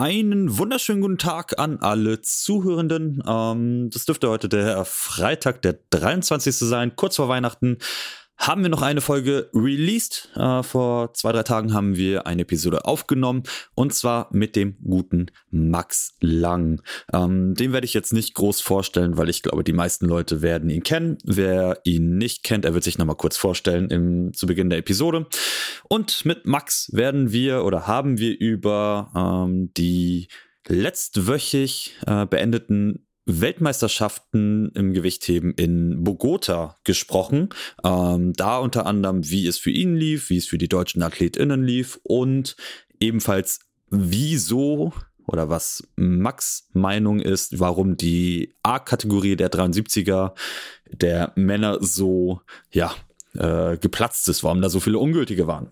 [0.00, 3.20] Einen wunderschönen guten Tag an alle Zuhörenden.
[3.26, 6.54] Ähm, das dürfte heute der Freitag, der 23.
[6.54, 7.78] sein, kurz vor Weihnachten
[8.38, 10.30] haben wir noch eine Folge released.
[10.36, 13.42] Äh, vor zwei, drei Tagen haben wir eine Episode aufgenommen
[13.74, 16.80] und zwar mit dem guten Max Lang.
[17.12, 20.70] Ähm, den werde ich jetzt nicht groß vorstellen, weil ich glaube, die meisten Leute werden
[20.70, 21.18] ihn kennen.
[21.24, 25.26] Wer ihn nicht kennt, er wird sich nochmal kurz vorstellen im, zu Beginn der Episode.
[25.88, 30.28] Und mit Max werden wir oder haben wir über ähm, die
[30.68, 37.50] letztwöchig äh, beendeten Weltmeisterschaften im Gewichtheben in Bogota gesprochen.
[37.84, 41.62] Ähm, da unter anderem, wie es für ihn lief, wie es für die deutschen AthletInnen
[41.62, 42.56] lief und
[42.98, 43.60] ebenfalls
[43.90, 44.92] wieso
[45.26, 50.32] oder was Max Meinung ist, warum die A-Kategorie der 73er
[50.90, 52.40] der Männer so,
[52.70, 52.94] ja,
[53.34, 55.70] äh, geplatzt ist, warum da so viele Ungültige waren.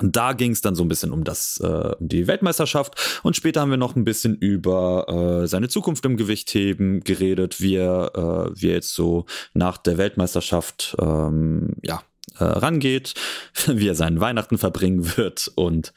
[0.00, 3.60] Da ging es dann so ein bisschen um das, äh, um die Weltmeisterschaft und später
[3.60, 8.60] haben wir noch ein bisschen über äh, seine Zukunft im Gewichtheben geredet, wie er, äh,
[8.60, 12.02] wie er jetzt so nach der Weltmeisterschaft ähm, ja
[12.38, 13.14] äh, rangeht,
[13.66, 15.92] wie er seinen Weihnachten verbringen wird und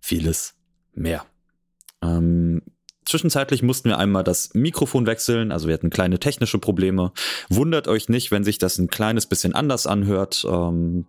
[0.00, 0.54] vieles
[0.94, 1.24] mehr.
[2.02, 2.62] Ähm,
[3.04, 7.12] Zwischenzeitlich mussten wir einmal das Mikrofon wechseln, also wir hatten kleine technische Probleme.
[7.48, 10.46] Wundert euch nicht, wenn sich das ein kleines bisschen anders anhört.
[10.48, 11.06] Ähm,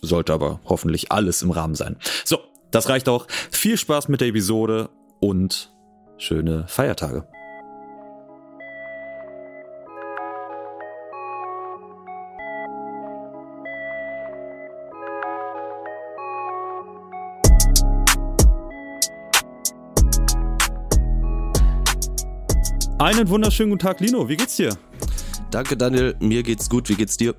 [0.00, 1.96] sollte aber hoffentlich alles im Rahmen sein.
[2.24, 2.38] So,
[2.70, 3.26] das reicht auch.
[3.50, 5.72] Viel Spaß mit der Episode und
[6.16, 7.26] schöne Feiertage.
[23.00, 24.28] Einen wunderschönen guten Tag, Lino.
[24.28, 24.76] Wie geht's dir?
[25.50, 26.14] Danke, Daniel.
[26.20, 26.90] Mir geht's gut.
[26.90, 27.34] Wie geht's dir?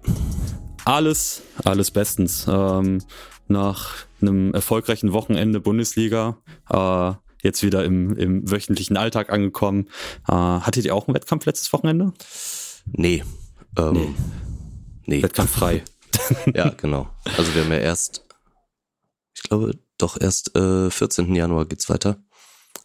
[0.85, 2.45] Alles, alles bestens.
[2.47, 3.03] Ähm,
[3.47, 6.37] nach einem erfolgreichen Wochenende Bundesliga,
[6.69, 9.87] äh, jetzt wieder im, im wöchentlichen Alltag angekommen.
[10.27, 12.13] Äh, hattet ihr auch einen Wettkampf letztes Wochenende?
[12.85, 13.23] Nee.
[13.77, 14.15] Ähm, nee.
[15.05, 15.23] nee.
[15.23, 15.83] Wettkampf frei.
[16.53, 17.09] ja, genau.
[17.37, 18.25] Also wir haben ja erst,
[19.35, 21.33] ich glaube, doch erst äh, 14.
[21.35, 22.17] Januar geht's weiter.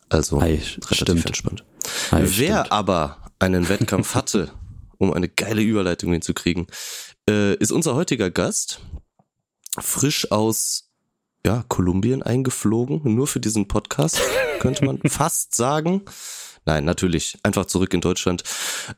[0.09, 1.27] Also Ei, relativ stimmt.
[1.27, 1.65] entspannt.
[2.11, 2.73] Ei, Wer stimmt.
[2.73, 4.51] aber einen Wettkampf hatte,
[4.99, 6.67] um eine geile Überleitung hinzukriegen,
[7.29, 8.81] äh, ist unser heutiger Gast
[9.79, 10.91] frisch aus
[11.45, 14.21] ja, Kolumbien eingeflogen, nur für diesen Podcast,
[14.59, 16.03] könnte man fast sagen.
[16.65, 18.43] Nein, natürlich, einfach zurück in Deutschland.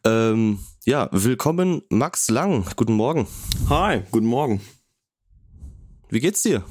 [0.04, 2.64] Ähm, ja, willkommen Max Lang.
[2.76, 3.28] Guten Morgen.
[3.68, 4.62] Hi, guten Morgen.
[6.08, 6.64] Wie geht's dir?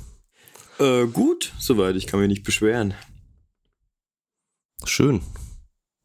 [0.80, 1.96] Äh, gut, soweit.
[1.96, 2.96] Ich kann mich nicht beschweren.
[4.86, 5.22] Schön.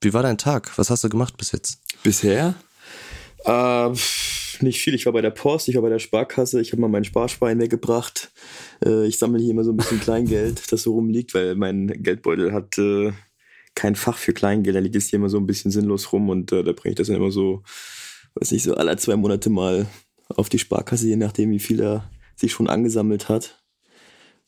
[0.02, 0.76] Wie war dein Tag?
[0.76, 1.80] Was hast du gemacht bis jetzt?
[2.02, 2.54] Bisher?
[3.44, 3.94] Äh,
[4.62, 4.94] nicht viel.
[4.94, 7.60] Ich war bei der Post, ich war bei der Sparkasse, ich habe mal meinen Sparschwein
[7.60, 8.32] weggebracht.
[8.84, 12.52] Äh, ich sammle hier immer so ein bisschen Kleingeld, das so rumliegt, weil mein Geldbeutel
[12.52, 13.12] hat äh,
[13.74, 14.76] kein Fach für Kleingeld.
[14.76, 16.96] Da liegt es hier immer so ein bisschen sinnlos rum und äh, da bringe ich
[16.96, 17.62] das dann immer so,
[18.34, 19.86] weiß nicht, so alle zwei Monate mal
[20.28, 23.62] auf die Sparkasse, je nachdem, wie viel er sich schon angesammelt hat.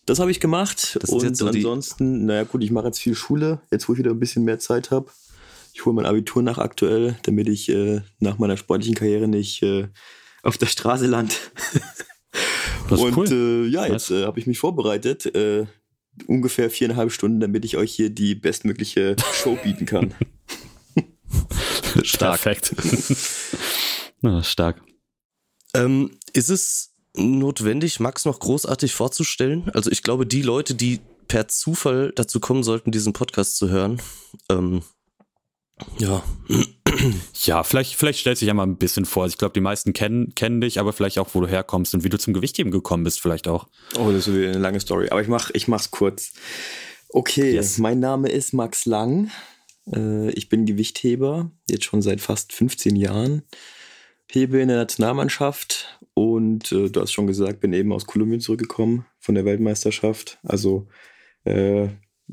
[0.06, 0.98] Das habe ich gemacht.
[1.00, 4.10] Das und so ansonsten, naja gut, ich mache jetzt viel Schule, jetzt wo ich wieder
[4.10, 5.10] ein bisschen mehr Zeit habe.
[5.74, 9.88] Ich hole mein Abitur nach aktuell, damit ich äh, nach meiner sportlichen Karriere nicht äh,
[10.44, 11.34] auf der Straße lande.
[12.90, 13.28] und cool.
[13.28, 15.34] äh, ja, jetzt äh, habe ich mich vorbereitet.
[15.34, 15.66] Äh,
[16.28, 20.14] ungefähr viereinhalb Stunden, damit ich euch hier die bestmögliche Show bieten kann.
[22.04, 22.40] stark.
[22.40, 22.72] Perfekt.
[24.20, 24.80] Na, stark.
[25.74, 29.68] Ähm, ist es notwendig, Max noch großartig vorzustellen?
[29.74, 34.00] Also ich glaube, die Leute, die per Zufall dazu kommen sollten, diesen Podcast zu hören,
[34.48, 34.82] ähm,
[35.98, 36.22] ja.
[37.42, 39.26] Ja, vielleicht, vielleicht stellt sich ja mal ein bisschen vor.
[39.26, 42.08] Ich glaube, die meisten kennen, kennen dich, aber vielleicht auch, wo du herkommst und wie
[42.08, 43.66] du zum Gewichtheben gekommen bist, vielleicht auch.
[43.98, 45.08] Oh, das ist eine lange Story.
[45.10, 46.32] Aber ich mach, ich mach's kurz.
[47.10, 47.78] Okay, yes.
[47.78, 49.30] mein Name ist Max Lang.
[49.92, 53.42] Äh, ich bin Gewichtheber, jetzt schon seit fast 15 Jahren.
[54.30, 59.04] Hebe in der Nationalmannschaft und äh, du hast schon gesagt, bin eben aus Kolumbien zurückgekommen
[59.20, 60.38] von der Weltmeisterschaft.
[60.42, 60.88] Also
[61.44, 61.88] äh,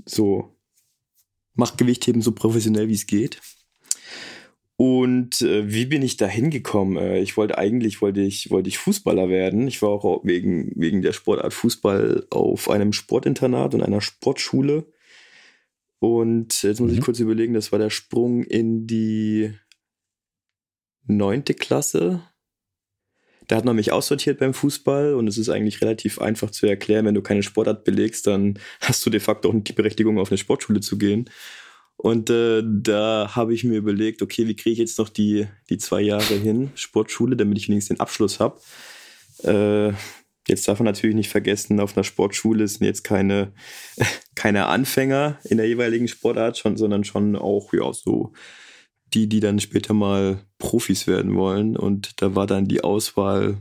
[0.06, 0.56] so
[1.54, 3.40] macht Gewichtheben so professionell, wie es geht.
[4.78, 6.98] Und äh, wie bin ich da hingekommen?
[6.98, 9.68] Äh, ich wollte eigentlich wollte ich, wollte ich Fußballer werden.
[9.68, 14.88] Ich war auch wegen, wegen der Sportart Fußball auf einem Sportinternat und einer Sportschule.
[16.00, 16.98] Und jetzt muss mhm.
[16.98, 19.54] ich kurz überlegen, das war der Sprung in die
[21.06, 22.24] neunte Klasse.
[23.52, 27.06] Da hat man mich aussortiert beim Fußball und es ist eigentlich relativ einfach zu erklären,
[27.06, 30.38] wenn du keine Sportart belegst, dann hast du de facto auch die Berechtigung, auf eine
[30.38, 31.30] Sportschule zu gehen.
[31.98, 35.78] Und äh, da habe ich mir überlegt, okay, wie kriege ich jetzt noch die, die
[35.78, 38.58] zwei Jahre hin, Sportschule, damit ich wenigstens den Abschluss habe.
[39.44, 39.92] Äh,
[40.48, 43.54] Jetzt darf man natürlich nicht vergessen, auf einer Sportschule sind jetzt keine,
[44.36, 48.34] keine Anfänger in der jeweiligen Sportart, schon, sondern schon auch ja, so
[49.14, 51.76] die, die dann später mal Profis werden wollen.
[51.76, 53.58] Und da war dann die Auswahl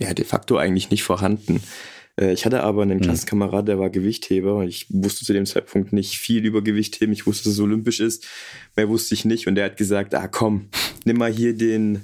[0.00, 1.60] ja de facto eigentlich nicht vorhanden.
[2.20, 3.02] Äh, ich hatte aber einen mhm.
[3.02, 4.64] Klassenkamerad, der war Gewichtheber.
[4.64, 7.12] Ich wusste zu dem Zeitpunkt nicht viel über Gewichtheben.
[7.12, 8.26] Ich wusste, dass es olympisch ist.
[8.76, 9.46] Mehr wusste ich nicht.
[9.46, 10.68] Und der hat gesagt, ah komm,
[11.04, 12.02] nimm mal hier den,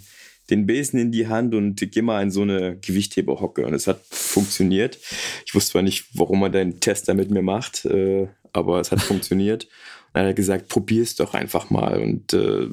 [0.50, 3.66] den Besen in die Hand und geh mal in so eine Gewichtheberhocke.
[3.66, 4.98] Und es hat funktioniert.
[5.46, 8.90] Ich wusste zwar nicht, warum er den Test da mit mir macht, äh, aber es
[8.92, 9.68] hat funktioniert.
[10.12, 12.00] Dann hat er gesagt, probier's doch einfach mal.
[12.00, 12.68] Und äh,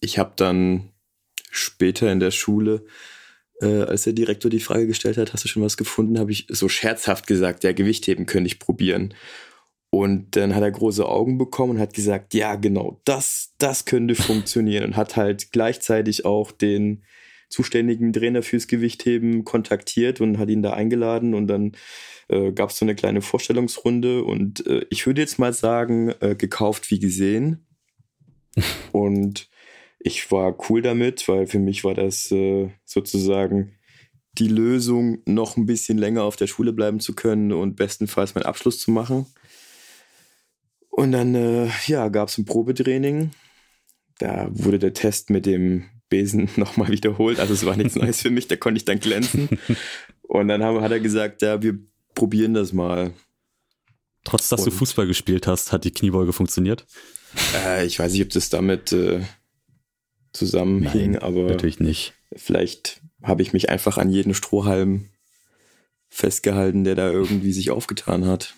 [0.00, 0.90] ich habe dann
[1.50, 2.84] später in der Schule
[3.60, 6.46] äh, als der Direktor die Frage gestellt hat, hast du schon was gefunden, habe ich
[6.48, 9.14] so scherzhaft gesagt, ja, Gewichtheben könnte ich probieren.
[9.90, 14.16] Und dann hat er große Augen bekommen und hat gesagt, ja, genau, das, das könnte
[14.16, 14.84] funktionieren.
[14.84, 17.04] Und hat halt gleichzeitig auch den
[17.48, 21.34] zuständigen Trainer fürs Gewichtheben kontaktiert und hat ihn da eingeladen.
[21.34, 21.72] Und dann
[22.28, 24.24] äh, gab es so eine kleine Vorstellungsrunde.
[24.24, 27.66] Und äh, ich würde jetzt mal sagen, äh, gekauft wie gesehen.
[28.92, 29.48] Und
[29.98, 33.72] ich war cool damit, weil für mich war das äh, sozusagen
[34.38, 38.44] die Lösung, noch ein bisschen länger auf der Schule bleiben zu können und bestenfalls meinen
[38.44, 39.26] Abschluss zu machen.
[40.90, 43.30] Und dann äh, ja, gab es ein Probetraining.
[44.18, 47.40] Da wurde der Test mit dem Besen nochmal wiederholt.
[47.40, 49.48] Also es war nichts Neues für mich, da konnte ich dann glänzen.
[50.22, 51.76] Und dann haben, hat er gesagt, ja, wir
[52.14, 53.12] probieren das mal.
[54.22, 56.86] Trotz dass und, du Fußball gespielt hast, hat die Kniebeuge funktioniert?
[57.56, 59.22] Äh, ich weiß nicht, ob das damit äh,
[60.32, 62.14] zusammenhing, Nein, aber natürlich nicht.
[62.36, 65.10] Vielleicht habe ich mich einfach an jeden Strohhalm
[66.08, 68.54] festgehalten, der da irgendwie sich aufgetan hat.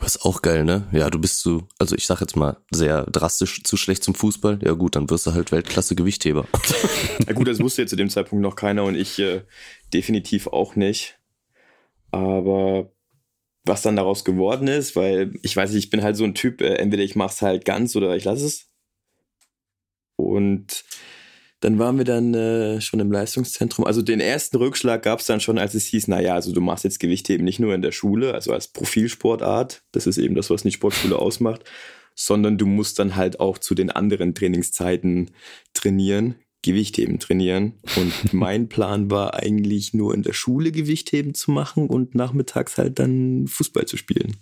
[0.00, 0.88] Was auch geil, ne?
[0.92, 4.58] Ja, du bist zu, also ich sag jetzt mal, sehr drastisch zu schlecht zum Fußball.
[4.62, 6.46] Ja gut, dann wirst du halt Weltklasse Gewichtheber.
[7.26, 9.42] ja gut, das wusste jetzt zu dem Zeitpunkt noch keiner und ich äh,
[9.92, 11.18] definitiv auch nicht.
[12.10, 12.90] Aber
[13.64, 16.62] was dann daraus geworden ist, weil ich weiß nicht, ich bin halt so ein Typ,
[16.62, 18.70] äh, entweder ich mach's halt ganz oder ich lasse es.
[20.16, 20.84] Und
[21.60, 23.84] dann waren wir dann äh, schon im Leistungszentrum.
[23.84, 26.84] Also den ersten Rückschlag gab es dann schon, als es hieß, naja, also du machst
[26.84, 30.62] jetzt Gewichtheben nicht nur in der Schule, also als Profilsportart, das ist eben das, was
[30.62, 31.64] die Sportschule ausmacht,
[32.14, 35.30] sondern du musst dann halt auch zu den anderen Trainingszeiten
[35.74, 37.74] trainieren, Gewichtheben trainieren.
[37.96, 42.98] Und mein Plan war eigentlich nur in der Schule Gewichtheben zu machen und nachmittags halt
[42.98, 44.36] dann Fußball zu spielen.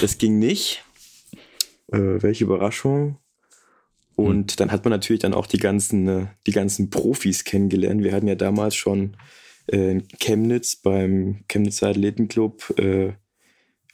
[0.00, 0.84] Das ging nicht.
[1.92, 3.18] Äh, welche Überraschung.
[4.16, 4.56] Und hm.
[4.56, 8.02] dann hat man natürlich dann auch die ganzen, äh, die ganzen Profis kennengelernt.
[8.02, 9.16] Wir hatten ja damals schon
[9.70, 13.12] äh, in Chemnitz beim Chemnitzer Athletenclub äh,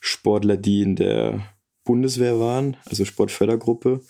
[0.01, 1.47] Sportler, die in der
[1.85, 4.01] Bundeswehr waren, also Sportfördergruppe.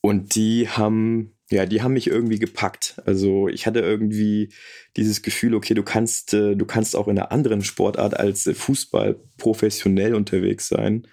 [0.00, 3.00] Und die haben, ja, die haben mich irgendwie gepackt.
[3.04, 4.52] Also ich hatte irgendwie
[4.96, 10.14] dieses Gefühl, okay, du kannst, du kannst auch in einer anderen Sportart als Fußball professionell
[10.14, 11.06] unterwegs sein.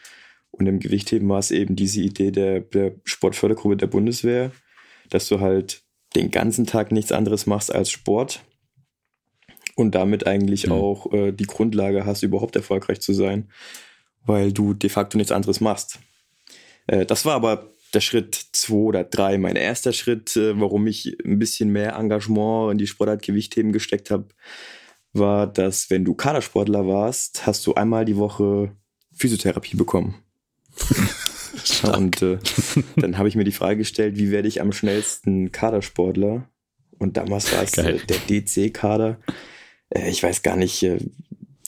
[0.51, 4.51] Und im Gewichtheben war es eben diese Idee der, der Sportfördergruppe der Bundeswehr,
[5.09, 5.83] dass du halt
[6.15, 8.43] den ganzen Tag nichts anderes machst als Sport
[9.75, 10.73] und damit eigentlich mhm.
[10.73, 13.49] auch äh, die Grundlage hast, überhaupt erfolgreich zu sein,
[14.25, 15.99] weil du de facto nichts anderes machst.
[16.87, 19.37] Äh, das war aber der Schritt zwei oder drei.
[19.37, 24.11] Mein erster Schritt, äh, warum ich ein bisschen mehr Engagement in die Sportart Gewichtheben gesteckt
[24.11, 24.27] habe,
[25.13, 28.75] war, dass wenn du Kadersportler warst, hast du einmal die Woche
[29.13, 30.15] Physiotherapie bekommen.
[31.95, 32.37] und äh,
[32.95, 36.47] dann habe ich mir die Frage gestellt, wie werde ich am schnellsten Kadersportler?
[36.97, 39.17] Und damals war es äh, der DC-Kader.
[39.89, 40.99] Äh, ich weiß gar nicht, äh,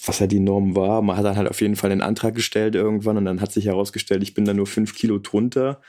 [0.05, 1.01] was da die Norm war.
[1.01, 3.65] Man hat dann halt auf jeden Fall einen Antrag gestellt irgendwann und dann hat sich
[3.65, 5.81] herausgestellt, ich bin da nur fünf Kilo drunter.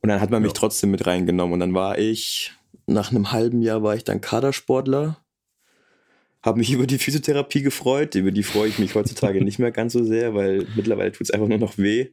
[0.00, 0.58] Und dann hat man mich ja.
[0.58, 1.54] trotzdem mit reingenommen.
[1.54, 2.52] Und dann war ich,
[2.86, 5.18] nach einem halben Jahr war ich dann Kadersportler.
[6.42, 8.14] Habe mich über die Physiotherapie gefreut.
[8.14, 11.30] Über die freue ich mich heutzutage nicht mehr ganz so sehr, weil mittlerweile tut es
[11.30, 12.08] einfach nur noch weh.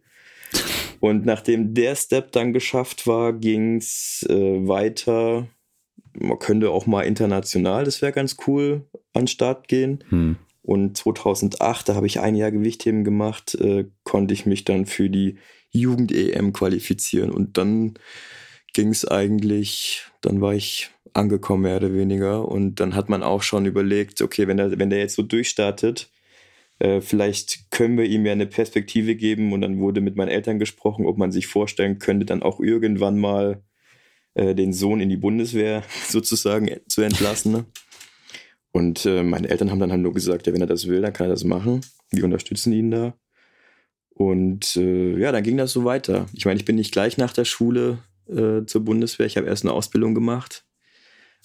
[1.01, 5.48] Und nachdem der Step dann geschafft war, ging es äh, weiter.
[6.13, 10.03] Man könnte auch mal international, das wäre ganz cool, an den Start gehen.
[10.10, 10.38] Hm.
[10.62, 15.10] Und 2008, da habe ich ein Jahr Gewichtheben gemacht, äh, konnte ich mich dann für
[15.10, 15.39] die
[15.72, 17.31] Jugend-EM qualifizieren.
[17.31, 17.96] Und dann
[18.74, 22.48] ging es eigentlich, dann war ich angekommen, mehr oder weniger.
[22.48, 26.12] Und dann hat man auch schon überlegt, okay, wenn der, wenn der jetzt so durchstartet,
[26.81, 29.53] äh, vielleicht können wir ihm ja eine Perspektive geben.
[29.53, 33.19] Und dann wurde mit meinen Eltern gesprochen, ob man sich vorstellen könnte, dann auch irgendwann
[33.19, 33.63] mal
[34.33, 37.51] äh, den Sohn in die Bundeswehr sozusagen zu entlassen.
[37.51, 37.65] Ne?
[38.71, 41.13] Und äh, meine Eltern haben dann halt nur gesagt, ja, wenn er das will, dann
[41.13, 41.81] kann er das machen.
[42.09, 43.13] Wir unterstützen ihn da.
[44.09, 46.27] Und äh, ja, dann ging das so weiter.
[46.33, 49.25] Ich meine, ich bin nicht gleich nach der Schule äh, zur Bundeswehr.
[49.25, 50.65] Ich habe erst eine Ausbildung gemacht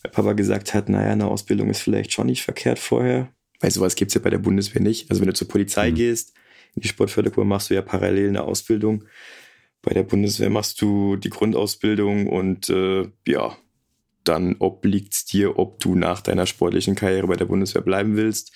[0.02, 3.32] weil Papa gesagt hat, naja, eine Ausbildung ist vielleicht schon nicht verkehrt vorher.
[3.60, 5.10] Weil sowas gibt's ja bei der Bundeswehr nicht.
[5.10, 5.94] Also wenn du zur Polizei mhm.
[5.94, 6.34] gehst,
[6.74, 9.04] in die Sportförderkur machst du ja parallel eine Ausbildung.
[9.82, 13.56] Bei der Bundeswehr machst du die Grundausbildung und äh, ja,
[14.24, 18.52] dann obliegt es dir, ob du nach deiner sportlichen Karriere bei der Bundeswehr bleiben willst.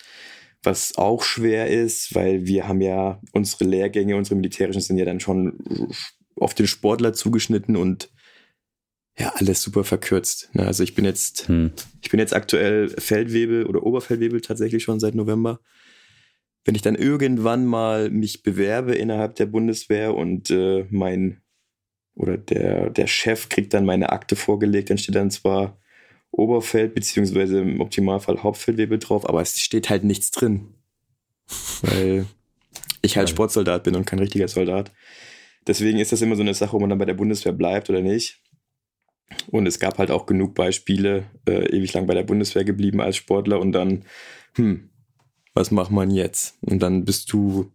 [0.62, 5.20] Was auch schwer ist, weil wir haben ja unsere Lehrgänge, unsere militärischen sind ja dann
[5.20, 5.94] schon
[6.36, 8.10] auf den Sportler zugeschnitten und
[9.18, 10.50] ja, alles super verkürzt.
[10.54, 10.66] Ne?
[10.66, 11.72] Also ich bin jetzt, hm.
[12.02, 15.60] ich bin jetzt aktuell Feldwebel oder Oberfeldwebel tatsächlich schon seit November.
[16.64, 21.40] Wenn ich dann irgendwann mal mich bewerbe innerhalb der Bundeswehr und äh, mein
[22.14, 25.78] oder der, der Chef kriegt dann meine Akte vorgelegt, dann steht dann zwar
[26.30, 30.74] Oberfeld beziehungsweise im Optimalfall Hauptfeldwebel drauf, aber es steht halt nichts drin.
[31.82, 32.26] Weil
[33.02, 34.92] ich halt Sportsoldat bin und kein richtiger Soldat.
[35.66, 38.00] Deswegen ist das immer so eine Sache, ob man dann bei der Bundeswehr bleibt oder
[38.00, 38.40] nicht.
[39.50, 43.16] Und es gab halt auch genug Beispiele, äh, ewig lang bei der Bundeswehr geblieben als
[43.16, 44.04] Sportler und dann,
[44.54, 44.90] hm,
[45.54, 46.56] was macht man jetzt?
[46.62, 47.72] Und dann bist du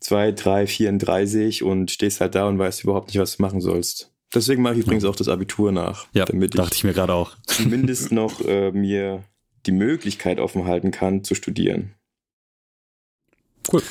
[0.00, 4.10] 2, 3, 34 und stehst halt da und weißt überhaupt nicht, was du machen sollst.
[4.34, 6.06] Deswegen mache ich übrigens auch das Abitur nach.
[6.14, 7.36] Ja, damit dachte ich, ich mir gerade auch.
[7.46, 9.22] Zumindest noch äh, mir
[9.66, 11.94] die Möglichkeit offen halten kann, zu studieren.
[13.70, 13.82] Cool.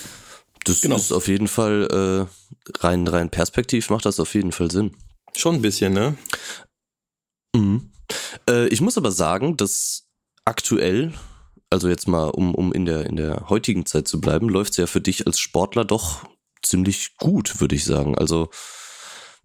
[0.66, 0.96] Das genau.
[0.96, 4.92] ist auf jeden Fall äh, rein, rein perspektiv macht das auf jeden Fall Sinn.
[5.36, 6.16] Schon ein bisschen, ne?
[7.56, 7.92] Mhm.
[8.50, 10.08] Äh, ich muss aber sagen, dass
[10.46, 11.14] aktuell
[11.72, 14.78] also jetzt mal, um, um in, der, in der heutigen Zeit zu bleiben, läuft es
[14.78, 16.26] ja für dich als Sportler doch
[16.62, 18.18] ziemlich gut, würde ich sagen.
[18.18, 18.50] Also,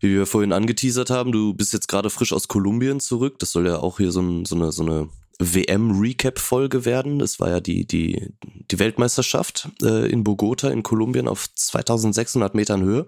[0.01, 3.39] wie wir vorhin angeteasert haben, du bist jetzt gerade frisch aus Kolumbien zurück.
[3.39, 5.09] Das soll ja auch hier so, ein, so eine, so eine
[5.39, 7.19] WM-Recap-Folge werden.
[7.19, 8.35] Das war ja die, die,
[8.71, 13.07] die Weltmeisterschaft äh, in Bogota in Kolumbien auf 2600 Metern Höhe.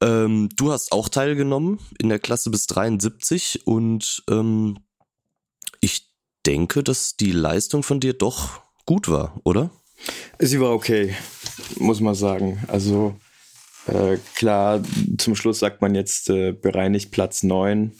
[0.00, 4.78] Ähm, du hast auch teilgenommen in der Klasse bis 73 und ähm,
[5.80, 6.08] ich
[6.46, 9.70] denke, dass die Leistung von dir doch gut war, oder?
[10.38, 11.14] Sie war okay,
[11.78, 12.62] muss man sagen.
[12.68, 13.14] Also
[13.86, 14.82] äh, klar,
[15.18, 17.92] zum Schluss sagt man jetzt äh, bereinigt Platz 9.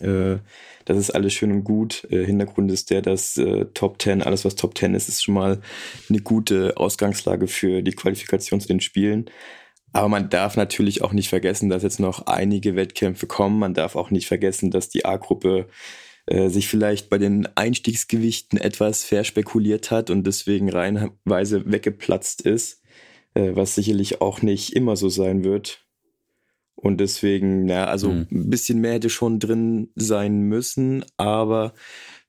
[0.00, 0.38] Äh,
[0.84, 2.06] das ist alles schön und gut.
[2.10, 5.34] Äh, Hintergrund ist der, dass äh, Top 10, alles was Top 10 ist, ist schon
[5.34, 5.60] mal
[6.08, 9.30] eine gute Ausgangslage für die Qualifikation zu den Spielen.
[9.92, 13.58] Aber man darf natürlich auch nicht vergessen, dass jetzt noch einige Wettkämpfe kommen.
[13.58, 15.68] Man darf auch nicht vergessen, dass die A-Gruppe
[16.26, 22.80] äh, sich vielleicht bei den Einstiegsgewichten etwas verspekuliert hat und deswegen reihenweise weggeplatzt ist,
[23.34, 25.84] äh, was sicherlich auch nicht immer so sein wird.
[26.82, 28.26] Und deswegen, ja, also mhm.
[28.32, 31.74] ein bisschen mehr hätte schon drin sein müssen, aber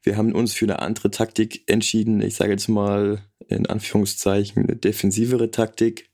[0.04, 2.22] wir haben uns für eine andere Taktik entschieden.
[2.22, 6.12] Ich sage jetzt mal in Anführungszeichen eine defensivere Taktik,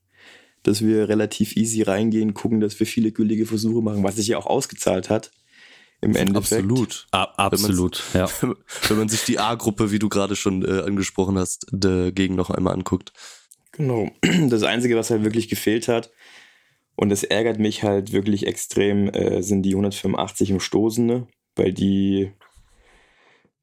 [0.63, 4.37] dass wir relativ easy reingehen, gucken, dass wir viele gültige Versuche machen, was sich ja
[4.37, 5.31] auch ausgezahlt hat
[5.99, 6.63] im Endeffekt.
[6.63, 7.07] Absolut.
[7.11, 8.29] A absolut, ja.
[8.87, 12.73] Wenn man sich die A-Gruppe, wie du gerade schon äh, angesprochen hast, dagegen noch einmal
[12.73, 13.11] anguckt.
[13.73, 14.09] Genau.
[14.47, 16.09] Das Einzige, was halt wirklich gefehlt hat,
[16.99, 22.33] und das ärgert mich halt wirklich extrem, äh, sind die 185 im Stoßende, weil die,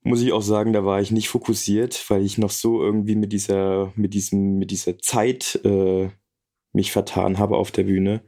[0.03, 3.35] muss ich auch sagen, da war ich nicht fokussiert, weil ich noch so irgendwie mit
[3.35, 6.09] dieser, mit diesem, mit dieser Zeit äh,
[6.73, 8.23] mich vertan habe auf der Bühne,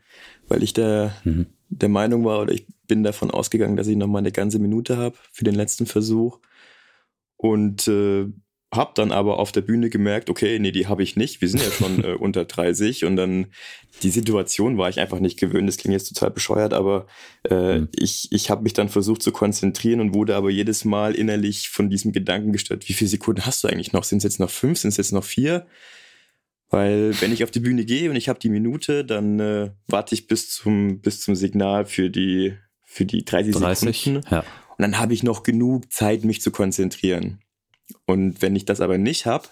[0.46, 1.46] weil ich da mhm.
[1.70, 4.98] der Meinung war, oder ich bin davon ausgegangen, dass ich noch mal eine ganze Minute
[4.98, 6.38] habe für den letzten Versuch.
[7.38, 8.26] Und äh,
[8.72, 11.40] habe dann aber auf der Bühne gemerkt, okay, nee, die habe ich nicht.
[11.40, 13.46] Wir sind ja schon äh, unter 30 und dann
[14.02, 15.66] die Situation war ich einfach nicht gewöhnt.
[15.66, 17.06] Das klingt jetzt total bescheuert, aber
[17.48, 17.88] äh, mhm.
[17.96, 21.88] ich, ich habe mich dann versucht zu konzentrieren und wurde aber jedes Mal innerlich von
[21.88, 24.04] diesem Gedanken gestört, wie viele Sekunden hast du eigentlich noch?
[24.04, 24.78] Sind es jetzt noch fünf?
[24.78, 25.66] Sind es jetzt noch vier?
[26.70, 30.14] Weil wenn ich auf die Bühne gehe und ich habe die Minute, dann äh, warte
[30.14, 34.26] ich bis zum, bis zum Signal für die für die 30, 30 Sekunden.
[34.30, 34.40] Ja.
[34.40, 37.40] Und dann habe ich noch genug Zeit, mich zu konzentrieren.
[38.06, 39.48] Und wenn ich das aber nicht habe,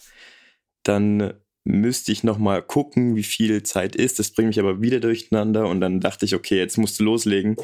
[0.83, 4.19] dann müsste ich noch mal gucken, wie viel Zeit ist.
[4.19, 5.69] Das bringt mich aber wieder durcheinander.
[5.69, 7.57] Und dann dachte ich, okay, jetzt musst du loslegen.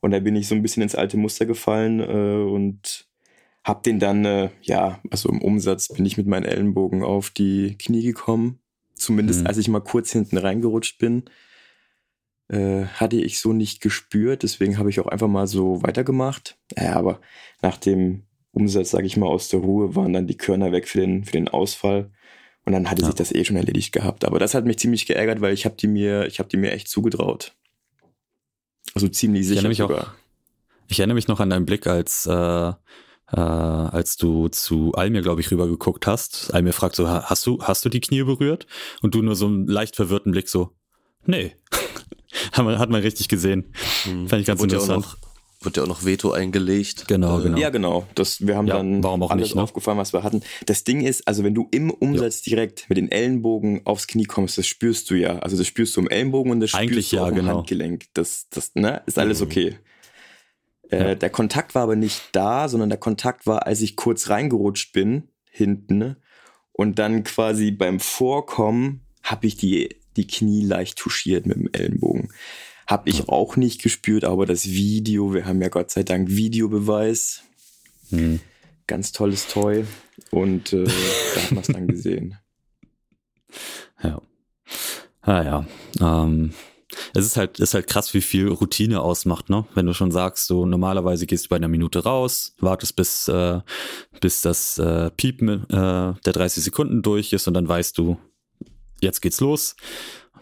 [0.00, 3.06] Und da bin ich so ein bisschen ins alte Muster gefallen äh, und
[3.64, 7.76] habe den dann, äh, ja, also im Umsatz bin ich mit meinen Ellenbogen auf die
[7.78, 8.60] Knie gekommen.
[8.94, 9.46] Zumindest mhm.
[9.46, 11.24] als ich mal kurz hinten reingerutscht bin
[12.48, 14.42] äh, hatte ich so nicht gespürt.
[14.42, 16.58] Deswegen habe ich auch einfach mal so weitergemacht.
[16.76, 17.20] Ja, aber
[17.62, 18.24] nach dem
[18.54, 21.32] Umsatz, sage ich mal, aus der Ruhe waren dann die Körner weg für den, für
[21.32, 22.10] den Ausfall.
[22.64, 23.06] Und dann hatte ja.
[23.06, 24.24] sich das eh schon erledigt gehabt.
[24.24, 26.72] Aber das hat mich ziemlich geärgert, weil ich habe die mir, ich habe die mir
[26.72, 27.54] echt zugetraut.
[28.94, 30.00] Also ziemlich sicher ich sogar.
[30.00, 30.12] Auch,
[30.88, 32.72] ich erinnere mich noch an deinen Blick, als äh,
[33.32, 36.52] äh, als du zu Almir, glaube ich, rübergeguckt hast.
[36.52, 38.66] Almir fragt so, hast du, hast du die Knie berührt?
[39.02, 40.72] Und du nur so einen leicht verwirrten Blick so,
[41.26, 41.56] nee.
[42.52, 43.72] hat, man, hat man richtig gesehen.
[44.06, 44.28] Mhm.
[44.28, 45.04] Fand ich ganz interessant.
[45.04, 45.33] Ja noch,
[45.64, 47.06] Wird ja auch noch Veto eingelegt.
[47.08, 47.58] Genau, genau.
[47.58, 48.06] Ja, genau.
[48.14, 49.62] Das, wir haben Ja, dann warum auch alles nicht, ne?
[49.62, 50.42] aufgefallen, was wir hatten.
[50.66, 54.58] Das Ding ist, also wenn du im Umsatz direkt mit den Ellenbogen aufs Knie kommst,
[54.58, 55.38] das spürst du ja.
[55.40, 57.56] Also das spürst du im Ellenbogen und das spürst Eigentlich du ja, auch im genau.
[57.58, 58.04] Handgelenk.
[58.14, 59.46] Das, das, ne, ist alles Mhm.
[59.46, 59.78] okay.
[60.90, 61.14] Äh, Ja.
[61.14, 65.28] Der Kontakt war aber nicht da, sondern der Kontakt war, als ich kurz reingerutscht bin,
[65.50, 66.16] hinten, ne?
[66.72, 72.28] und dann quasi beim Vorkommen habe ich die, die Knie leicht touchiert mit dem Ellenbogen.
[72.86, 77.42] Hab ich auch nicht gespürt, aber das Video, wir haben ja Gott sei Dank Videobeweis,
[78.10, 78.40] Hm.
[78.86, 79.84] ganz tolles Toy
[80.30, 82.38] und äh, da hat man es dann gesehen.
[84.02, 84.20] Ja.
[85.22, 85.66] Ah ja.
[86.00, 86.52] Ähm,
[87.14, 89.64] es ist halt, ist halt krass, wie viel Routine ausmacht, ne?
[89.74, 93.60] Wenn du schon sagst, so normalerweise gehst du bei einer Minute raus, wartest bis, äh,
[94.20, 98.18] bis das äh, Piepen äh, der 30 Sekunden durch ist und dann weißt du,
[99.00, 99.76] jetzt geht's los.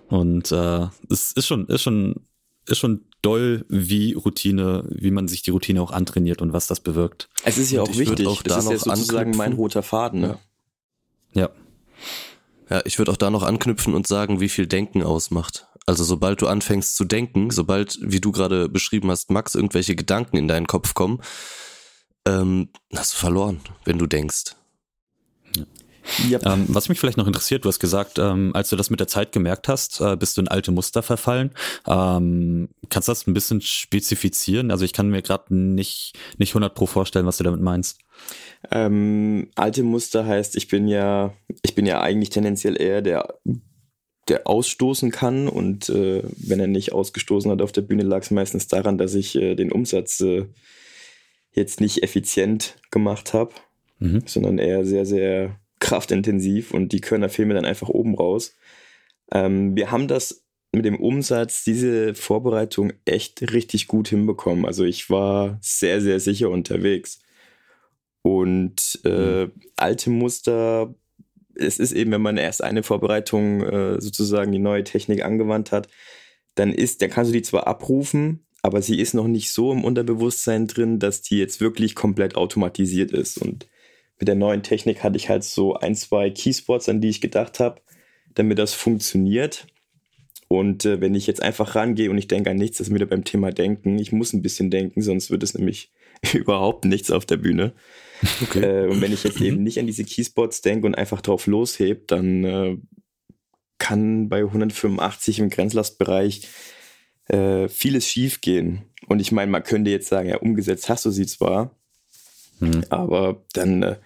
[0.09, 2.27] Und äh, es ist schon, ist schon,
[2.67, 6.81] ist schon doll, wie Routine, wie man sich die Routine auch antrainiert und was das
[6.81, 7.29] bewirkt.
[7.45, 9.57] Es ist ja Und auch wichtig, auch das da ist ja noch sozusagen mein anknüpfen.
[9.57, 10.21] roter Faden.
[10.21, 10.39] Ne?
[11.35, 11.51] Ja.
[12.69, 15.67] Ja, ich würde auch da noch anknüpfen und sagen, wie viel Denken ausmacht.
[15.87, 20.37] Also sobald du anfängst zu denken, sobald, wie du gerade beschrieben hast, Max, irgendwelche Gedanken
[20.37, 21.21] in deinen Kopf kommen,
[22.27, 24.55] ähm, hast du verloren, wenn du denkst.
[26.29, 26.41] Ja.
[26.45, 29.07] Ähm, was mich vielleicht noch interessiert, du hast gesagt, ähm, als du das mit der
[29.07, 31.51] Zeit gemerkt hast, äh, bist du in alte Muster verfallen.
[31.87, 34.71] Ähm, kannst du das ein bisschen spezifizieren?
[34.71, 37.99] Also ich kann mir gerade nicht, nicht 100 pro vorstellen, was du damit meinst.
[38.71, 41.33] Ähm, alte Muster heißt, ich bin ja,
[41.63, 43.35] ich bin ja eigentlich tendenziell eher der,
[44.29, 48.31] der ausstoßen kann und äh, wenn er nicht ausgestoßen hat auf der Bühne, lag es
[48.31, 50.47] meistens daran, dass ich äh, den Umsatz äh,
[51.53, 53.53] jetzt nicht effizient gemacht habe,
[54.03, 54.23] Mhm.
[54.27, 58.55] sondern eher sehr, sehr kraftintensiv und die Körner fehlen mir dann einfach oben raus.
[59.33, 64.65] Ähm, wir haben das mit dem Umsatz, diese Vorbereitung echt richtig gut hinbekommen.
[64.65, 67.19] Also ich war sehr, sehr sicher unterwegs.
[68.23, 70.95] Und äh, alte Muster,
[71.55, 75.89] es ist eben, wenn man erst eine Vorbereitung äh, sozusagen die neue Technik angewandt hat,
[76.55, 79.85] dann ist, dann kannst du die zwar abrufen, aber sie ist noch nicht so im
[79.85, 83.39] Unterbewusstsein drin, dass die jetzt wirklich komplett automatisiert ist.
[83.39, 83.67] Und
[84.23, 87.59] mit der neuen Technik hatte ich halt so ein, zwei Keyspots, an die ich gedacht
[87.59, 87.81] habe,
[88.37, 89.67] damit das funktioniert.
[90.47, 93.07] Und äh, wenn ich jetzt einfach rangehe und ich denke an nichts, das ist wieder
[93.07, 93.99] beim Thema Denken.
[93.99, 95.91] Ich muss ein bisschen denken, sonst wird es nämlich
[96.35, 97.73] überhaupt nichts auf der Bühne.
[98.55, 102.05] Äh, und wenn ich jetzt eben nicht an diese Keyspots denke und einfach drauf loshebe,
[102.07, 102.77] dann äh,
[103.79, 106.47] kann bei 185 im Grenzlastbereich
[107.27, 108.83] äh, vieles schief gehen.
[109.09, 111.77] Und ich meine, man könnte jetzt sagen, ja, umgesetzt hast du sie zwar,
[112.63, 112.85] Mhm.
[112.91, 113.97] aber dann äh,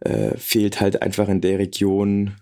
[0.00, 2.36] äh, fehlt halt einfach in der Region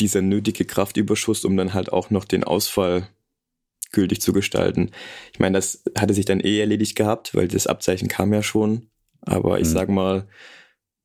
[0.00, 3.08] dieser nötige Kraftüberschuss, um dann halt auch noch den Ausfall
[3.92, 4.90] gültig zu gestalten.
[5.32, 8.88] Ich meine, das hatte sich dann eh erledigt gehabt, weil das Abzeichen kam ja schon.
[9.20, 9.72] Aber ich Mhm.
[9.72, 10.28] sag mal,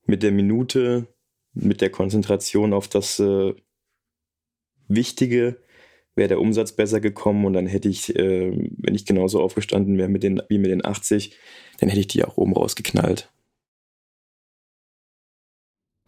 [0.06, 1.08] mit der Minute,
[1.54, 3.54] mit der Konzentration auf das äh,
[4.88, 5.58] Wichtige,
[6.16, 10.08] wäre der Umsatz besser gekommen und dann hätte ich, äh, wenn ich genauso aufgestanden wäre
[10.08, 11.36] mit den, wie mit den 80,
[11.80, 13.30] dann hätte ich die auch oben rausgeknallt.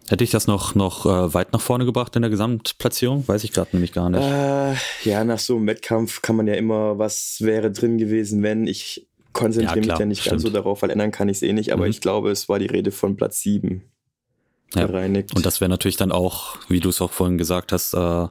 [0.10, 3.28] Hätte ich das noch, noch äh, weit nach vorne gebracht in der Gesamtplatzierung?
[3.28, 4.24] Weiß ich gerade nämlich gar nicht.
[4.24, 8.67] Äh, ja, nach so einem Wettkampf kann man ja immer, was wäre drin gewesen, wenn.
[8.67, 10.56] Ich konzentriere Ja, mich ja nicht ganz so stimmt.
[10.56, 11.91] darauf, weil ändern kann ich es eh nicht, aber Mhm.
[11.91, 13.84] ich glaube, es war die Rede von Platz 7
[14.74, 14.88] Ja.
[14.88, 15.36] bereinigt.
[15.36, 18.28] Und das wäre natürlich dann auch, wie du es auch vorhin gesagt hast, äh,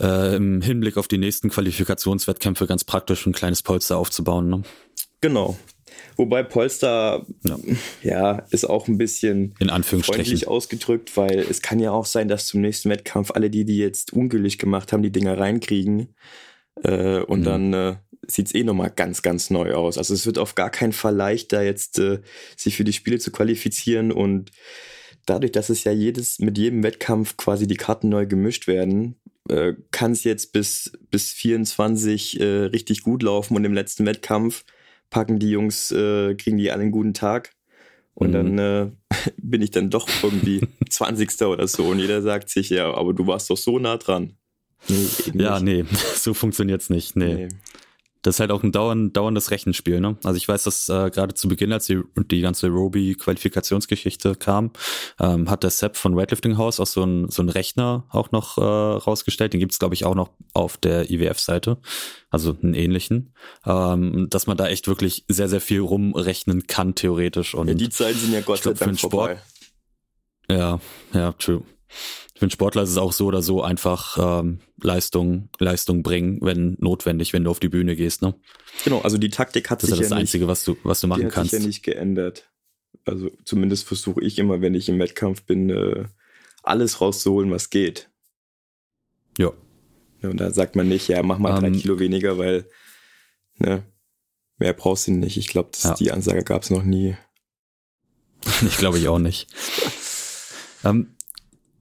[0.00, 4.48] äh, im Hinblick auf die nächsten Qualifikationswettkämpfe ganz praktisch ein kleines Polster aufzubauen.
[4.48, 4.62] Ne?
[5.20, 5.56] genau.
[6.16, 7.58] Wobei Polster, Ja.
[8.02, 10.24] ja, ist auch ein bisschen In Anführungsstrichen.
[10.24, 13.78] freundlich ausgedrückt, weil es kann ja auch sein, dass zum nächsten Wettkampf alle die, die
[13.78, 16.14] jetzt ungültig gemacht haben, die Dinger reinkriegen.
[16.82, 17.44] Äh, und Mhm.
[17.44, 19.98] dann äh, sieht es eh nochmal ganz, ganz neu aus.
[19.98, 22.20] Also es wird auf gar keinen Fall leichter, jetzt äh,
[22.56, 24.12] sich für die Spiele zu qualifizieren.
[24.12, 24.50] Und
[25.26, 29.16] dadurch, dass es ja jedes, mit jedem Wettkampf quasi die Karten neu gemischt werden,
[29.48, 33.56] äh, kann es jetzt bis, bis 24 äh, richtig gut laufen.
[33.56, 34.64] Und im letzten Wettkampf
[35.14, 37.52] packen die Jungs, äh, kriegen die alle einen guten Tag.
[38.14, 38.32] Und Mhm.
[38.32, 38.90] dann äh,
[39.38, 41.42] bin ich dann doch irgendwie 20.
[41.46, 41.84] oder so.
[41.84, 44.32] Und jeder sagt sich, ja, aber du warst doch so nah dran.
[44.88, 45.92] Nee, Ja, nicht.
[45.92, 47.14] nee, so funktioniert's nicht.
[47.16, 47.34] Nee.
[47.34, 47.48] Nee.
[48.24, 50.16] Das ist halt auch ein dauernd, dauerndes Rechenspiel, ne?
[50.24, 54.72] Also ich weiß, dass äh, gerade zu Beginn, als die, die ganze Roby-Qualifikationsgeschichte kam,
[55.20, 58.58] ähm, hat der Sepp von Weightlifting House auch so ein so ein Rechner auch noch
[58.58, 59.52] äh, rausgestellt.
[59.52, 61.76] Den gibt's glaube ich, auch noch auf der IWF-Seite,
[62.30, 63.34] also einen ähnlichen,
[63.66, 67.54] ähm, dass man da echt wirklich sehr, sehr viel rumrechnen kann, theoretisch.
[67.54, 69.38] Und Ja, die Zeiten sind ja Gott sei Dank vorbei.
[70.48, 70.80] Ja,
[71.12, 71.62] ja, true.
[72.44, 76.76] Für einen Sportler ist es auch so oder so einfach ähm, Leistung, Leistung bringen, wenn
[76.78, 78.20] notwendig, wenn du auf die Bühne gehst.
[78.20, 78.34] Ne?
[78.84, 81.00] Genau, also die Taktik hat das sich ist ja das Einzige, nicht, was du, was
[81.00, 81.52] du machen die hat kannst.
[81.52, 82.50] sich ja nicht geändert.
[83.06, 86.04] Also zumindest versuche ich immer, wenn ich im Wettkampf bin, äh,
[86.62, 88.10] alles rauszuholen, was geht.
[89.38, 89.50] Ja.
[90.20, 92.68] Ja, Und da sagt man nicht, ja, mach mal drei Ähm, Kilo weniger, weil
[93.56, 93.84] ne,
[94.58, 95.38] mehr brauchst du nicht.
[95.38, 95.94] Ich glaube, Ja.
[95.94, 97.16] die Ansage gab es noch nie.
[98.66, 99.46] Ich glaube ich auch nicht.
[100.84, 101.14] ähm,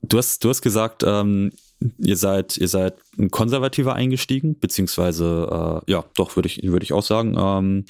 [0.04, 1.52] du hast, du hast gesagt, ähm,
[1.98, 6.94] ihr seid, ihr seid ein konservativer eingestiegen, beziehungsweise, äh, ja, doch, würde ich, würde ich
[6.94, 7.36] auch sagen.
[7.38, 7.86] Ähm,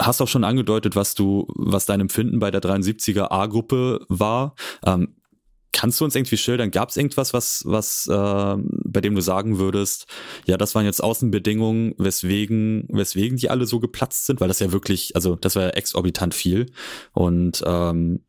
[0.00, 4.54] hast auch schon angedeutet, was du, was dein Empfinden bei der 73er A-Gruppe war.
[4.84, 5.16] Ähm,
[5.72, 6.70] kannst du uns irgendwie schildern?
[6.70, 10.06] Gab es irgendwas, was, was, äh, bei dem du sagen würdest,
[10.46, 14.72] ja, das waren jetzt Außenbedingungen, weswegen, weswegen die alle so geplatzt sind, weil das ja
[14.72, 16.66] wirklich, also das war ja exorbitant viel.
[17.12, 18.24] Und ähm,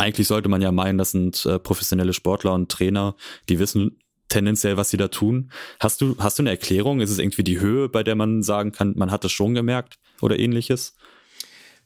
[0.00, 3.16] eigentlich sollte man ja meinen, das sind äh, professionelle Sportler und Trainer,
[3.48, 5.50] die wissen tendenziell, was sie da tun.
[5.80, 7.00] Hast du, hast du eine Erklärung?
[7.00, 9.98] Ist es irgendwie die Höhe, bei der man sagen kann, man hat es schon gemerkt
[10.20, 10.94] oder ähnliches?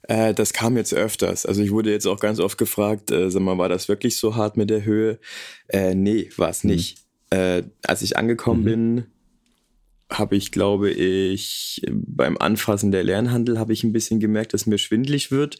[0.02, 1.46] Äh, das kam jetzt öfters.
[1.46, 4.36] Also ich wurde jetzt auch ganz oft gefragt, äh, sag mal, war das wirklich so
[4.36, 5.18] hart mit der Höhe?
[5.68, 6.70] Äh, nee, war es Mhm.
[6.70, 6.98] nicht.
[7.30, 8.64] Äh, als ich angekommen Mhm.
[8.64, 9.06] bin,
[10.10, 14.78] habe ich, glaube ich, beim Anfassen der Lernhandel habe ich ein bisschen gemerkt, dass mir
[14.78, 15.58] schwindlig wird.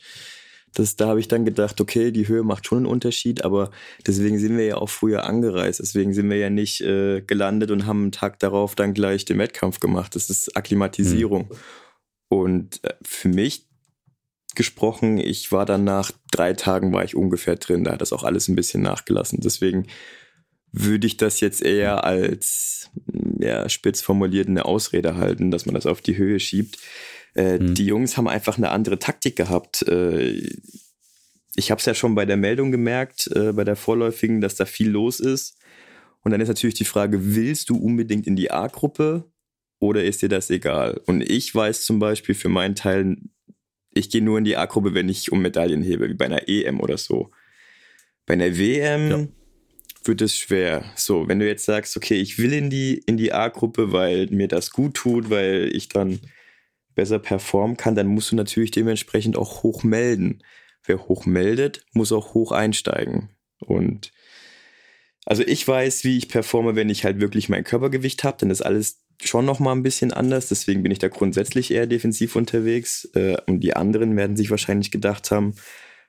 [0.74, 3.70] Das, da habe ich dann gedacht, okay, die Höhe macht schon einen Unterschied, aber
[4.06, 5.80] deswegen sind wir ja auch früher angereist.
[5.80, 9.38] Deswegen sind wir ja nicht äh, gelandet und haben einen Tag darauf dann gleich den
[9.38, 10.14] Wettkampf gemacht.
[10.14, 11.50] Das ist Akklimatisierung.
[12.28, 13.66] Und äh, für mich
[14.54, 17.84] gesprochen, ich war dann nach drei Tagen war ich ungefähr drin.
[17.84, 19.40] Da hat das auch alles ein bisschen nachgelassen.
[19.40, 19.87] Deswegen
[20.72, 22.90] würde ich das jetzt eher als
[23.38, 26.78] ja, spitz formuliert eine Ausrede halten, dass man das auf die Höhe schiebt.
[27.35, 27.75] Äh, Mhm.
[27.75, 29.83] Die Jungs haben einfach eine andere Taktik gehabt.
[29.88, 30.49] Äh,
[31.57, 34.64] ich habe es ja schon bei der Meldung gemerkt, äh, bei der vorläufigen, dass da
[34.66, 35.57] viel los ist.
[36.23, 39.31] Und dann ist natürlich die Frage, willst du unbedingt in die A-Gruppe
[39.79, 41.01] oder ist dir das egal?
[41.07, 43.18] Und ich weiß zum Beispiel für meinen Teil,
[43.92, 46.81] ich gehe nur in die A-Gruppe, wenn ich um Medaillen hebe, wie bei einer EM
[46.81, 47.31] oder so.
[48.27, 49.29] Bei einer WM Ja.
[50.05, 50.85] wird es schwer.
[50.97, 54.49] So, wenn du jetzt sagst, okay, ich will in die, in die A-Gruppe, weil mir
[54.49, 56.20] das gut tut, weil ich dann
[56.94, 60.42] besser performen kann, dann musst du natürlich dementsprechend auch hoch melden.
[60.85, 63.30] Wer hoch meldet, muss auch hoch einsteigen.
[63.61, 64.12] Und
[65.26, 68.61] also ich weiß, wie ich performe, wenn ich halt wirklich mein Körpergewicht habe, dann ist
[68.61, 70.48] alles schon noch mal ein bisschen anders.
[70.48, 73.09] Deswegen bin ich da grundsätzlich eher defensiv unterwegs.
[73.14, 75.54] Äh, und die anderen werden sich wahrscheinlich gedacht haben,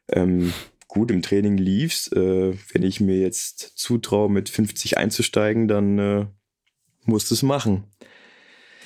[0.09, 0.53] ähm,
[0.87, 2.11] gut, im Training lief's.
[2.11, 6.25] Äh, wenn ich mir jetzt zutraue, mit 50 einzusteigen, dann äh,
[7.05, 7.85] musst es machen.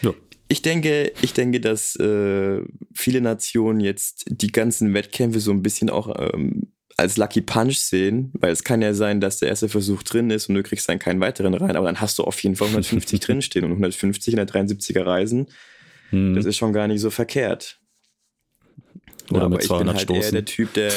[0.02, 0.14] Ja.
[0.50, 2.62] Ich denke, ich denke, dass äh,
[2.94, 8.32] viele Nationen jetzt die ganzen Wettkämpfe so ein bisschen auch ähm, als Lucky Punch sehen,
[8.34, 11.00] weil es kann ja sein, dass der erste Versuch drin ist und du kriegst dann
[11.00, 14.38] keinen weiteren rein, aber dann hast du auf jeden Fall 150 drinstehen und 150 in
[14.38, 15.48] der 73er Reisen,
[16.10, 16.34] Hm.
[16.34, 17.80] das ist schon gar nicht so verkehrt.
[19.32, 20.34] Oder aber mit ich bin 200 halt eher Stoßen.
[20.34, 20.92] der Typ, der,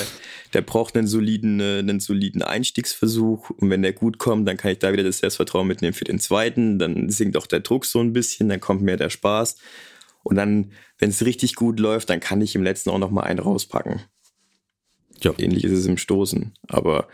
[0.54, 3.50] der braucht einen soliden, äh, einen soliden Einstiegsversuch.
[3.50, 6.18] Und wenn der gut kommt, dann kann ich da wieder das Selbstvertrauen mitnehmen für den
[6.18, 6.78] zweiten.
[6.78, 9.56] Dann sinkt auch der Druck so ein bisschen, dann kommt mehr der Spaß.
[10.22, 13.22] Und dann, wenn es richtig gut läuft, dann kann ich im letzten auch noch mal
[13.22, 14.02] einen rauspacken.
[15.22, 15.32] Ja.
[15.38, 16.52] Ähnlich ist es im Stoßen.
[16.68, 17.08] Aber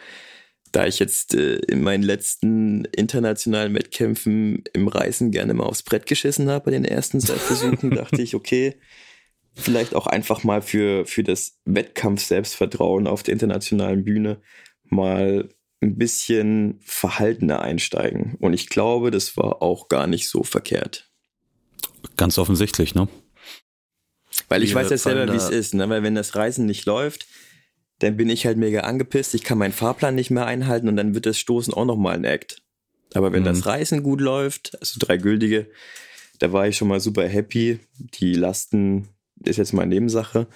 [0.73, 6.07] da ich jetzt äh, in meinen letzten internationalen Wettkämpfen im Reißen gerne mal aufs Brett
[6.07, 8.77] geschissen habe bei den ersten Versuchen, dachte ich, okay,
[9.59, 14.41] vielleicht auch einfach mal für, für das Wettkampf-Selbstvertrauen auf der internationalen Bühne
[14.85, 15.49] mal
[15.81, 18.37] ein bisschen verhaltener einsteigen.
[18.41, 21.11] Und ich glaube, das war auch gar nicht so verkehrt.
[22.17, 23.09] Ganz offensichtlich, ne?
[24.49, 25.89] Weil ich Wir weiß ja selber, wie es ist, ne?
[25.89, 27.27] Weil wenn das Reisen nicht läuft,
[27.99, 31.15] dann bin ich halt mega angepisst, ich kann meinen Fahrplan nicht mehr einhalten und dann
[31.15, 32.63] wird das Stoßen auch nochmal ein Act.
[33.15, 33.47] Aber wenn Mhm.
[33.47, 35.69] das Reisen gut läuft, also drei gültige,
[36.39, 37.81] da war ich schon mal super happy.
[37.99, 39.09] Die Lasten
[39.45, 40.47] ist jetzt mal Nebensache.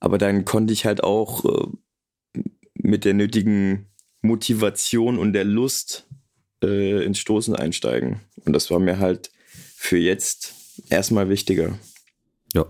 [0.00, 2.40] Aber dann konnte ich halt auch äh,
[2.74, 3.86] mit der nötigen
[4.20, 6.06] Motivation und der Lust
[6.62, 8.20] äh, ins Stoßen einsteigen.
[8.44, 9.30] Und das war mir halt
[9.76, 10.54] für jetzt
[10.90, 11.78] erstmal wichtiger.
[12.52, 12.66] Ja.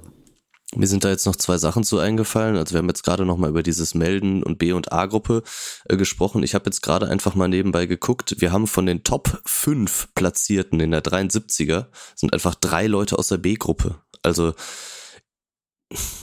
[0.76, 2.56] Mir sind da jetzt noch zwei Sachen zu eingefallen.
[2.56, 5.44] Also wir haben jetzt gerade noch mal über dieses Melden und B- und A-Gruppe
[5.88, 6.42] äh, gesprochen.
[6.42, 8.40] Ich habe jetzt gerade einfach mal nebenbei geguckt.
[8.40, 11.86] Wir haben von den Top 5 Platzierten in der 73er
[12.16, 14.00] sind einfach drei Leute aus der B-Gruppe.
[14.22, 14.54] Also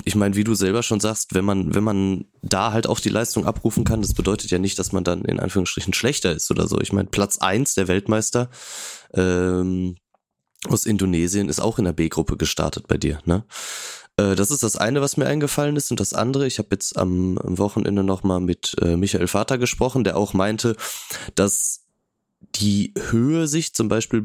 [0.04, 3.10] ich meine, wie du selber schon sagst, wenn man, wenn man da halt auch die
[3.10, 6.68] Leistung abrufen kann, das bedeutet ja nicht, dass man dann in Anführungsstrichen schlechter ist oder
[6.68, 6.80] so.
[6.82, 8.50] Ich meine, Platz eins der Weltmeister
[9.14, 9.96] ähm,
[10.68, 13.46] aus Indonesien ist auch in der B-Gruppe gestartet bei dir, ne?
[14.18, 15.92] Äh, das ist das eine, was mir eingefallen ist.
[15.92, 20.04] Und das andere, ich habe jetzt am, am Wochenende nochmal mit äh, Michael Vater gesprochen,
[20.04, 20.76] der auch meinte,
[21.36, 21.86] dass
[22.56, 24.22] die Höhe sich zum Beispiel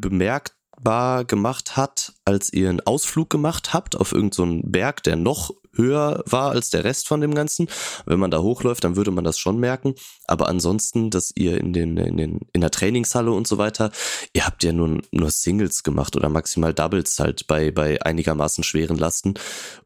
[0.77, 5.53] bemerkbar gemacht hat, als ihr einen Ausflug gemacht habt auf irgendeinen so Berg, der noch
[5.75, 7.69] höher war als der Rest von dem Ganzen.
[8.07, 9.95] Wenn man da hochläuft, dann würde man das schon merken.
[10.27, 13.91] Aber ansonsten, dass ihr in den, in den, in der Trainingshalle und so weiter,
[14.33, 18.97] ihr habt ja nur, nur Singles gemacht oder maximal Doubles halt bei, bei einigermaßen schweren
[18.97, 19.35] Lasten.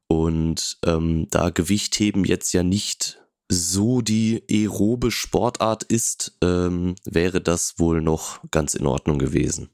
[0.06, 7.74] Und ähm, da Gewichtheben jetzt ja nicht so die aerobe Sportart ist, ähm, wäre das
[7.78, 9.70] wohl noch ganz in Ordnung gewesen.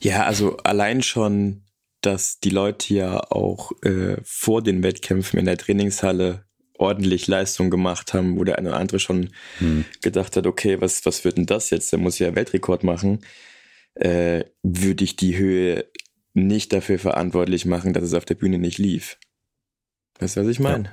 [0.00, 1.62] Ja, also allein schon
[2.06, 6.44] dass die Leute ja auch äh, vor den Wettkämpfen in der Trainingshalle
[6.78, 9.84] ordentlich Leistung gemacht haben, wo der eine oder andere schon hm.
[10.02, 11.90] gedacht hat, okay, was, was wird denn das jetzt?
[11.90, 13.24] Der muss ja Weltrekord machen.
[13.94, 15.86] Äh, würde ich die Höhe
[16.34, 19.18] nicht dafür verantwortlich machen, dass es auf der Bühne nicht lief.
[20.18, 20.92] Weißt du, was ich meine?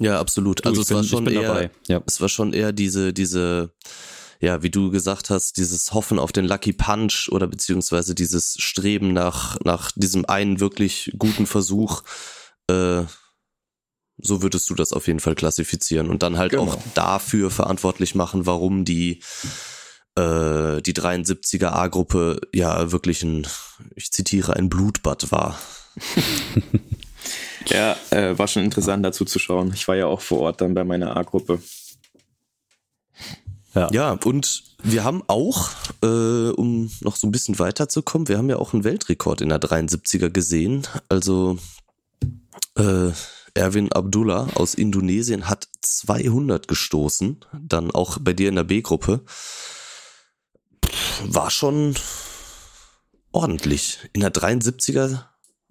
[0.00, 0.12] Ja.
[0.12, 0.20] ja.
[0.20, 0.64] absolut.
[0.64, 2.02] Du, also es bin, war schon eher, ja.
[2.06, 3.72] es war schon eher diese, diese,
[4.42, 9.12] ja, wie du gesagt hast, dieses Hoffen auf den Lucky Punch oder beziehungsweise dieses Streben
[9.12, 12.02] nach, nach diesem einen wirklich guten Versuch,
[12.68, 13.02] äh,
[14.18, 16.64] so würdest du das auf jeden Fall klassifizieren und dann halt genau.
[16.64, 19.20] auch dafür verantwortlich machen, warum die
[20.16, 23.46] äh, die 73er A-Gruppe ja wirklich ein,
[23.94, 25.56] ich zitiere, ein Blutbad war.
[27.66, 29.72] ja, äh, war schon interessant dazu zu schauen.
[29.72, 31.60] Ich war ja auch vor Ort dann bei meiner A-Gruppe.
[33.74, 33.88] Ja.
[33.90, 35.70] ja, und wir haben auch,
[36.02, 39.60] äh, um noch so ein bisschen weiterzukommen, wir haben ja auch einen Weltrekord in der
[39.60, 40.86] 73er gesehen.
[41.08, 41.58] Also
[42.76, 43.10] äh,
[43.54, 49.20] Erwin Abdullah aus Indonesien hat 200 gestoßen, dann auch bei dir in der B-Gruppe.
[51.24, 51.94] War schon
[53.30, 53.98] ordentlich.
[54.12, 55.24] In der 73er,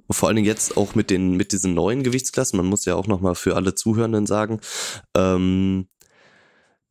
[0.09, 3.07] vor allen Dingen jetzt auch mit den mit diesen neuen Gewichtsklassen, man muss ja auch
[3.07, 4.59] nochmal für alle Zuhörenden sagen,
[5.15, 5.87] ähm,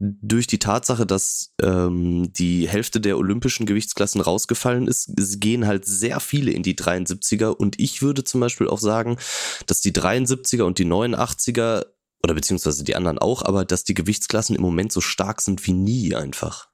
[0.00, 6.20] durch die Tatsache, dass ähm, die Hälfte der olympischen Gewichtsklassen rausgefallen ist, gehen halt sehr
[6.20, 9.18] viele in die 73er und ich würde zum Beispiel auch sagen,
[9.66, 11.84] dass die 73er und die 89er
[12.22, 15.72] oder beziehungsweise die anderen auch, aber dass die Gewichtsklassen im Moment so stark sind wie
[15.72, 16.68] nie einfach.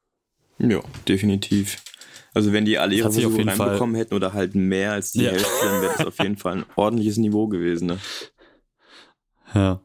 [0.59, 1.83] Ja, definitiv.
[2.33, 4.01] Also wenn die alle ihre Versuche reinbekommen Fall.
[4.05, 5.33] hätten oder halt mehr als die ja.
[5.33, 7.87] Hälfte, dann wäre das auf jeden Fall ein ordentliches Niveau gewesen.
[7.87, 7.99] Ne?
[9.55, 9.81] Ja.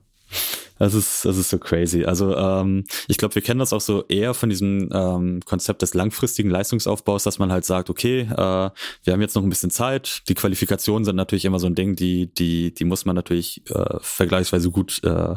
[0.82, 2.06] Das ist, das ist so crazy.
[2.06, 5.94] Also ähm, ich glaube, wir kennen das auch so eher von diesem ähm, Konzept des
[5.94, 10.24] langfristigen Leistungsaufbaus, dass man halt sagt, okay, äh, wir haben jetzt noch ein bisschen Zeit.
[10.28, 13.98] Die Qualifikationen sind natürlich immer so ein Ding, die, die, die muss man natürlich äh,
[14.00, 15.36] vergleichsweise gut äh,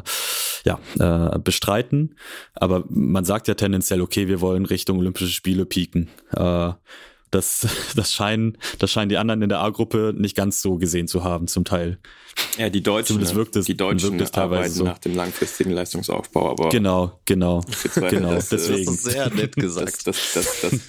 [0.65, 2.15] ja, äh, bestreiten.
[2.55, 6.09] Aber man sagt ja tendenziell, okay, wir wollen Richtung Olympische Spiele pieken.
[6.35, 6.71] Äh,
[7.35, 11.23] das, das, scheinen, das scheinen die anderen in der A-Gruppe nicht ganz so gesehen zu
[11.23, 11.99] haben, zum Teil.
[12.57, 14.83] Ja, die Deutschen, Zumindest wirkt es, die Deutschen wirkt es teilweise so.
[14.85, 16.69] nach dem langfristigen Leistungsaufbau, aber.
[16.69, 17.61] Genau, genau.
[18.09, 18.85] genau, das, deswegen.
[18.85, 20.07] Das ist sehr nett gesagt.
[20.07, 20.79] dass, dass, dass,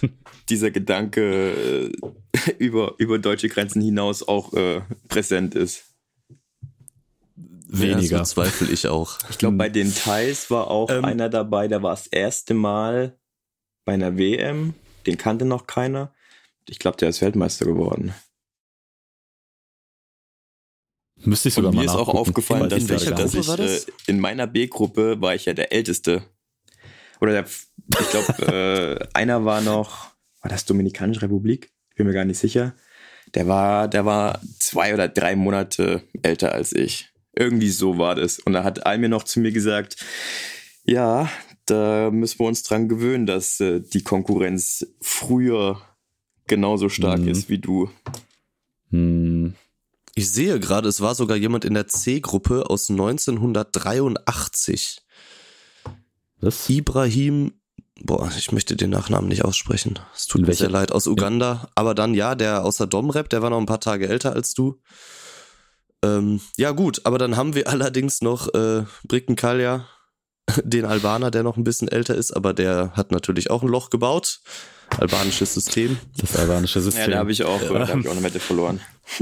[0.49, 5.85] dieser Gedanke äh, über, über deutsche Grenzen hinaus auch äh, präsent ist.
[7.69, 8.19] Weniger.
[8.19, 9.19] Ja, so zweifle ich auch.
[9.31, 13.19] Ich glaube, bei den Thais war auch ähm, einer dabei, der war das erste Mal
[13.85, 14.75] bei einer WM.
[15.07, 16.13] Den kannte noch keiner.
[16.69, 18.15] Ich glaube, der ist Weltmeister geworden.
[21.25, 24.47] Müsste ich sogar Und mir ist auch aufgefallen, dass, ich, dass ich äh, in meiner
[24.47, 26.23] B-Gruppe war ich ja der Älteste.
[27.21, 27.47] Oder der,
[28.01, 30.11] ich glaube, äh, einer war noch,
[30.43, 31.73] war das Dominikanische Republik?
[31.91, 32.75] Ich bin mir gar nicht sicher.
[33.35, 37.11] Der war, der war zwei oder drei Monate älter als ich.
[37.35, 38.39] Irgendwie so war das.
[38.39, 39.97] Und da hat Almir noch zu mir gesagt,
[40.85, 41.29] ja,
[41.65, 45.81] da müssen wir uns dran gewöhnen, dass äh, die Konkurrenz früher
[46.47, 47.29] genauso stark mhm.
[47.29, 47.91] ist wie du.
[48.91, 49.55] Mhm.
[50.15, 55.03] Ich sehe gerade, es war sogar jemand in der C-Gruppe aus 1983.
[56.41, 56.71] Was?
[56.71, 57.53] Ibrahim,
[58.03, 59.99] boah, ich möchte den Nachnamen nicht aussprechen.
[60.15, 61.69] Es tut mir sehr leid, aus Uganda.
[61.75, 64.55] Aber dann, ja, der aus der Domrep, der war noch ein paar Tage älter als
[64.55, 64.81] du.
[66.03, 69.87] Ähm, ja, gut, aber dann haben wir allerdings noch äh, Brickenkalja,
[70.63, 73.91] den Albaner, der noch ein bisschen älter ist, aber der hat natürlich auch ein Loch
[73.91, 74.41] gebaut.
[74.99, 75.99] Albanisches System.
[76.17, 77.05] Das albanische System.
[77.05, 77.73] Ja, da habe ich auch, ja.
[77.73, 78.81] da hab ich auch eine Wette verloren.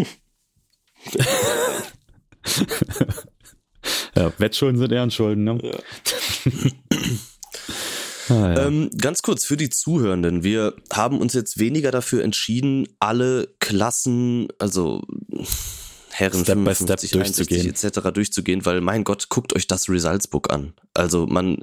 [4.16, 5.58] ja, Wettschulden sind Ehrenschulden, ne?
[5.62, 5.78] Ja.
[8.30, 8.66] Ah, ja.
[8.66, 10.42] ähm, ganz kurz für die Zuhörenden.
[10.42, 15.02] Wir haben uns jetzt weniger dafür entschieden, alle Klassen, also
[16.10, 17.68] Herren Step 55, Step durchzugehen.
[17.68, 18.00] etc.
[18.14, 20.72] durchzugehen, weil mein Gott, guckt euch das Results Book an.
[20.94, 21.58] Also man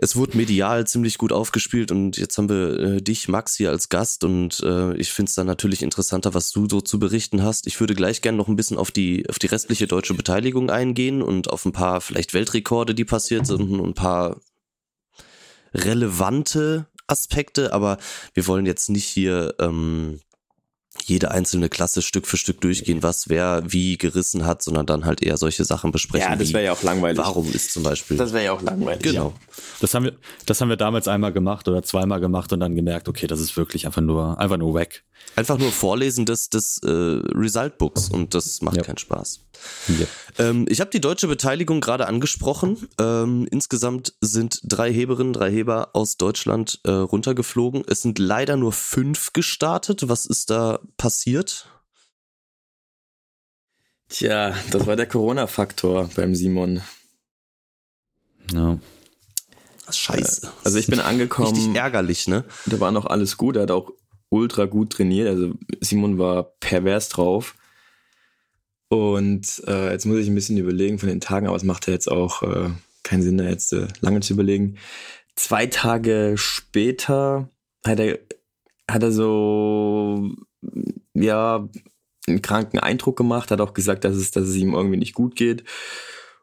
[0.00, 3.88] es wurde medial ziemlich gut aufgespielt und jetzt haben wir äh, dich, Max, hier als
[3.88, 7.66] Gast und äh, ich finde es dann natürlich interessanter, was du so zu berichten hast.
[7.66, 11.22] Ich würde gleich gerne noch ein bisschen auf die, auf die restliche deutsche Beteiligung eingehen
[11.22, 14.40] und auf ein paar vielleicht Weltrekorde, die passiert sind und ein paar
[15.74, 17.98] relevante Aspekte, aber
[18.34, 20.20] wir wollen jetzt nicht hier ähm,
[21.08, 25.22] jede einzelne Klasse Stück für Stück durchgehen, was wer wie gerissen hat, sondern dann halt
[25.22, 26.30] eher solche Sachen besprechen.
[26.30, 27.18] Ja, das wäre ja auch langweilig.
[27.18, 28.16] Warum ist zum Beispiel.
[28.16, 29.02] Das wäre ja auch langweilig.
[29.02, 29.32] Genau.
[29.80, 30.12] Das haben wir,
[30.46, 33.56] das haben wir damals einmal gemacht oder zweimal gemacht und dann gemerkt, okay, das ist
[33.56, 35.04] wirklich einfach nur, einfach nur weg.
[35.34, 38.82] Einfach nur Vorlesen des, des äh, Result Books und das macht ja.
[38.82, 39.40] keinen Spaß.
[39.88, 40.06] Ja.
[40.38, 42.88] Ähm, ich habe die deutsche Beteiligung gerade angesprochen.
[42.98, 47.82] Ähm, insgesamt sind drei Heberinnen, drei Heber aus Deutschland äh, runtergeflogen.
[47.86, 50.08] Es sind leider nur fünf gestartet.
[50.08, 51.68] Was ist da passiert?
[54.08, 56.82] Tja, das war der Corona-Faktor beim Simon.
[58.52, 58.78] Ja.
[59.90, 60.52] Scheiße.
[60.64, 61.54] Also ich bin angekommen.
[61.54, 62.44] Richtig ärgerlich, ne?
[62.66, 63.56] Da war noch alles gut.
[63.56, 63.92] Er hat auch
[64.28, 65.28] ultra gut trainiert.
[65.28, 67.56] Also Simon war pervers drauf.
[68.88, 71.92] Und äh, jetzt muss ich ein bisschen überlegen von den Tagen, aber es macht ja
[71.92, 72.70] jetzt auch äh,
[73.02, 74.76] keinen Sinn, da jetzt äh, lange zu überlegen.
[75.34, 77.50] Zwei Tage später
[77.84, 78.18] hat er,
[78.88, 80.30] hat er so,
[81.22, 81.68] ja,
[82.26, 85.36] einen kranken Eindruck gemacht, hat auch gesagt, dass es, dass es ihm irgendwie nicht gut
[85.36, 85.64] geht.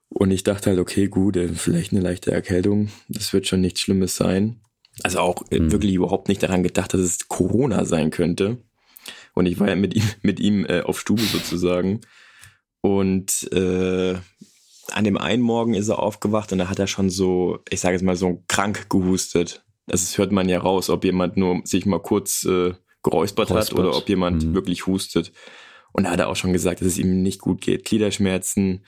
[0.09, 3.81] Und ich dachte halt, okay, gut, äh, vielleicht eine leichte Erkältung, das wird schon nichts
[3.81, 4.62] Schlimmes sein.
[5.01, 5.71] Also auch äh, mhm.
[5.71, 8.57] wirklich überhaupt nicht daran gedacht, dass es Corona sein könnte.
[9.33, 12.01] Und ich war ja mit ihm, mit ihm äh, auf Stube sozusagen.
[12.81, 14.15] Und äh,
[14.91, 17.95] an dem einen Morgen ist er aufgewacht und da hat er schon so, ich sage
[17.95, 19.63] jetzt mal, so krank gehustet.
[19.88, 22.73] Das hört man ja raus, ob jemand nur sich mal kurz äh,
[23.04, 24.54] geräuspert, hat oder ob jemand mhm.
[24.54, 25.32] wirklich hustet.
[25.92, 27.86] Und da hat er auch schon gesagt, dass es ihm nicht gut geht.
[27.86, 28.86] Gliederschmerzen,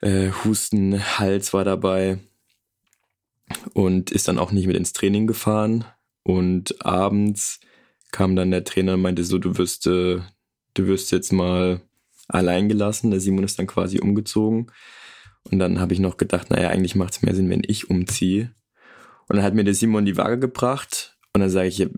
[0.00, 2.18] äh, Husten, Hals war dabei
[3.74, 5.84] und ist dann auch nicht mit ins Training gefahren.
[6.22, 7.60] Und abends
[8.12, 10.20] kam dann der Trainer und meinte so, du wirst, äh,
[10.74, 11.80] du wirst jetzt mal
[12.28, 13.10] allein gelassen.
[13.10, 14.70] Der Simon ist dann quasi umgezogen.
[15.44, 18.52] Und dann habe ich noch gedacht, naja, eigentlich macht es mehr Sinn, wenn ich umziehe.
[19.28, 21.16] Und dann hat mir der Simon die Waage gebracht.
[21.32, 21.88] Und dann sage ich,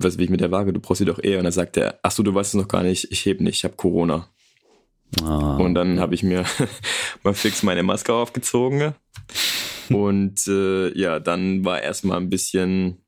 [0.00, 0.72] was will ich mit der Waage?
[0.72, 1.38] Du brauchst sie doch eher.
[1.38, 3.56] Und dann sagt er, ach so, du weißt es noch gar nicht, ich heb nicht,
[3.56, 4.28] ich habe Corona.
[5.22, 5.56] Ah.
[5.56, 6.44] Und dann habe ich mir
[7.22, 8.94] mal fix meine Maske aufgezogen.
[9.90, 12.98] Und äh, ja, dann war erstmal ein bisschen,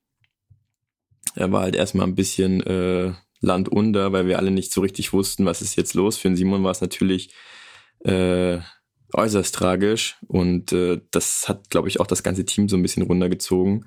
[1.35, 5.13] er war halt erstmal ein bisschen äh, Land unter, weil wir alle nicht so richtig
[5.13, 6.17] wussten, was ist jetzt los.
[6.17, 7.33] Für den Simon war es natürlich
[8.05, 8.59] äh,
[9.13, 13.05] äußerst tragisch und äh, das hat, glaube ich, auch das ganze Team so ein bisschen
[13.05, 13.87] runtergezogen.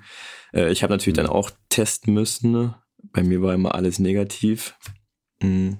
[0.52, 1.22] Äh, ich habe natürlich mhm.
[1.22, 2.74] dann auch testen müssen.
[3.02, 4.74] Bei mir war immer alles negativ.
[5.42, 5.78] Mhm.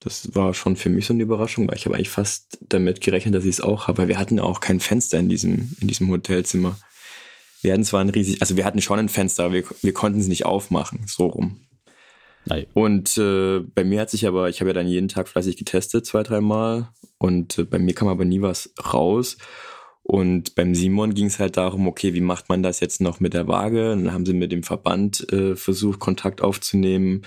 [0.00, 3.34] Das war schon für mich so eine Überraschung, weil ich habe eigentlich fast damit gerechnet,
[3.34, 6.78] dass ich es auch habe, wir hatten auch kein Fenster in diesem, in diesem Hotelzimmer.
[7.60, 10.20] Wir hatten zwar ein riesig, also wir hatten schon ein Fenster, aber wir, wir konnten
[10.20, 11.60] es nicht aufmachen, so rum.
[12.46, 12.66] Nein.
[12.72, 16.06] Und äh, bei mir hat sich aber, ich habe ja dann jeden Tag fleißig getestet,
[16.06, 16.88] zwei, dreimal.
[17.18, 19.36] Und äh, bei mir kam aber nie was raus.
[20.10, 23.32] Und beim Simon ging es halt darum, okay, wie macht man das jetzt noch mit
[23.32, 23.92] der Waage?
[23.92, 27.22] Und dann haben sie mit dem Verband äh, versucht, Kontakt aufzunehmen.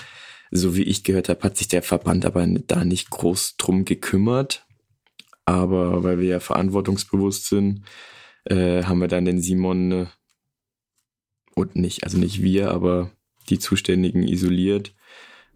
[0.52, 4.66] So wie ich gehört habe, hat sich der Verband aber da nicht groß drum gekümmert.
[5.46, 7.86] Aber weil wir ja verantwortungsbewusst sind,
[8.44, 10.06] äh, haben wir dann den Simon äh,
[11.56, 13.12] und nicht, also nicht wir, aber
[13.48, 14.94] die Zuständigen isoliert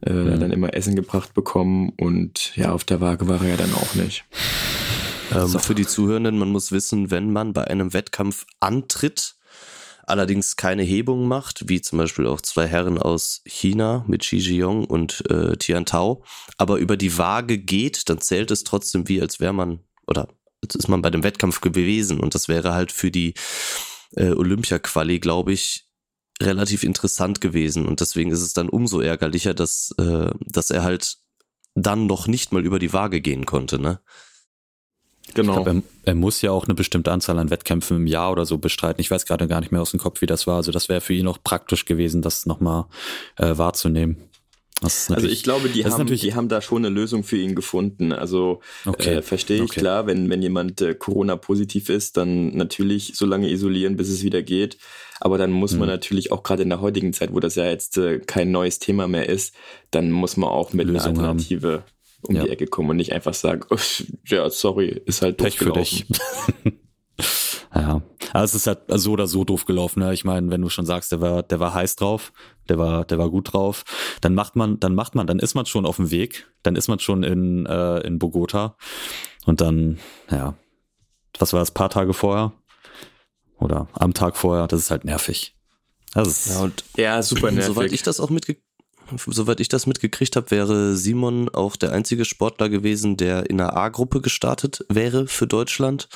[0.02, 0.40] äh, mhm.
[0.40, 3.96] dann immer Essen gebracht bekommen und ja, auf der Waage war er ja dann auch
[3.96, 4.24] nicht.
[5.34, 5.60] Ähm, so.
[5.60, 9.36] Für die Zuhörenden, man muss wissen, wenn man bei einem Wettkampf antritt,
[10.08, 14.86] allerdings keine Hebung macht, wie zum Beispiel auch zwei Herren aus China mit Xi Jiong
[14.86, 16.24] und äh, Tian Tao,
[16.58, 20.30] aber über die Waage geht, dann zählt es trotzdem wie, als wäre man, oder
[20.63, 23.34] als ist man bei dem Wettkampf gewesen und das wäre halt für die
[24.16, 25.86] äh, Olympia-Quali, glaube ich,
[26.42, 31.18] relativ interessant gewesen und deswegen ist es dann umso ärgerlicher, dass, äh, dass er halt
[31.76, 34.00] dann noch nicht mal über die Waage gehen konnte, ne?
[35.34, 35.63] Genau.
[35.63, 38.58] Glaub, er, er, muss ja auch eine bestimmte Anzahl an Wettkämpfen im Jahr oder so
[38.58, 39.02] bestreiten.
[39.02, 40.56] Ich weiß gerade gar nicht mehr aus dem Kopf, wie das war.
[40.56, 42.86] Also das wäre für ihn auch praktisch gewesen, das nochmal
[43.36, 44.18] äh, wahrzunehmen.
[44.82, 48.12] Also ich glaube, die haben, die haben da schon eine Lösung für ihn gefunden.
[48.12, 49.16] Also okay.
[49.16, 49.80] äh, verstehe ich okay.
[49.80, 54.44] klar, wenn, wenn jemand äh, Corona-positiv ist, dann natürlich so lange isolieren, bis es wieder
[54.44, 54.78] geht.
[55.20, 55.80] Aber dann muss mhm.
[55.80, 58.78] man natürlich auch gerade in der heutigen Zeit, wo das ja jetzt äh, kein neues
[58.78, 59.56] Thema mehr ist,
[59.90, 61.84] dann muss man auch mit Lösung einer Alternative haben.
[62.21, 62.43] Um ja.
[62.43, 63.77] die Ecke kommen und nicht einfach sagen, oh,
[64.25, 66.06] ja, sorry, ist halt Pech für dich.
[67.75, 68.01] Ja,
[68.32, 70.00] aber es ist halt so oder so doof gelaufen.
[70.00, 70.12] Ne?
[70.13, 72.31] Ich meine, wenn du schon sagst, der war, der war heiß drauf,
[72.69, 73.83] der war, der war gut drauf,
[74.21, 76.87] dann macht man, dann macht man, dann ist man schon auf dem Weg, dann ist
[76.87, 78.77] man schon in, äh, in Bogota
[79.46, 80.00] und dann,
[80.31, 80.56] ja,
[81.37, 82.54] was war das, paar Tage vorher?
[83.60, 84.67] oder am Tag vorher.
[84.67, 85.56] Das ist halt nervig.
[86.13, 87.65] Das ist ja, und ja, super nervig.
[87.65, 88.58] Soweit ich das auch mitge
[89.15, 93.75] soweit ich das mitgekriegt habe, wäre Simon auch der einzige Sportler gewesen, der in der
[93.75, 96.10] A-Gruppe gestartet wäre für Deutschland.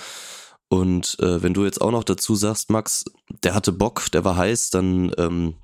[0.69, 3.03] Und äh, wenn du jetzt auch noch dazu sagst, Max,
[3.43, 5.55] der hatte Bock, der war heiß, dann ähm,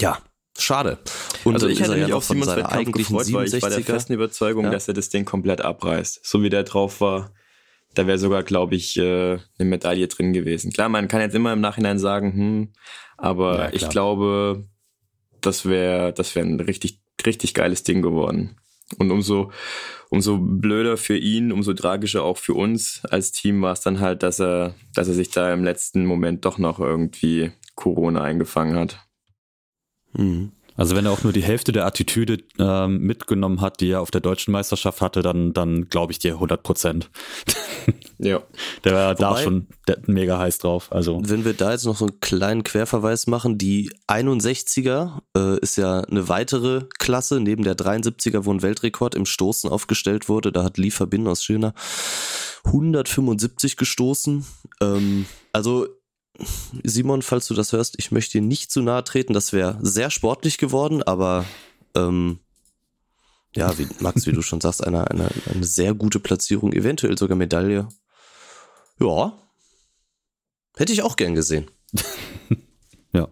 [0.00, 0.18] ja,
[0.58, 0.98] schade.
[1.44, 4.12] Und also ich hätte mich ja auf Simons Wettkampf gefreut, weil ich war der festen
[4.12, 4.70] Überzeugung, ja.
[4.70, 6.20] dass er das Ding komplett abreißt.
[6.26, 7.32] So wie der drauf war,
[7.94, 10.72] da wäre sogar, glaube ich, äh, eine Medaille drin gewesen.
[10.72, 12.72] Klar, man kann jetzt immer im Nachhinein sagen, hm,
[13.16, 14.68] aber ja, ich glaube,
[15.40, 18.56] das wäre das wäre ein richtig, richtig geiles Ding geworden.
[18.96, 19.52] Und umso,
[20.08, 24.22] umso blöder für ihn, umso tragischer auch für uns als Team war es dann halt,
[24.22, 29.06] dass er, dass er sich da im letzten Moment doch noch irgendwie Corona eingefangen hat.
[30.14, 30.52] Mhm.
[30.78, 34.12] Also wenn er auch nur die Hälfte der Attitüde ähm, mitgenommen hat, die er auf
[34.12, 37.10] der deutschen Meisterschaft hatte, dann, dann glaube ich dir 100 Prozent.
[38.18, 38.40] ja.
[38.84, 39.66] Der war da schon
[40.06, 40.92] mega heiß drauf.
[40.92, 41.20] Also.
[41.24, 46.02] Wenn wir da jetzt noch so einen kleinen Querverweis machen, die 61er äh, ist ja
[46.02, 50.52] eine weitere Klasse, neben der 73er, wo ein Weltrekord im Stoßen aufgestellt wurde.
[50.52, 51.74] Da hat Lee Verbin aus China
[52.64, 54.46] 175 gestoßen.
[54.80, 55.88] Ähm, also
[56.84, 59.32] Simon, falls du das hörst, ich möchte dir nicht zu nahe treten.
[59.32, 61.44] Das wäre sehr sportlich geworden, aber
[61.94, 62.38] ähm,
[63.54, 67.36] ja, wie, Max, wie du schon sagst, eine, eine, eine sehr gute Platzierung, eventuell sogar
[67.36, 67.88] Medaille.
[69.00, 69.32] Ja,
[70.76, 71.70] hätte ich auch gern gesehen.
[73.12, 73.28] ja.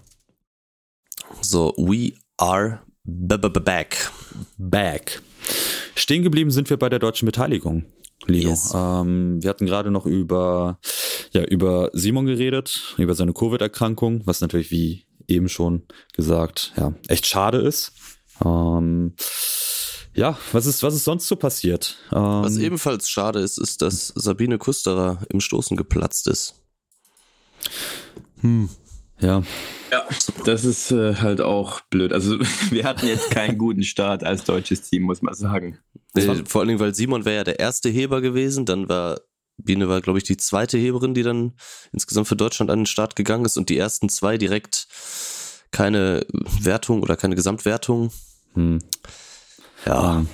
[1.40, 4.10] So, we are back.
[4.58, 5.22] Back.
[5.94, 7.84] Stehen geblieben sind wir bei der deutschen Beteiligung.
[8.26, 8.50] Lino.
[8.50, 8.72] Yes.
[8.74, 10.78] Ähm, wir hatten gerade noch über,
[11.32, 15.82] ja, über Simon geredet, über seine Covid-Erkrankung, was natürlich, wie eben schon
[16.14, 17.92] gesagt, ja, echt schade ist.
[18.44, 19.14] Ähm,
[20.14, 21.98] ja, was ist, was ist sonst so passiert?
[22.10, 26.54] Ähm, was ebenfalls schade ist, ist, dass Sabine Kusterer im Stoßen geplatzt ist.
[28.40, 28.68] Hm.
[29.20, 29.42] Ja.
[29.90, 30.04] Ja,
[30.44, 32.12] das ist äh, halt auch blöd.
[32.12, 32.38] Also
[32.70, 35.78] wir hatten jetzt keinen guten Start als deutsches Team, muss man sagen.
[36.14, 39.20] Nee, vor allen Dingen, weil Simon wäre ja der erste Heber gewesen, dann war
[39.58, 41.54] Biene war, glaube ich, die zweite Heberin, die dann
[41.92, 44.86] insgesamt für Deutschland an den Start gegangen ist und die ersten zwei direkt
[45.70, 46.26] keine
[46.60, 48.10] Wertung oder keine Gesamtwertung.
[48.54, 48.78] Hm.
[49.86, 50.26] Ja.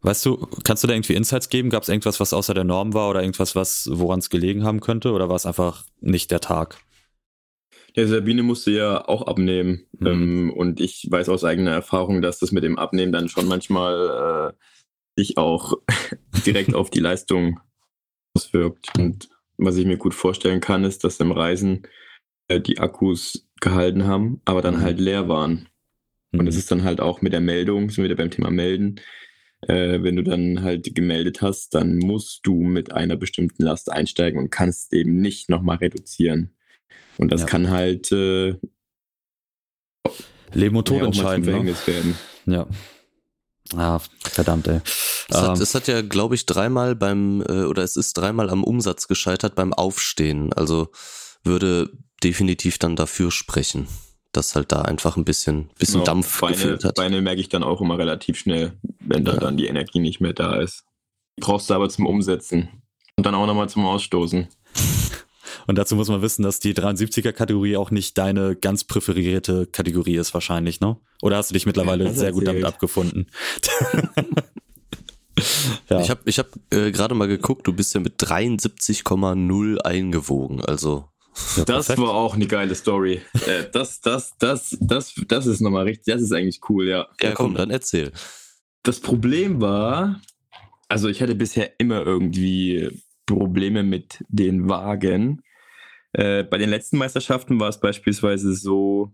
[0.00, 1.70] Weißt du, kannst du da irgendwie Insights geben?
[1.70, 4.80] Gab es irgendwas, was außer der Norm war oder irgendwas, was woran es gelegen haben
[4.80, 5.12] könnte?
[5.12, 6.78] Oder war es einfach nicht der Tag?
[7.94, 9.86] Ja, Sabine musste ja auch abnehmen.
[9.98, 10.06] Mhm.
[10.06, 14.52] Ähm, und ich weiß aus eigener Erfahrung, dass das mit dem Abnehmen dann schon manchmal
[14.52, 15.74] äh, sich auch
[16.46, 17.60] direkt auf die Leistung
[18.34, 18.98] auswirkt.
[18.98, 19.28] Und
[19.58, 21.86] was ich mir gut vorstellen kann, ist, dass im Reisen
[22.48, 24.80] äh, die Akkus gehalten haben, aber dann mhm.
[24.82, 25.68] halt leer waren.
[26.32, 26.40] Mhm.
[26.40, 29.00] Und es ist dann halt auch mit der Meldung, sind wir wieder beim Thema Melden,
[29.68, 34.40] äh, wenn du dann halt gemeldet hast, dann musst du mit einer bestimmten Last einsteigen
[34.40, 36.54] und kannst eben nicht nochmal reduzieren.
[37.18, 37.46] Und das ja.
[37.46, 38.56] kann halt äh,
[40.52, 41.44] Leben und Tod ja, entscheiden.
[41.44, 41.74] Ne?
[41.86, 42.18] Werden.
[42.46, 42.66] Ja.
[43.74, 44.80] Ah, verdammt, ey.
[45.28, 48.50] Es hat, ähm, es hat ja, glaube ich, dreimal beim, äh, oder es ist dreimal
[48.50, 50.52] am Umsatz gescheitert beim Aufstehen.
[50.52, 50.88] Also
[51.42, 51.90] würde
[52.22, 53.88] definitiv dann dafür sprechen,
[54.32, 56.94] dass halt da einfach ein bisschen, bisschen genau, Dampf Beine, gefüllt hat.
[56.96, 59.40] Beine merke ich dann auch immer relativ schnell, wenn da ja.
[59.40, 60.84] dann die Energie nicht mehr da ist.
[61.40, 62.82] Brauchst du aber zum Umsetzen.
[63.16, 64.48] Und dann auch nochmal zum Ausstoßen.
[65.66, 70.34] Und dazu muss man wissen, dass die 73er-Kategorie auch nicht deine ganz präferierte Kategorie ist,
[70.34, 70.96] wahrscheinlich, ne?
[71.22, 73.26] Oder hast du dich mittlerweile ja, sehr gut damit abgefunden?
[75.88, 76.00] ja.
[76.00, 81.08] Ich habe ich hab, äh, gerade mal geguckt, du bist ja mit 73,0 eingewogen, also.
[81.56, 83.22] Ja, das war auch eine geile Story.
[83.46, 87.06] äh, das, das, das, das, das ist nochmal richtig, das ist eigentlich cool, ja.
[87.20, 88.12] Ja, komm, dann erzähl.
[88.82, 90.20] Das Problem war,
[90.88, 92.90] also ich hatte bisher immer irgendwie
[93.26, 95.42] Probleme mit den Wagen.
[96.12, 99.12] Äh, bei den letzten Meisterschaften war es beispielsweise so,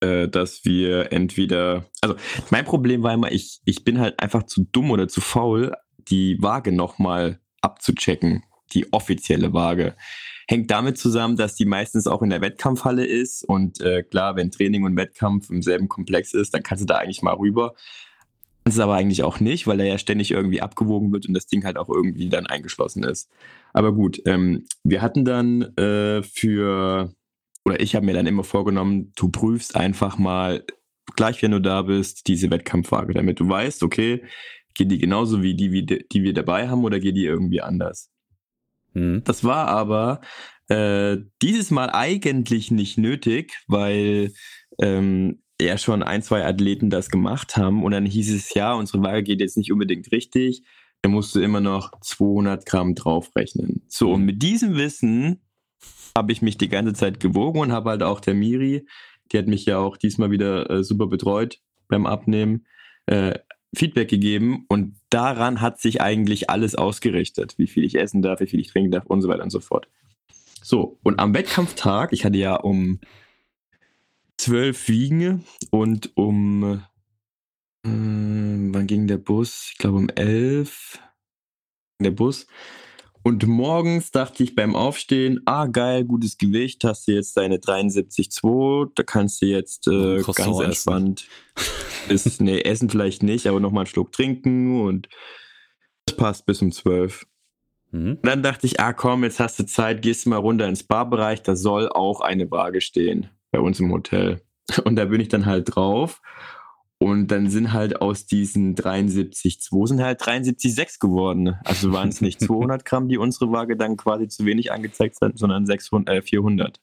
[0.00, 2.16] äh, dass wir entweder, also
[2.50, 5.74] mein Problem war immer, ich, ich bin halt einfach zu dumm oder zu faul,
[6.08, 9.96] die Waage nochmal abzuchecken, die offizielle Waage.
[10.48, 14.50] Hängt damit zusammen, dass die meistens auch in der Wettkampfhalle ist und äh, klar, wenn
[14.50, 17.74] Training und Wettkampf im selben Komplex ist, dann kannst du da eigentlich mal rüber.
[18.64, 21.46] Das ist aber eigentlich auch nicht, weil er ja ständig irgendwie abgewogen wird und das
[21.46, 23.30] Ding halt auch irgendwie dann eingeschlossen ist.
[23.72, 27.12] Aber gut, ähm, wir hatten dann äh, für,
[27.64, 30.64] oder ich habe mir dann immer vorgenommen, du prüfst einfach mal,
[31.16, 34.24] gleich wenn du da bist, diese Wettkampfwaage, damit du weißt, okay,
[34.74, 37.60] geht die genauso wie die, wie die, die wir dabei haben oder geht die irgendwie
[37.60, 38.10] anders?
[38.94, 39.22] Mhm.
[39.24, 40.20] Das war aber
[40.68, 44.32] äh, dieses Mal eigentlich nicht nötig, weil
[44.80, 49.02] ähm, ja schon ein, zwei Athleten das gemacht haben und dann hieß es, ja, unsere
[49.02, 50.62] Waage geht jetzt nicht unbedingt richtig,
[51.02, 53.82] dann musst du immer noch 200 Gramm draufrechnen.
[53.88, 55.40] So, und mit diesem Wissen
[56.16, 58.86] habe ich mich die ganze Zeit gewogen und habe halt auch der Miri,
[59.32, 62.66] die hat mich ja auch diesmal wieder äh, super betreut beim Abnehmen,
[63.06, 63.38] äh,
[63.74, 68.46] Feedback gegeben und daran hat sich eigentlich alles ausgerichtet, wie viel ich essen darf, wie
[68.46, 69.88] viel ich trinken darf und so weiter und so fort.
[70.62, 72.98] So, und am Wettkampftag, ich hatte ja um
[74.36, 76.82] zwölf Wiegen und um,
[77.84, 79.70] äh, wann ging der Bus?
[79.72, 80.98] Ich glaube um elf
[82.00, 82.46] der Bus.
[83.22, 88.92] Und morgens dachte ich beim Aufstehen, ah geil, gutes Gewicht, hast du jetzt deine 73,2,
[88.94, 91.28] da kannst du jetzt äh, ganz entspannt
[92.08, 95.08] ist, nee, essen vielleicht nicht, aber nochmal einen Schluck trinken und
[96.06, 97.26] das passt bis um 12.
[97.90, 98.18] Mhm.
[98.22, 101.42] Dann dachte ich, ah komm, jetzt hast du Zeit, gehst du mal runter ins Barbereich,
[101.42, 104.40] da soll auch eine Waage stehen bei uns im Hotel.
[104.84, 106.22] Und da bin ich dann halt drauf
[107.02, 111.56] und dann sind halt aus diesen 73,2 sind halt 73,6 geworden.
[111.64, 115.38] Also waren es nicht 200 Gramm, die unsere Waage dann quasi zu wenig angezeigt hat,
[115.38, 116.78] sondern 600, äh, 400.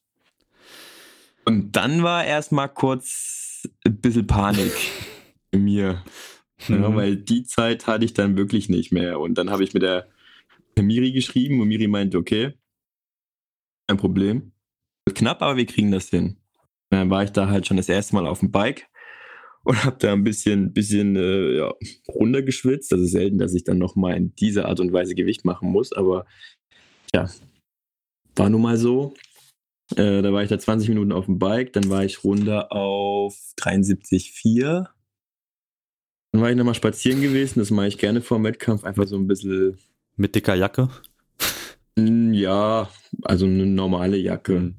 [1.46, 4.74] Und dann war erstmal kurz ein bisschen Panik
[5.52, 6.04] in mir.
[6.68, 6.82] Mhm.
[6.82, 9.20] Ja, weil die Zeit hatte ich dann wirklich nicht mehr.
[9.20, 10.08] Und dann habe ich mit der
[10.80, 12.56] Miri geschrieben und Miri meinte, okay,
[13.88, 14.52] kein Problem.
[15.14, 16.38] Knapp, aber wir kriegen das hin.
[16.90, 18.88] Und dann war ich da halt schon das erste Mal auf dem Bike
[19.68, 21.74] und habe da ein bisschen, bisschen äh, ja,
[22.08, 22.90] runtergeschwitzt.
[22.92, 25.92] Das ist selten, dass ich dann nochmal in dieser Art und Weise Gewicht machen muss,
[25.92, 26.26] aber
[27.14, 27.30] ja,
[28.36, 29.14] war nun mal so.
[29.96, 33.36] Äh, da war ich da 20 Minuten auf dem Bike, dann war ich runter auf
[33.58, 34.88] 73,4.
[36.32, 39.18] Dann war ich nochmal spazieren gewesen, das mache ich gerne vor dem Wettkampf, einfach so
[39.18, 39.78] ein bisschen.
[40.16, 40.90] Mit dicker Jacke?
[41.98, 42.90] Ja,
[43.24, 44.60] also eine normale Jacke.
[44.60, 44.76] Mhm.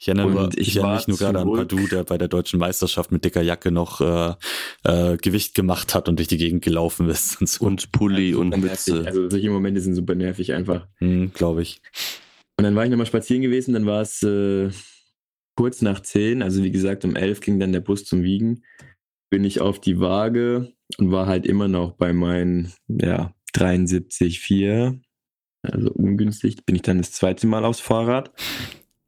[0.00, 3.12] Ich erinnere, ich, ich erinnere mich nur gerade an Padu, der bei der deutschen Meisterschaft
[3.12, 4.34] mit dicker Jacke noch äh,
[4.84, 7.36] äh, Gewicht gemacht hat und durch die Gegend gelaufen ist.
[7.40, 7.66] Und, so.
[7.66, 9.04] und Pulli und Mütze.
[9.06, 10.88] Also solche Momente sind super nervig einfach.
[11.00, 11.82] Mhm, Glaube ich.
[12.56, 14.70] Und dann war ich nochmal spazieren gewesen, dann war es äh,
[15.54, 18.62] kurz nach zehn, also wie gesagt, um elf ging dann der Bus zum Wiegen.
[19.28, 24.98] Bin ich auf die Waage und war halt immer noch bei meinen ja, 73,4.
[25.62, 26.64] Also ungünstig.
[26.64, 28.32] Bin ich dann das zweite Mal aufs Fahrrad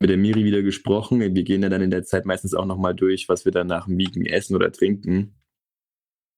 [0.02, 1.20] mit der Miri wieder gesprochen.
[1.20, 3.86] Wir gehen ja dann in der Zeit meistens auch nochmal durch, was wir dann nach
[3.86, 5.34] dem Wiegen essen oder trinken.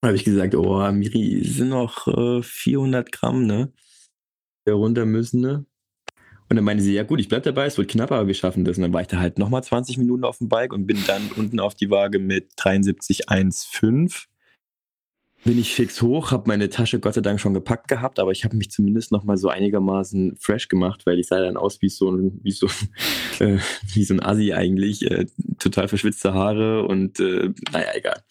[0.00, 3.72] Da habe ich gesagt, oh, Miri, sind noch äh, 400 Gramm, ne?
[4.66, 5.66] Der runter müssen, ne?
[6.48, 8.64] Und dann meinte sie, ja gut, ich bleib dabei, es wird knapp, aber wir schaffen
[8.64, 8.76] das.
[8.76, 11.30] Und dann war ich da halt nochmal 20 Minuten auf dem Bike und bin dann
[11.36, 14.26] unten auf die Waage mit 73,15
[15.44, 18.44] bin ich fix hoch, habe meine Tasche Gott sei Dank schon gepackt gehabt, aber ich
[18.44, 21.90] habe mich zumindest noch mal so einigermaßen fresh gemacht, weil ich sah dann aus wie
[21.90, 22.66] so ein, wie so,
[23.40, 23.58] äh,
[23.92, 25.26] wie so ein Assi eigentlich, äh,
[25.58, 28.22] total verschwitzte Haare und äh, naja, egal.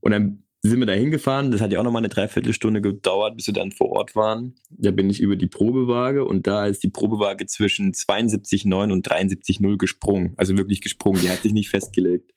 [0.00, 3.36] Und dann sind wir da hingefahren, das hat ja auch noch mal eine Dreiviertelstunde gedauert,
[3.36, 4.56] bis wir dann vor Ort waren.
[4.70, 9.76] Da bin ich über die Probewaage und da ist die Probewaage zwischen 72,9 und 73,0
[9.76, 12.32] gesprungen, also wirklich gesprungen, die hat sich nicht festgelegt.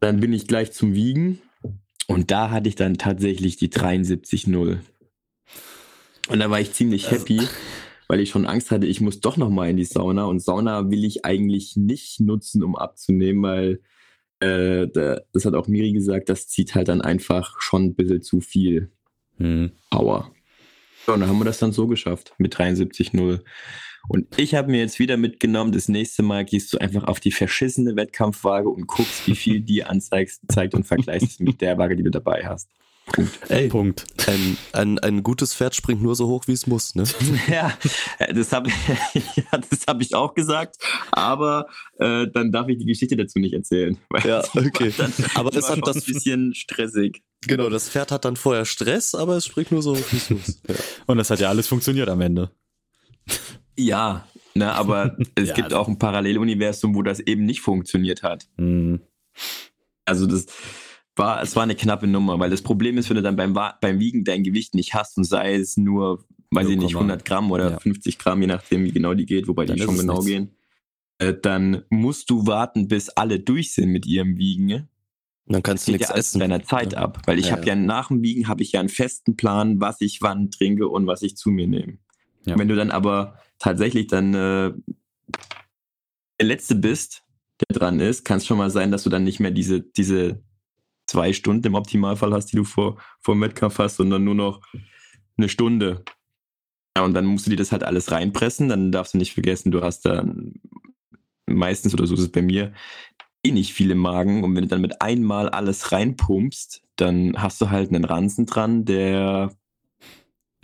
[0.00, 1.40] Dann bin ich gleich zum Wiegen
[2.06, 4.78] und da hatte ich dann tatsächlich die 73-0.
[6.28, 7.40] Und da war ich ziemlich happy,
[8.08, 10.24] weil ich schon Angst hatte, ich muss doch noch mal in die Sauna.
[10.24, 13.80] Und Sauna will ich eigentlich nicht nutzen, um abzunehmen, weil
[14.40, 14.88] äh,
[15.32, 18.90] das hat auch Miri gesagt, das zieht halt dann einfach schon ein bisschen zu viel
[19.38, 19.72] hm.
[19.90, 20.30] Power.
[21.06, 23.40] So, und dann haben wir das dann so geschafft mit 73-0.
[24.08, 27.30] Und ich habe mir jetzt wieder mitgenommen, das nächste Mal gehst du einfach auf die
[27.30, 32.02] verschissene Wettkampfwaage und guckst, wie viel die anzeigt zeigt und vergleichst mit der Waage, die
[32.02, 32.68] du dabei hast.
[33.06, 33.50] Punkt.
[33.50, 34.06] Ey, Punkt.
[34.26, 37.04] Ein, ein, ein gutes Pferd springt nur so hoch, wie es muss, ne?
[37.48, 37.76] ja,
[38.32, 40.76] das habe ja, hab ich auch gesagt,
[41.10, 41.66] aber
[41.98, 43.98] äh, dann darf ich die Geschichte dazu nicht erzählen.
[44.24, 44.92] ja, okay.
[44.96, 47.22] Dann, aber das hat das ein bisschen stressig.
[47.46, 50.30] Genau, das Pferd hat dann vorher Stress, aber es springt nur so hoch, wie es
[50.30, 50.62] muss.
[50.68, 50.74] Ja.
[51.06, 52.52] Und das hat ja alles funktioniert am Ende.
[53.76, 58.46] Ja, ne, aber es ja, gibt auch ein Paralleluniversum, wo das eben nicht funktioniert hat.
[58.56, 59.00] Mhm.
[60.04, 60.46] Also das
[61.16, 64.00] war, es war eine knappe Nummer, weil das Problem ist, wenn du dann beim, beim
[64.00, 67.72] Wiegen dein Gewicht nicht hast und sei es nur, weiß ich nicht, 100 Gramm oder
[67.72, 67.78] ja.
[67.78, 70.26] 50 Gramm, je nachdem, wie genau die geht, wobei dann die schon genau nichts.
[70.26, 70.50] gehen,
[71.18, 74.66] äh, dann musst du warten, bis alle durch sind mit ihrem Wiegen.
[74.66, 74.88] Ne?
[75.46, 76.40] Dann kannst du nichts ja essen.
[76.40, 77.00] deiner Zeit ja.
[77.00, 79.80] ab, weil ich ja, habe ja nach dem Wiegen habe ich ja einen festen Plan,
[79.80, 81.98] was ich wann trinke und was ich zu mir nehme.
[82.44, 84.72] Wenn du dann aber tatsächlich dann äh,
[86.40, 87.22] der Letzte bist,
[87.60, 90.42] der dran ist, kann es schon mal sein, dass du dann nicht mehr diese, diese
[91.12, 94.62] zwei Stunden im Optimalfall hast, die du vor, vor dem Wettkampf hast, sondern nur noch
[95.36, 96.04] eine Stunde.
[96.96, 98.68] Ja, und dann musst du dir das halt alles reinpressen.
[98.68, 100.54] Dann darfst du nicht vergessen, du hast dann
[101.46, 102.72] meistens, oder so ist es bei mir,
[103.44, 104.44] eh nicht viel im Magen.
[104.44, 108.84] Und wenn du dann mit einmal alles reinpumpst, dann hast du halt einen Ranzen dran,
[108.84, 109.54] der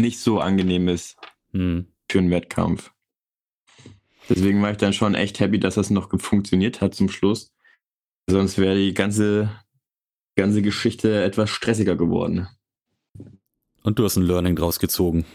[0.00, 1.16] nicht so angenehm ist.
[1.52, 2.92] Hm für einen Wettkampf.
[4.28, 7.52] Deswegen war ich dann schon echt happy, dass das noch funktioniert hat zum Schluss.
[8.28, 9.50] Sonst wäre die ganze,
[10.38, 12.48] ganze Geschichte etwas stressiger geworden.
[13.82, 15.26] Und du hast ein Learning draus gezogen.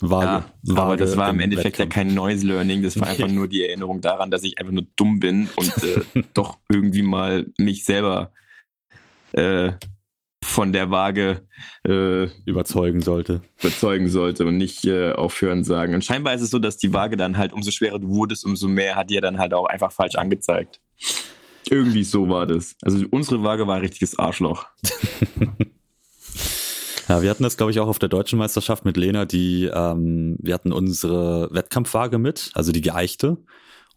[0.00, 1.96] Waage, ja, Waage aber das war im Endeffekt Wettkampf.
[1.96, 2.82] ja kein neues Learning.
[2.82, 6.22] Das war einfach nur die Erinnerung daran, dass ich einfach nur dumm bin und äh,
[6.34, 8.32] doch irgendwie mal mich selber
[9.32, 9.72] äh,
[10.44, 11.42] von der Waage
[11.86, 13.42] äh, überzeugen sollte.
[13.58, 15.94] Überzeugen sollte und nicht äh, aufhören sagen.
[15.94, 18.68] Und scheinbar ist es so, dass die Waage dann halt, umso schwerer du wurdest, umso
[18.68, 20.80] mehr hat dir dann halt auch einfach falsch angezeigt.
[21.70, 22.76] Irgendwie so war das.
[22.82, 24.66] Also unsere Waage war ein richtiges Arschloch.
[27.08, 30.36] Ja, wir hatten das, glaube ich, auch auf der deutschen Meisterschaft mit Lena, die, ähm,
[30.40, 33.38] wir hatten unsere Wettkampfwaage mit, also die geeichte.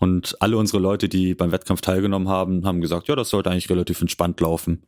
[0.02, 3.70] Und alle unsere Leute, die beim Wettkampf teilgenommen haben, haben gesagt, ja, das sollte eigentlich
[3.70, 4.82] relativ entspannt laufen.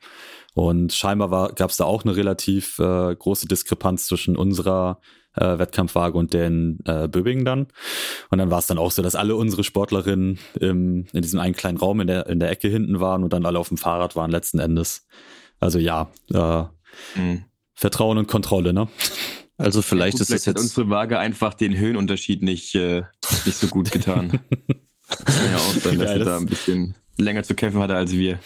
[0.56, 5.00] Und scheinbar gab es da auch eine relativ äh, große Diskrepanz zwischen unserer
[5.36, 7.68] äh, Wettkampfwaage und den äh, Böbingen dann.
[8.32, 11.54] Und dann war es dann auch so, dass alle unsere Sportlerinnen im, in diesem einen
[11.54, 14.16] kleinen Raum in der, in der Ecke hinten waren und dann alle auf dem Fahrrad
[14.16, 15.06] waren letzten Endes.
[15.60, 16.64] Also ja, äh,
[17.20, 17.46] mhm.
[17.76, 18.88] Vertrauen und Kontrolle, ne?
[19.58, 23.04] Also vielleicht ja, gut, ist vielleicht das jetzt unsere Waage einfach den Höhenunterschied nicht, äh,
[23.46, 24.40] nicht so gut getan.
[25.28, 28.40] ja auch sein, dass er da ein bisschen länger zu kämpfen hatte als wir.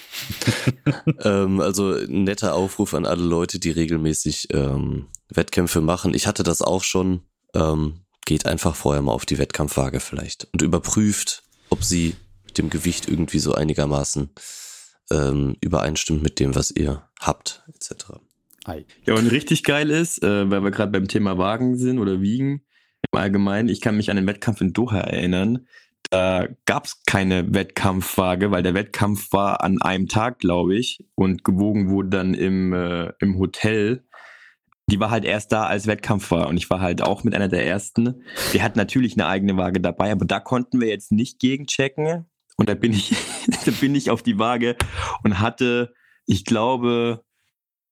[1.23, 6.13] ähm, also netter Aufruf an alle Leute, die regelmäßig ähm, Wettkämpfe machen.
[6.13, 7.21] Ich hatte das auch schon.
[7.53, 12.13] Ähm, geht einfach vorher mal auf die Wettkampfwaage vielleicht und überprüft, ob sie
[12.45, 14.29] mit dem Gewicht irgendwie so einigermaßen
[15.11, 18.19] ähm, übereinstimmt mit dem, was ihr habt, etc.
[19.05, 22.65] Ja, und richtig geil ist, äh, weil wir gerade beim Thema Wagen sind oder Wiegen
[23.11, 25.65] im Allgemeinen, ich kann mich an den Wettkampf in Doha erinnern.
[26.09, 31.43] Da gab es keine Wettkampfwaage, weil der Wettkampf war an einem Tag, glaube ich, und
[31.43, 34.05] gewogen wurde dann im, äh, im Hotel.
[34.89, 36.47] Die war halt erst da, als Wettkampf war.
[36.47, 38.23] Und ich war halt auch mit einer der ersten.
[38.53, 42.25] Wir hatten natürlich eine eigene Waage dabei, aber da konnten wir jetzt nicht gegenchecken.
[42.55, 43.13] Und da bin ich,
[43.65, 44.77] da bin ich auf die Waage
[45.23, 45.93] und hatte,
[46.25, 47.25] ich glaube,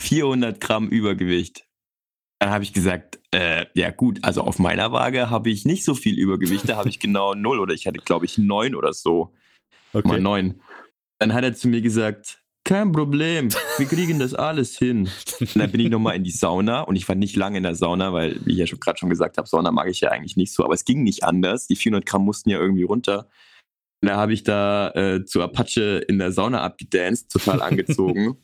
[0.02, 1.66] 400 Gramm Übergewicht.
[2.40, 5.96] Dann habe ich gesagt, äh, ja gut, also auf meiner Waage habe ich nicht so
[5.96, 9.34] viel Übergewicht, da habe ich genau null oder ich hatte, glaube ich, neun oder so.
[9.94, 10.08] Okay.
[10.08, 10.62] Mal neun.
[11.20, 15.10] Dann hat er zu mir gesagt, kein Problem, wir kriegen das alles hin.
[15.40, 17.76] Und dann bin ich nochmal in die Sauna und ich war nicht lange in der
[17.76, 20.36] Sauna, weil, wie ich ja schon gerade schon gesagt habe, Sauna mag ich ja eigentlich
[20.36, 21.68] nicht so, aber es ging nicht anders.
[21.68, 23.30] Die 400 Gramm mussten ja irgendwie runter.
[24.02, 28.38] Und da habe ich da äh, zu Apache in der Sauna abgedanced, total angezogen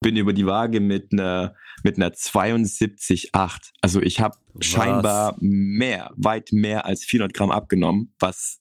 [0.00, 3.70] bin über die Waage mit einer mit einer 72,8.
[3.80, 8.60] Also ich habe scheinbar mehr, weit mehr als 400 Gramm abgenommen, was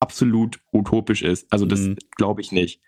[0.00, 1.46] absolut utopisch ist.
[1.50, 1.96] Also das mhm.
[2.16, 2.80] glaube ich nicht.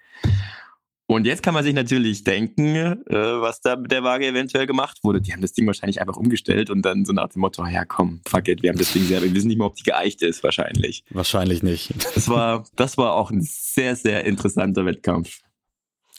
[1.10, 4.98] Und jetzt kann man sich natürlich denken, äh, was da mit der Waage eventuell gemacht
[5.02, 5.22] wurde.
[5.22, 8.20] Die haben das Ding wahrscheinlich einfach umgestellt und dann so nach dem Motto, ja komm,
[8.28, 9.24] fuck it, wir haben das Ding selber.
[9.24, 11.04] Wir wissen nicht mehr, ob die geeicht ist, wahrscheinlich.
[11.08, 11.94] Wahrscheinlich nicht.
[12.14, 15.40] Das war, das war auch ein sehr, sehr interessanter Wettkampf.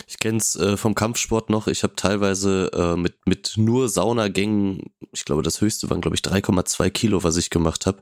[0.08, 1.68] Ich kenne es äh, vom Kampfsport noch.
[1.68, 6.22] Ich habe teilweise äh, mit, mit nur Saunagängen, ich glaube, das höchste waren, glaube ich,
[6.22, 8.00] 3,2 Kilo, was ich gemacht habe.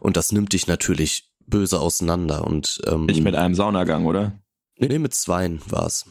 [0.00, 2.44] Und das nimmt dich natürlich böse auseinander.
[2.44, 4.40] Und, ähm, Nicht mit einem Saunagang, oder?
[4.78, 6.06] Nee, nee mit zweien war's.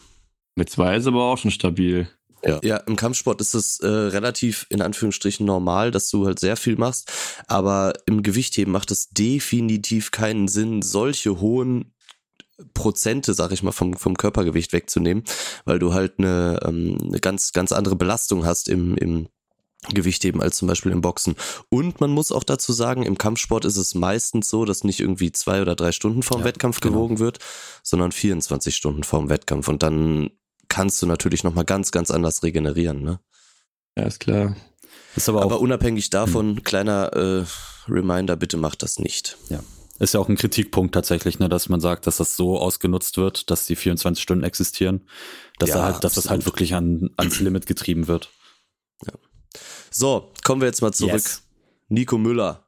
[0.56, 2.08] Mit zwei ist aber auch schon stabil.
[2.46, 2.60] Ja.
[2.64, 6.78] ja, im Kampfsport ist es äh, relativ in Anführungsstrichen normal, dass du halt sehr viel
[6.78, 7.12] machst,
[7.48, 11.94] aber im Gewichtheben macht es definitiv keinen Sinn, solche hohen
[12.74, 15.24] Prozente, sag ich mal, vom, vom Körpergewicht wegzunehmen,
[15.66, 19.28] weil du halt eine, ähm, eine ganz, ganz andere Belastung hast im, im
[19.94, 21.36] Gewichtheben als zum Beispiel im Boxen.
[21.70, 25.32] Und man muss auch dazu sagen, im Kampfsport ist es meistens so, dass nicht irgendwie
[25.32, 26.96] zwei oder drei Stunden vorm ja, Wettkampf genau.
[26.96, 27.40] gewogen wird,
[27.82, 29.70] sondern 24 Stunden vorm Wettkampf.
[29.70, 30.32] Und dann
[30.68, 33.20] kannst du natürlich nochmal ganz, ganz anders regenerieren, ne?
[33.98, 34.56] Ja, ist klar.
[35.16, 36.64] Ist aber, aber unabhängig davon, hm.
[36.64, 37.46] kleiner äh,
[37.88, 39.38] Reminder, bitte macht das nicht.
[39.50, 39.62] Ja.
[40.00, 43.52] Ist ja auch ein Kritikpunkt tatsächlich, ne, dass man sagt, dass das so ausgenutzt wird,
[43.52, 45.08] dass die 24 Stunden existieren,
[45.60, 48.30] dass, ja, halt, dass das halt wirklich an, ans Limit getrieben wird.
[49.06, 49.14] Ja.
[49.92, 51.14] So, kommen wir jetzt mal zurück.
[51.14, 51.44] Yes.
[51.90, 52.66] Nico Müller.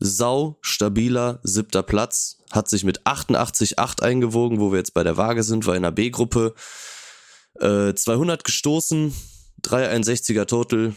[0.00, 5.42] Sau stabiler siebter Platz, hat sich mit 88,8 eingewogen, wo wir jetzt bei der Waage
[5.42, 6.54] sind, war in der B-Gruppe.
[7.60, 9.14] Äh, 200 gestoßen,
[9.62, 10.94] 361er Total,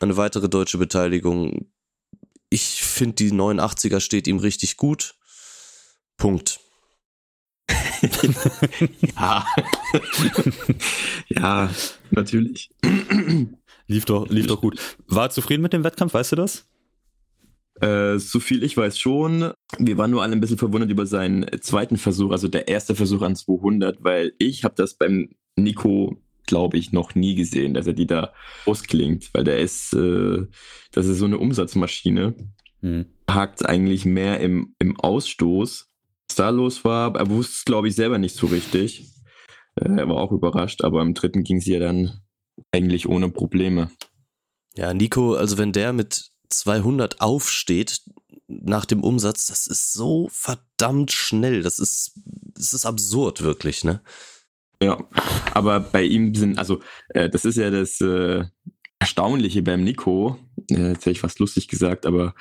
[0.00, 1.70] eine weitere deutsche Beteiligung
[2.50, 5.14] ich finde, die 89er steht ihm richtig gut.
[6.16, 6.60] Punkt.
[9.16, 9.46] ja.
[11.28, 11.70] ja,
[12.10, 12.70] natürlich.
[13.86, 14.78] lief doch, lief doch gut.
[15.08, 16.68] War zufrieden mit dem Wettkampf, weißt du das?
[17.80, 19.52] Äh, so viel ich weiß schon.
[19.78, 23.22] Wir waren nur alle ein bisschen verwundert über seinen zweiten Versuch, also der erste Versuch
[23.22, 26.16] an 200, weil ich habe das beim Nico,
[26.46, 28.32] glaube ich, noch nie gesehen, dass er die da
[28.64, 30.46] ausklingt, weil der ist, äh,
[30.92, 32.34] das ist so eine Umsatzmaschine.
[32.80, 33.06] Mhm.
[33.28, 35.88] Hakt eigentlich mehr im, im Ausstoß.
[36.28, 39.10] Was da los war, er wusste es, glaube ich, selber nicht so richtig.
[39.76, 42.20] Äh, er war auch überrascht, aber im dritten ging es ja dann
[42.72, 43.90] eigentlich ohne Probleme.
[44.76, 48.02] Ja, Nico, also wenn der mit 200 aufsteht
[48.48, 51.62] nach dem Umsatz, das ist so verdammt schnell.
[51.62, 54.00] Das ist, das ist absurd, wirklich, ne?
[54.82, 54.98] Ja,
[55.54, 58.44] aber bei ihm sind, also, äh, das ist ja das äh,
[58.98, 60.38] Erstaunliche beim Nico,
[60.70, 62.34] äh, jetzt hätte ich fast lustig gesagt, aber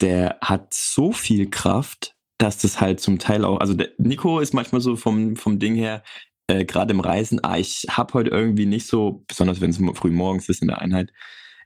[0.00, 4.54] der hat so viel Kraft, dass das halt zum Teil auch, also der Nico ist
[4.54, 6.02] manchmal so vom, vom Ding her,
[6.46, 10.10] äh, gerade im Reisen, ah, ich habe heute irgendwie nicht so, besonders wenn es früh
[10.10, 11.12] morgens ist in der Einheit,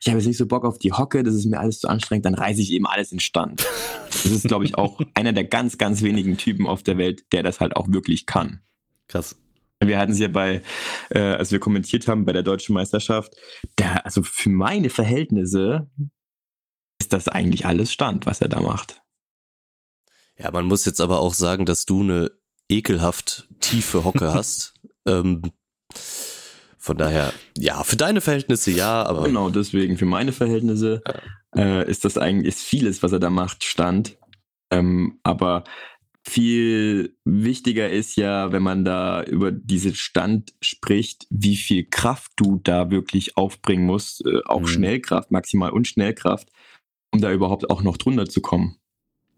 [0.00, 2.26] ich habe jetzt nicht so Bock auf die Hocke, das ist mir alles zu anstrengend,
[2.26, 3.66] dann reise ich eben alles in Stand.
[4.06, 7.42] Das ist, glaube ich, auch einer der ganz, ganz wenigen Typen auf der Welt, der
[7.42, 8.60] das halt auch wirklich kann.
[9.08, 9.36] Krass.
[9.80, 10.62] Wir hatten es ja bei,
[11.10, 13.34] äh, als wir kommentiert haben bei der deutschen Meisterschaft,
[13.78, 15.90] der, also für meine Verhältnisse
[17.00, 19.02] ist das eigentlich alles Stand, was er da macht.
[20.38, 22.30] Ja, man muss jetzt aber auch sagen, dass du eine
[22.68, 24.74] ekelhaft tiefe Hocke hast.
[25.06, 25.52] ähm,
[26.78, 29.24] von daher, ja, für deine Verhältnisse ja, aber.
[29.24, 31.02] Genau, deswegen, für meine Verhältnisse
[31.56, 34.18] äh, ist das eigentlich, ist vieles, was er da macht, Stand.
[34.70, 35.64] Ähm, aber
[36.26, 42.60] viel wichtiger ist ja, wenn man da über diesen Stand spricht, wie viel Kraft du
[42.62, 44.66] da wirklich aufbringen musst, äh, auch mhm.
[44.66, 46.48] Schnellkraft, maximal und Schnellkraft,
[47.12, 48.78] um da überhaupt auch noch drunter zu kommen.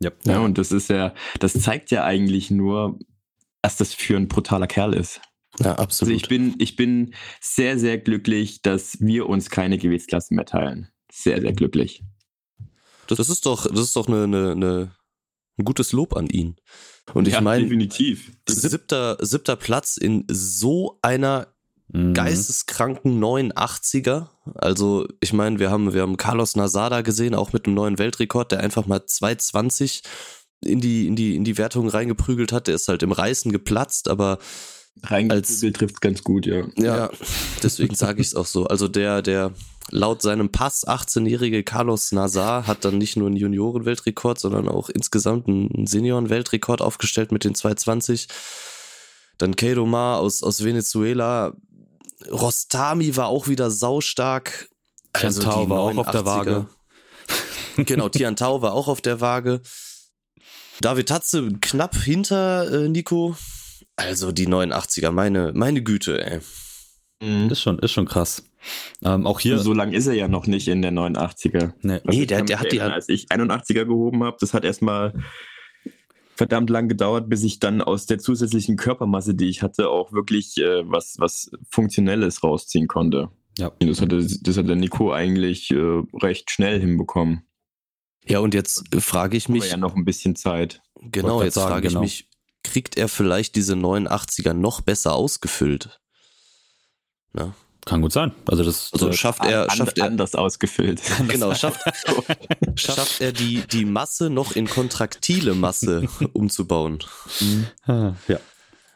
[0.01, 0.11] Ja.
[0.25, 0.41] ja.
[0.41, 2.99] Und das ist ja, das zeigt ja eigentlich nur,
[3.63, 5.21] was das für ein brutaler Kerl ist.
[5.59, 6.13] Ja, absolut.
[6.13, 10.89] Also ich bin, ich bin sehr, sehr glücklich, dass wir uns keine Gewichtsklassen mehr teilen.
[11.11, 12.05] Sehr, sehr glücklich.
[13.07, 14.91] Das, das ist doch, das ist doch eine, eine, eine,
[15.59, 16.57] ein gutes Lob an ihn.
[17.15, 18.33] Und ich ja, meine, definitiv.
[18.49, 21.49] Siebter, siebter Platz in so einer
[21.89, 22.15] mhm.
[22.15, 24.29] geisteskranken 89er.
[24.55, 28.53] Also, ich meine, wir haben, wir haben Carlos Nazada gesehen, auch mit einem neuen Weltrekord,
[28.53, 30.03] der einfach mal 220
[30.65, 32.67] in die, in die, in die Wertung reingeprügelt hat.
[32.67, 34.39] Der ist halt im Reißen geplatzt, aber
[35.03, 36.67] Reingeprügelt trifft ganz gut, ja.
[36.77, 37.11] Ja,
[37.63, 38.67] deswegen sage ich es auch so.
[38.67, 39.53] Also der, der
[39.91, 45.49] laut seinem Pass 18-jährige Carlos Nazar hat dann nicht nur einen Junioren-Weltrekord, sondern auch insgesamt
[45.49, 48.29] einen Senioren-Weltrekord aufgestellt mit den 220.
[49.39, 51.53] Dann Kedo Ma aus, aus Venezuela.
[52.31, 54.69] Rostami war auch wieder saustark.
[55.13, 56.67] Also Tiantau war auch auf der Waage.
[57.77, 59.61] genau, Tiantau war auch auf der Waage.
[60.81, 63.37] David Tatze knapp hinter äh, Nico.
[63.97, 66.41] Also die 89er, meine, meine Güte, ey.
[67.23, 67.51] Mhm.
[67.51, 68.43] Ist schon, ist schon krass.
[69.05, 69.59] Ähm, auch hier.
[69.59, 71.73] So lange ist er ja noch nicht in der 89er.
[71.83, 72.81] Nee, nee der, der hat die.
[72.81, 75.13] Als ich 81er gehoben habe, das hat erstmal
[76.37, 80.59] verdammt lang gedauert, bis ich dann aus der zusätzlichen Körpermasse, die ich hatte, auch wirklich
[80.59, 83.31] äh, was, was Funktionelles rausziehen konnte.
[83.59, 83.73] Ja.
[83.81, 87.47] Das hat, das hat der Nico eigentlich äh, recht schnell hinbekommen.
[88.27, 89.63] Ja, und jetzt frage ich mich.
[89.63, 90.83] Aber ja noch ein bisschen Zeit.
[91.01, 92.03] Genau, jetzt sagen, frage ich genau.
[92.03, 92.29] mich,
[92.65, 96.01] kriegt er vielleicht diese 89er noch besser ausgefüllt?
[97.33, 97.55] Na?
[97.87, 98.33] Kann gut sein.
[98.47, 101.01] Also das also schafft er, an, schafft er anders ausgefüllt.
[101.29, 101.81] Genau, schafft,
[102.75, 106.99] schafft er die die Masse noch in kontraktile Masse umzubauen.
[107.41, 108.17] Mhm.
[108.27, 108.41] Ja.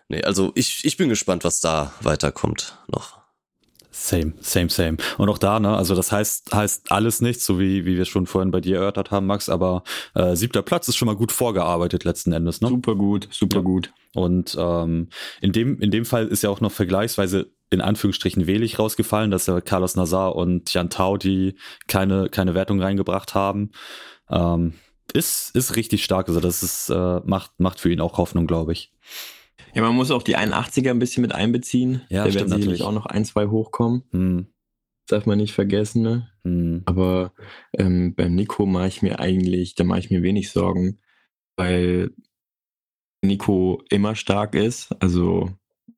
[0.09, 3.20] Nee, also ich ich bin gespannt, was da weiterkommt noch.
[3.93, 4.97] Same, same, same.
[5.18, 8.26] Und auch da, ne, also das heißt, heißt alles nichts, so wie, wie wir schon
[8.26, 9.84] vorhin bei dir erörtert haben, Max, aber
[10.14, 12.68] äh, siebter Platz ist schon mal gut vorgearbeitet letzten Endes, ne?
[12.68, 13.62] Super gut, super ja.
[13.62, 13.93] gut.
[14.14, 15.09] Und ähm,
[15.41, 19.47] in, dem, in dem Fall ist ja auch noch vergleichsweise in Anführungsstrichen wehlich rausgefallen, dass
[19.47, 21.55] ja Carlos Nazar und Jan Tau, die
[21.87, 23.71] keine, keine Wertung reingebracht haben.
[24.29, 24.75] Ähm,
[25.12, 26.29] ist, ist richtig stark.
[26.29, 28.93] Also das ist, äh, macht, macht für ihn auch Hoffnung, glaube ich.
[29.75, 32.03] Ja, man muss auch die 81er ein bisschen mit einbeziehen.
[32.09, 34.03] Ja, da werden sicherlich auch noch ein, zwei hochkommen.
[34.11, 34.47] Hm.
[35.07, 36.31] Darf man nicht vergessen, ne?
[36.45, 36.83] Hm.
[36.87, 37.33] Aber
[37.77, 40.99] ähm, beim Nico mache ich mir eigentlich, da mache ich mir wenig Sorgen,
[41.57, 42.11] weil
[43.23, 44.91] Nico immer stark ist.
[45.01, 45.51] Also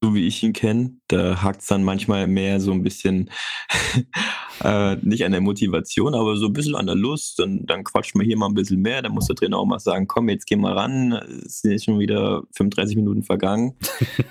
[0.03, 0.97] so wie ich ihn kenne.
[1.07, 3.31] Da hakt es dann manchmal mehr so ein bisschen,
[4.65, 7.41] äh, nicht an der Motivation, aber so ein bisschen an der Lust.
[7.41, 9.03] Und dann quatscht man hier mal ein bisschen mehr.
[9.03, 11.13] Dann muss der Trainer auch mal sagen, komm, jetzt geh mal ran.
[11.47, 13.75] Es sind jetzt schon wieder 35 Minuten vergangen.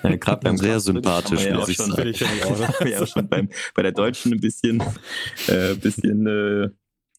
[0.02, 2.14] Äh, Gerade beim Sehr sympathisch, ja muss ich sagen.
[2.14, 2.28] Schon,
[2.88, 4.82] ja schon beim, bei der Deutschen ein bisschen,
[5.46, 6.68] äh, bisschen äh,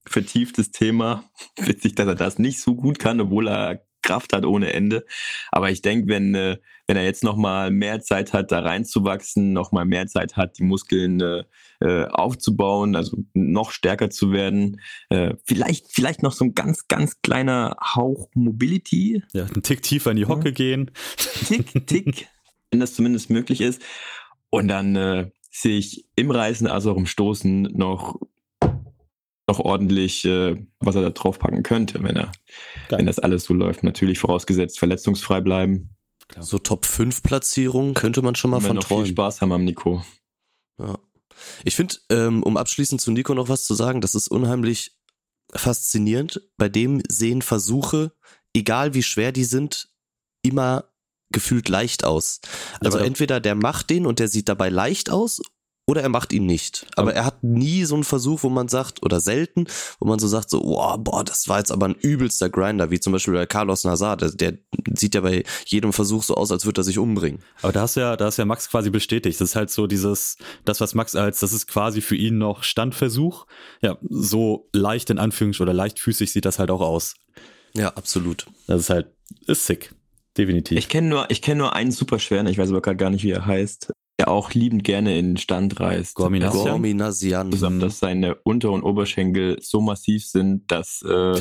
[0.06, 1.24] vertieftes Thema.
[1.58, 5.06] Witzig, dass er das nicht so gut kann, obwohl er Kraft hat ohne Ende.
[5.52, 9.86] Aber ich denke, wenn, äh, wenn er jetzt nochmal mehr Zeit hat, da reinzuwachsen, nochmal
[9.86, 11.44] mehr Zeit hat, die Muskeln äh,
[11.80, 14.80] äh, aufzubauen, also noch stärker zu werden,
[15.10, 19.24] äh, vielleicht, vielleicht noch so ein ganz, ganz kleiner Hauch Mobility.
[19.34, 20.54] Ja, einen Tick tiefer in die Hocke ja.
[20.54, 20.92] gehen.
[21.48, 22.28] Tick, Tick,
[22.72, 23.82] wenn das zumindest möglich ist.
[24.50, 28.20] Und dann äh, sehe ich im Reißen, also auch im Stoßen noch
[29.48, 32.32] noch ordentlich, äh, was er da draufpacken könnte, wenn er,
[32.88, 33.00] Geil.
[33.00, 33.84] wenn das alles so läuft.
[33.84, 35.96] Natürlich vorausgesetzt verletzungsfrei bleiben.
[36.30, 36.44] Klar.
[36.44, 39.06] So Top 5 Platzierung könnte man schon mal von noch träumen.
[39.06, 40.04] Viel Spaß haben am Nico.
[40.80, 40.98] Ja.
[41.66, 44.96] Ich finde, ähm, um abschließend zu Nico noch was zu sagen, das ist unheimlich
[45.54, 46.42] faszinierend.
[46.58, 48.14] Bei dem sehen Versuche,
[48.54, 49.90] egal wie schwer die sind,
[50.42, 50.86] immer
[51.32, 52.40] gefühlt leicht aus.
[52.80, 55.42] Also ja, entweder der macht den und der sieht dabei leicht aus
[55.86, 56.86] oder er macht ihn nicht.
[56.96, 57.18] Aber okay.
[57.18, 59.66] er hat nie so einen Versuch, wo man sagt, oder selten,
[60.00, 63.02] wo man so sagt, so, oh, boah, das war jetzt aber ein übelster Grinder, wie
[63.02, 64.58] zum Beispiel bei Carlos Nazar, der, der
[64.94, 67.42] sieht ja bei jedem Versuch so aus, als würde er sich umbringen.
[67.62, 69.42] Aber da hast ja, da hast ja Max quasi bestätigt.
[69.42, 72.64] Das ist halt so dieses, das, was Max als, das ist quasi für ihn noch
[72.64, 73.46] Standversuch.
[73.82, 77.16] Ja, so leicht in Anführungs- oder leichtfüßig sieht das halt auch aus.
[77.74, 78.46] Ja, absolut.
[78.68, 79.08] Das ist halt,
[79.48, 79.94] ist sick.
[80.38, 80.78] Definitiv.
[80.78, 83.24] Ich kenne nur, ich kenne nur einen super schweren, ich weiß aber gerade gar nicht,
[83.24, 86.16] wie er heißt der auch liebend gerne in den Stand reist.
[86.16, 86.66] Gorminasian.
[86.66, 87.52] Gorminasian.
[87.52, 91.40] Zusammen, dass seine Unter- und Oberschenkel so massiv sind, dass, äh,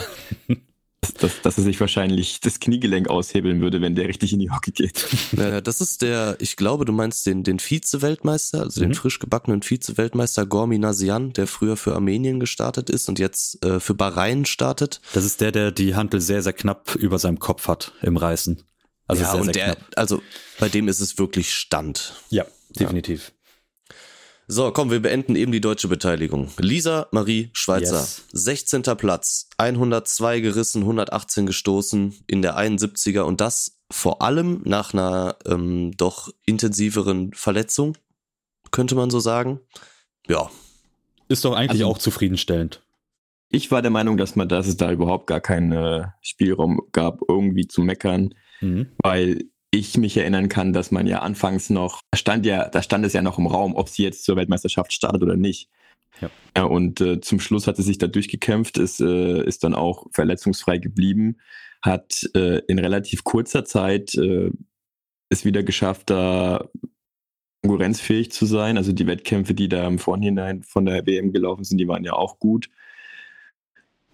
[1.02, 4.50] dass, dass, dass, er sich wahrscheinlich das Kniegelenk aushebeln würde, wenn der richtig in die
[4.50, 5.06] Hocke geht.
[5.36, 8.88] Ja, das ist der, ich glaube, du meinst den, den Vize-Weltmeister, also mhm.
[8.88, 13.94] den frisch gebackenen Vize-Weltmeister Gorminasian, der früher für Armenien gestartet ist und jetzt äh, für
[13.94, 15.00] Bahrain startet.
[15.12, 18.62] Das ist der, der die Hantel sehr, sehr knapp über seinem Kopf hat im Reißen.
[19.08, 19.90] Also ja, sehr, und sehr der, knapp.
[19.96, 20.22] also
[20.58, 22.14] bei dem ist es wirklich Stand.
[22.30, 22.46] Ja,
[22.78, 23.28] definitiv.
[23.28, 23.42] Ja.
[24.48, 26.50] So, komm, wir beenden eben die deutsche Beteiligung.
[26.58, 28.26] Lisa Marie Schweizer, yes.
[28.32, 28.82] 16.
[28.98, 35.92] Platz, 102 gerissen, 118 gestoßen in der 71er und das vor allem nach einer ähm,
[35.96, 37.96] doch intensiveren Verletzung,
[38.72, 39.60] könnte man so sagen.
[40.28, 40.50] Ja.
[41.28, 42.82] Ist doch eigentlich also, auch zufriedenstellend.
[43.48, 47.68] Ich war der Meinung, dass man, dass es da überhaupt gar keinen Spielraum gab, irgendwie
[47.68, 48.88] zu meckern, mhm.
[48.98, 53.04] weil ich mich erinnern kann, dass man ja anfangs noch, da stand ja, da stand
[53.06, 55.68] es ja noch im Raum, ob sie jetzt zur Weltmeisterschaft startet oder nicht.
[56.20, 56.30] Ja.
[56.56, 60.06] ja und äh, zum Schluss hat sie sich da durchgekämpft, ist, äh, ist dann auch
[60.12, 61.38] verletzungsfrei geblieben,
[61.80, 64.50] hat äh, in relativ kurzer Zeit äh,
[65.30, 66.68] es wieder geschafft, da
[67.62, 68.76] konkurrenzfähig zu sein.
[68.76, 72.12] Also die Wettkämpfe, die da im Vorhinein von der WM gelaufen sind, die waren ja
[72.12, 72.68] auch gut.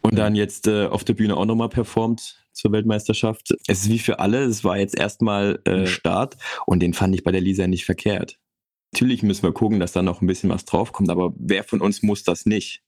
[0.02, 3.54] Und dann jetzt äh, auf der Bühne auch nochmal performt zur Weltmeisterschaft.
[3.66, 6.36] Es ist wie für alle, es war jetzt erstmal äh, Start
[6.66, 8.38] und den fand ich bei der Lisa nicht verkehrt.
[8.92, 12.02] Natürlich müssen wir gucken, dass da noch ein bisschen was draufkommt, aber wer von uns
[12.02, 12.82] muss das nicht?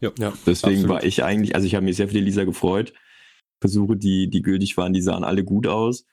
[0.00, 0.88] Ja, ja Deswegen absolut.
[0.88, 2.94] war ich eigentlich, also ich habe mich sehr für die Lisa gefreut.
[3.60, 6.06] Versuche, die, die gültig waren, die sahen alle gut aus.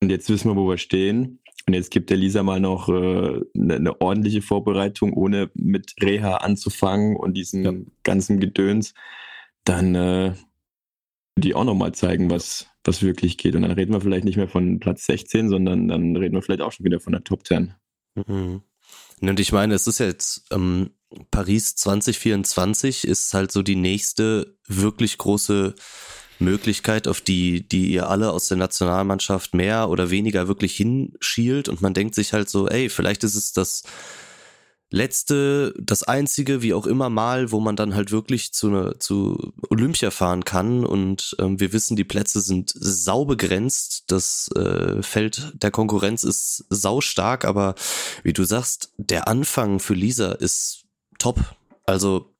[0.00, 1.40] Und jetzt wissen wir, wo wir stehen.
[1.66, 6.36] Und jetzt gibt der Lisa mal noch äh, eine, eine, ordentliche Vorbereitung, ohne mit Reha
[6.36, 7.72] anzufangen und diesen ja.
[8.02, 8.92] ganzen Gedöns.
[9.64, 10.34] Dann äh,
[11.36, 13.54] die auch nochmal zeigen, was, was wirklich geht.
[13.54, 16.62] Und dann reden wir vielleicht nicht mehr von Platz 16, sondern dann reden wir vielleicht
[16.62, 17.74] auch schon wieder von der Top 10.
[18.14, 18.62] Mhm.
[19.20, 20.90] Und ich meine, es ist jetzt ähm,
[21.30, 25.74] Paris 2024 ist halt so die nächste wirklich große
[26.38, 31.68] Möglichkeit, auf die, die ihr alle aus der Nationalmannschaft mehr oder weniger wirklich hinschielt.
[31.68, 33.84] Und man denkt sich halt so, ey, vielleicht ist es das
[34.94, 39.52] letzte, das einzige, wie auch immer Mal, wo man dann halt wirklich zu, ne, zu
[39.68, 40.86] Olympia fahren kann.
[40.86, 44.04] Und ähm, wir wissen, die Plätze sind sau begrenzt.
[44.06, 47.74] Das äh, Feld der Konkurrenz ist sau stark, aber
[48.22, 50.84] wie du sagst, der Anfang für Lisa ist
[51.18, 51.40] top.
[51.86, 52.32] Also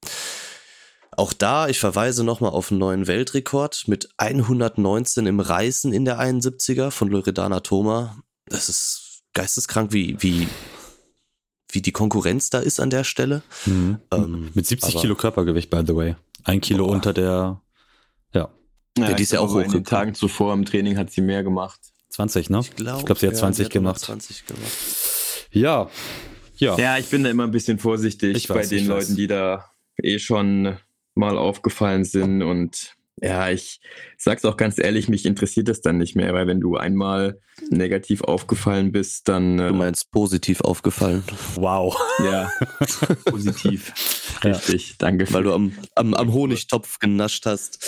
[1.16, 6.20] auch da, ich verweise nochmal auf einen neuen Weltrekord mit 119 im Reißen in der
[6.20, 8.16] 71er von Loredana Thoma.
[8.46, 10.48] Das ist geisteskrank, wie, wie
[11.74, 13.42] wie die Konkurrenz da ist an der Stelle.
[13.66, 13.98] Mhm.
[14.10, 16.16] Ähm, Mit 70 Kilo Körpergewicht, by the way.
[16.44, 16.92] Ein Kilo oh.
[16.92, 17.60] unter der,
[18.32, 18.50] ja.
[18.96, 19.60] Ja, ja die ist ja auch hoch.
[19.60, 21.80] In den Tagen zuvor im Training hat sie mehr gemacht.
[22.10, 22.60] 20, ne?
[22.60, 24.00] Ich glaube, glaub, sie hat ja, 20 sie hat gemacht.
[24.00, 24.72] 20 gemacht.
[25.50, 25.90] Ja.
[26.56, 26.78] Ja.
[26.78, 29.64] Ja, ich bin da immer ein bisschen vorsichtig ich bei weiß, den Leuten, die da
[30.00, 30.76] eh schon
[31.14, 33.80] mal aufgefallen sind und ja, ich
[34.18, 37.40] sag's auch ganz ehrlich, mich interessiert das dann nicht mehr, weil wenn du einmal
[37.70, 39.58] negativ aufgefallen bist, dann.
[39.58, 41.22] Äh, du meinst positiv aufgefallen.
[41.54, 41.96] Wow.
[42.24, 42.50] Ja,
[43.24, 43.92] positiv.
[44.42, 44.94] Richtig, ja.
[44.98, 45.32] danke.
[45.32, 47.78] Weil du am, am, am Honigtopf genascht hast.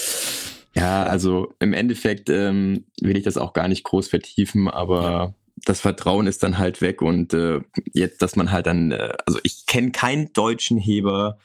[0.75, 5.81] Ja, also im Endeffekt ähm, will ich das auch gar nicht groß vertiefen, aber das
[5.81, 7.61] Vertrauen ist dann halt weg und äh,
[7.95, 11.39] jetzt, dass man halt dann, äh, also ich kenne keinen deutschen Heber,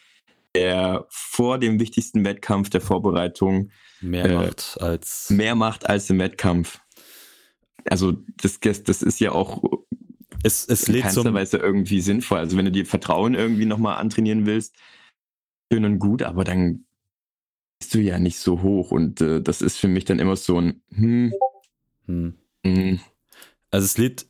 [0.55, 3.71] der vor dem wichtigsten Wettkampf der Vorbereitung
[4.01, 6.79] mehr äh, macht als mehr macht als im Wettkampf.
[7.85, 9.63] Also das, das ist ja auch
[10.43, 12.39] es, es in keinster Weise irgendwie sinnvoll.
[12.39, 14.75] Also wenn du dir Vertrauen irgendwie nochmal antrainieren willst,
[15.71, 16.85] schön und gut, aber dann
[17.79, 20.59] bist du ja nicht so hoch und äh, das ist für mich dann immer so
[20.59, 21.33] ein hm,
[22.05, 22.35] hm.
[22.65, 22.99] hm.
[23.71, 24.27] Also es lädt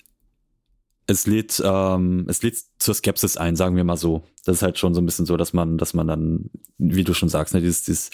[1.12, 4.24] es lädt, ähm, es lädt zur Skepsis ein, sagen wir mal so.
[4.46, 7.14] Das ist halt schon so ein bisschen so, dass man, dass man dann, wie du
[7.14, 8.10] schon sagst, ne, dieses, dieses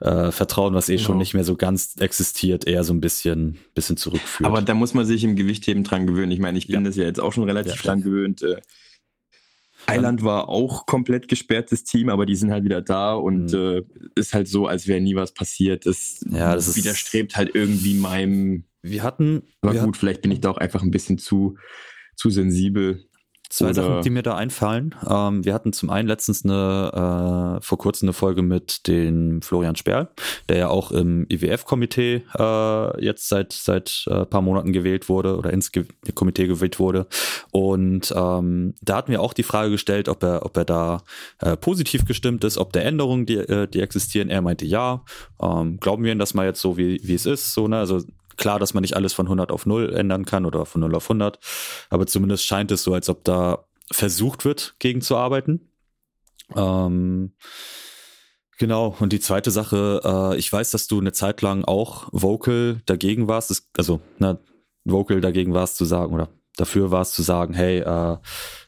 [0.00, 1.06] äh, Vertrauen, was eh genau.
[1.06, 4.48] schon nicht mehr so ganz existiert, eher so ein bisschen, bisschen zurückführt.
[4.48, 6.32] Aber da muss man sich im Gewichtheben dran gewöhnen.
[6.32, 6.80] Ich meine, ich bin ja.
[6.82, 8.42] das ja jetzt auch schon relativ ja, dran gewöhnt.
[8.42, 8.60] Äh,
[9.86, 13.58] Thailand war auch komplett gesperrtes Team, aber die sind halt wieder da und mhm.
[13.58, 13.82] äh,
[14.16, 15.86] ist halt so, als wäre nie was passiert.
[15.86, 18.64] Das, ja, das widerstrebt halt irgendwie meinem.
[18.82, 19.42] Wir hatten.
[19.60, 21.56] Aber wir gut, hatten, vielleicht bin ich da auch einfach ein bisschen zu,
[22.18, 23.04] zu sensibel.
[23.50, 24.94] Zwei Sachen, die mir da einfallen.
[25.08, 29.74] Ähm, wir hatten zum einen letztens eine, äh, vor kurzem eine Folge mit den Florian
[29.74, 30.10] Sperl,
[30.50, 35.50] der ja auch im IWF-Komitee äh, jetzt seit seit äh, paar Monaten gewählt wurde oder
[35.50, 37.06] ins Ge Komitee gewählt wurde.
[37.50, 41.02] Und ähm, da hatten wir auch die Frage gestellt, ob er, ob er da
[41.38, 44.28] äh, positiv gestimmt ist, ob der Änderungen, die, äh, die existieren.
[44.28, 45.04] Er meinte ja.
[45.40, 47.54] Ähm, glauben wir ihn das mal jetzt so, wie, wie es ist.
[47.54, 47.78] So, ne?
[47.78, 48.02] Also
[48.38, 51.04] Klar, dass man nicht alles von 100 auf 0 ändern kann oder von 0 auf
[51.04, 51.38] 100,
[51.90, 55.72] aber zumindest scheint es so, als ob da versucht wird, gegenzuarbeiten.
[56.56, 57.34] Ähm,
[58.58, 62.80] genau, und die zweite Sache, äh, ich weiß, dass du eine Zeit lang auch Vocal
[62.86, 64.38] dagegen warst, das, also ne,
[64.84, 68.16] Vocal dagegen warst zu sagen oder dafür warst zu sagen, hey, äh,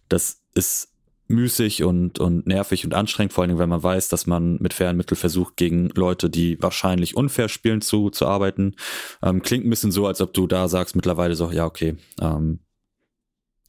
[0.08, 0.89] das ist
[1.30, 4.74] müßig und, und nervig und anstrengend, vor allen Dingen, wenn man weiß, dass man mit
[4.74, 8.74] fairen Mitteln versucht, gegen Leute, die wahrscheinlich unfair spielen, zu, zu arbeiten.
[9.22, 12.58] Ähm, klingt ein bisschen so, als ob du da sagst mittlerweile so, ja, okay, ähm,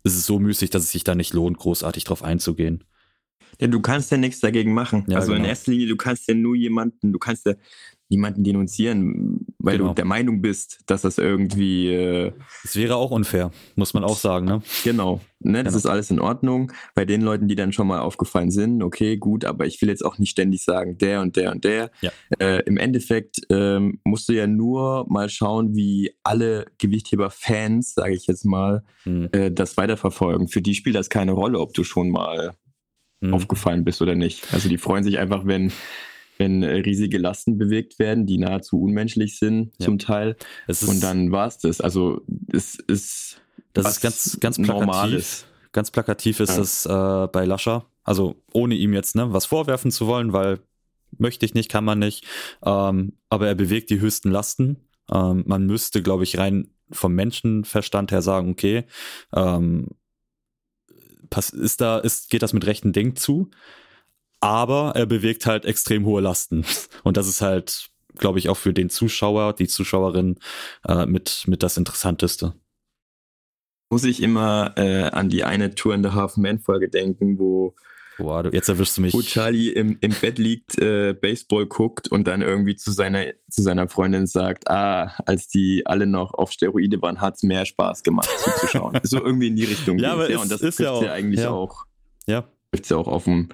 [0.03, 2.83] es ist so müßig, dass es sich da nicht lohnt, großartig drauf einzugehen.
[3.59, 5.05] Ja, du kannst ja nichts dagegen machen.
[5.07, 5.43] Ja, also genau.
[5.43, 7.53] in erster Linie, du kannst ja nur jemanden, du kannst ja
[8.11, 9.89] niemanden denunzieren, weil genau.
[9.89, 11.87] du der Meinung bist, dass das irgendwie.
[11.91, 12.33] Äh,
[12.63, 14.61] das wäre auch unfair, muss man auch sagen, ne?
[14.83, 15.21] Genau.
[15.39, 15.77] Ne, das genau.
[15.77, 16.71] ist alles in Ordnung.
[16.93, 20.05] Bei den Leuten, die dann schon mal aufgefallen sind, okay, gut, aber ich will jetzt
[20.05, 21.89] auch nicht ständig sagen, der und der und der.
[22.01, 22.11] Ja.
[22.37, 28.27] Äh, Im Endeffekt ähm, musst du ja nur mal schauen, wie alle Gewichtheber-Fans, sage ich
[28.27, 29.29] jetzt mal, mhm.
[29.31, 30.47] äh, das weiterverfolgen.
[30.47, 32.53] Für die spielt das keine Rolle, ob du schon mal
[33.21, 33.33] mhm.
[33.33, 34.53] aufgefallen bist oder nicht.
[34.53, 35.71] Also die freuen sich einfach, wenn
[36.41, 39.85] wenn äh, riesige Lasten bewegt werden, die nahezu unmenschlich sind ja.
[39.85, 40.35] zum Teil.
[40.67, 41.81] und dann war es das.
[41.81, 42.21] Also
[42.51, 43.41] es ist
[43.73, 44.85] das ist ganz ganz plakativ.
[44.87, 45.45] Normales.
[45.71, 46.57] Ganz plakativ ist ja.
[46.57, 47.85] das äh, bei Lascher.
[48.03, 50.59] Also ohne ihm jetzt ne, was vorwerfen zu wollen, weil
[51.17, 52.25] möchte ich nicht, kann man nicht.
[52.63, 54.77] Ähm, aber er bewegt die höchsten Lasten.
[55.11, 58.85] Ähm, man müsste, glaube ich, rein vom Menschenverstand her sagen, okay,
[59.33, 59.89] ähm,
[61.53, 63.49] ist da, ist, geht das mit rechten Ding zu?
[64.41, 66.65] Aber er bewegt halt extrem hohe Lasten.
[67.03, 70.37] Und das ist halt, glaube ich, auch für den Zuschauer, die Zuschauerin
[70.87, 72.53] äh, mit, mit das Interessanteste.
[73.89, 77.75] Muss ich immer äh, an die eine Tour in the Half Man Folge denken, wo
[78.17, 79.13] Boah, jetzt erwischst du mich.
[79.13, 83.61] Wo Charlie im, im Bett liegt, äh, Baseball guckt und dann irgendwie zu seiner, zu
[83.61, 88.03] seiner Freundin sagt, ah, als die alle noch auf Steroide waren, hat es mehr Spaß
[88.03, 88.99] gemacht zuzuschauen.
[89.03, 89.97] so irgendwie in die Richtung.
[89.97, 91.51] ja, aber ja, und das ist ja, auch, ja eigentlich ja.
[91.51, 91.85] auch.
[92.27, 92.47] Ja.
[92.71, 93.49] Trifft ja auch auf dem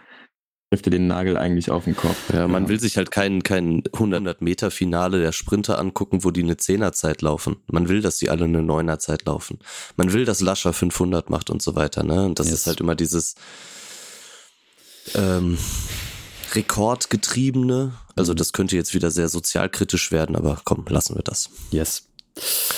[0.69, 2.33] trifft er den Nagel eigentlich auf den Kopf.
[2.33, 2.69] Ja, man ja.
[2.69, 7.21] will sich halt kein, kein 100 Meter Finale der Sprinter angucken, wo die eine Zehnerzeit
[7.21, 7.57] laufen.
[7.67, 9.59] Man will, dass die alle eine Neunerzeit laufen.
[9.95, 12.03] Man will, dass Lascher 500 macht und so weiter.
[12.03, 12.25] Ne?
[12.25, 12.61] Und das yes.
[12.61, 13.35] ist halt immer dieses
[15.15, 15.57] ähm,
[16.53, 17.93] Rekordgetriebene.
[18.17, 21.49] Also das könnte jetzt wieder sehr sozialkritisch werden, aber komm, lassen wir das.
[21.71, 22.09] Yes.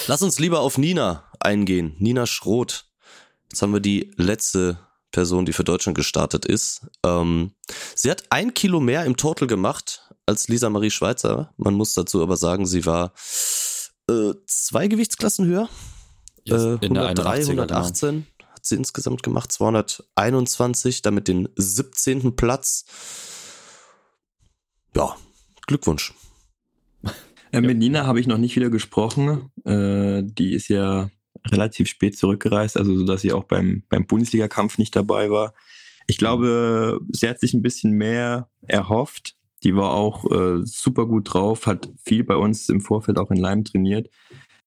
[0.08, 1.96] Lass uns lieber auf Nina eingehen.
[1.98, 2.86] Nina Schroth.
[3.52, 4.78] Jetzt haben wir die letzte
[5.12, 6.88] Person, die für Deutschland gestartet ist.
[7.06, 7.52] Ähm,
[7.96, 11.54] sie hat ein Kilo mehr im Total gemacht als Lisa Marie Schweizer.
[11.58, 13.14] Man muss dazu aber sagen, sie war
[14.10, 15.70] äh, zwei Gewichtsklassen höher.
[16.44, 18.50] Yes, äh, 103, 118 genau.
[18.50, 22.36] hat sie insgesamt gemacht, 221, damit den 17.
[22.36, 22.86] Platz.
[24.96, 25.16] Ja,
[25.68, 26.14] Glückwunsch.
[27.52, 29.52] Äh, mit Nina habe ich noch nicht wieder gesprochen.
[29.66, 31.10] Äh, die ist ja
[31.48, 35.54] relativ spät zurückgereist, also so dass sie auch beim, beim Bundesliga-Kampf nicht dabei war.
[36.08, 39.36] Ich glaube, sie hat sich ein bisschen mehr erhofft.
[39.64, 43.38] Die war auch äh, super gut drauf, hat viel bei uns im Vorfeld auch in
[43.38, 44.10] Leim trainiert.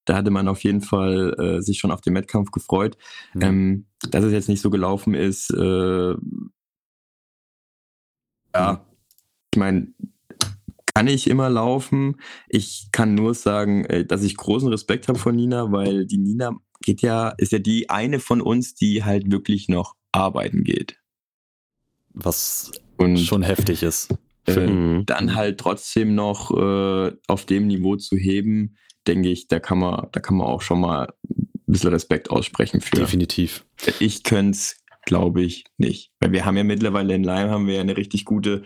[0.05, 2.97] Da hatte man auf jeden Fall äh, sich schon auf den Wettkampf gefreut.
[3.35, 3.43] Mhm.
[3.43, 6.14] Ähm, dass es jetzt nicht so gelaufen ist, äh,
[8.55, 8.85] ja,
[9.53, 9.89] ich meine,
[10.95, 12.16] kann ich immer laufen.
[12.49, 16.57] Ich kann nur sagen, äh, dass ich großen Respekt habe vor Nina, weil die Nina
[16.82, 20.99] geht ja, ist ja die eine von uns, die halt wirklich noch arbeiten geht.
[22.12, 24.14] Was und schon heftig ist.
[24.47, 28.76] Äh, dann halt trotzdem noch äh, auf dem Niveau zu heben,
[29.07, 32.80] denke ich, da kann man, da kann man auch schon mal ein bisschen Respekt aussprechen
[32.80, 32.97] für.
[32.97, 33.64] Definitiv.
[34.01, 34.76] Ich könnte es,
[35.07, 36.11] glaube ich, nicht.
[36.20, 38.64] Weil wir haben ja mittlerweile in Leim haben wir ja eine richtig gute,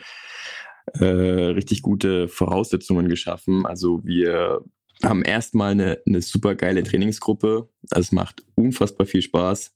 [0.94, 3.66] äh, richtig gute Voraussetzungen geschaffen.
[3.66, 4.60] Also wir
[5.02, 7.68] haben erstmal eine, eine super geile Trainingsgruppe.
[7.82, 9.72] Das macht unfassbar viel Spaß.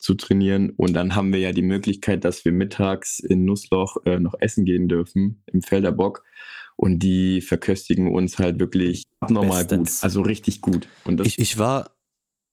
[0.00, 0.70] zu trainieren.
[0.70, 4.64] Und dann haben wir ja die Möglichkeit, dass wir mittags in Nussloch äh, noch essen
[4.64, 6.24] gehen dürfen im Felderbock.
[6.76, 9.96] Und die verköstigen uns halt wirklich abnormal Bestens.
[9.96, 10.04] gut.
[10.04, 10.88] Also richtig gut.
[11.04, 11.90] Und ich, ich war,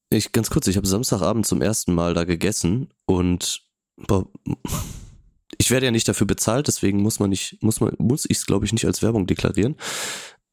[0.09, 3.63] ich ganz kurz, ich habe Samstagabend zum ersten Mal da gegessen und
[3.95, 4.27] boah,
[5.57, 8.45] ich werde ja nicht dafür bezahlt, deswegen muss man nicht, muss man, muss ich es,
[8.45, 9.75] glaube ich, nicht als Werbung deklarieren.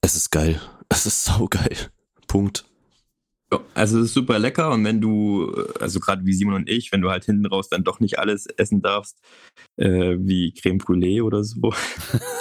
[0.01, 0.61] Es ist geil.
[0.89, 1.77] Es ist saugeil.
[2.27, 2.65] Punkt.
[3.75, 7.01] Also es ist super lecker und wenn du, also gerade wie Simon und ich, wenn
[7.01, 9.21] du halt hinten raus dann doch nicht alles essen darfst,
[9.77, 11.73] äh, wie Creme Brûlée oder so,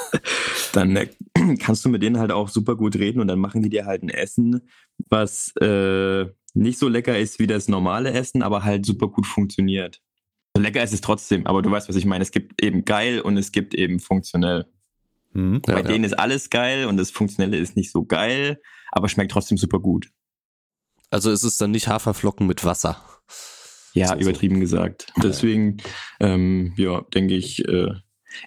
[0.74, 1.10] dann äh,
[1.60, 4.02] kannst du mit denen halt auch super gut reden und dann machen die dir halt
[4.02, 4.62] ein Essen,
[5.10, 10.02] was äh, nicht so lecker ist wie das normale Essen, aber halt super gut funktioniert.
[10.62, 12.22] Lecker ist es trotzdem, aber du weißt, was ich meine.
[12.22, 14.66] Es gibt eben geil und es gibt eben funktionell.
[15.34, 16.08] Mhm, Bei ja, denen ja.
[16.08, 20.10] ist alles geil und das Funktionelle ist nicht so geil, aber schmeckt trotzdem super gut.
[21.10, 23.04] Also ist es dann nicht Haferflocken mit Wasser.
[23.94, 24.62] Ja, übertrieben so.
[24.62, 25.12] gesagt.
[25.22, 25.78] Deswegen,
[26.20, 27.94] ähm, ja, denke ich, äh,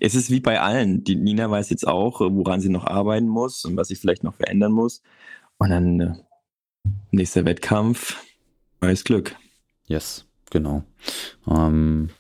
[0.00, 1.04] es ist wie bei allen.
[1.04, 4.34] Die Nina weiß jetzt auch, woran sie noch arbeiten muss und was sie vielleicht noch
[4.34, 5.02] verändern muss.
[5.59, 6.14] Und dann äh,
[7.12, 8.20] nächster Wettkampf,
[8.80, 9.36] neues Glück.
[9.86, 10.84] Yes, genau.
[11.49, 12.11] Ähm,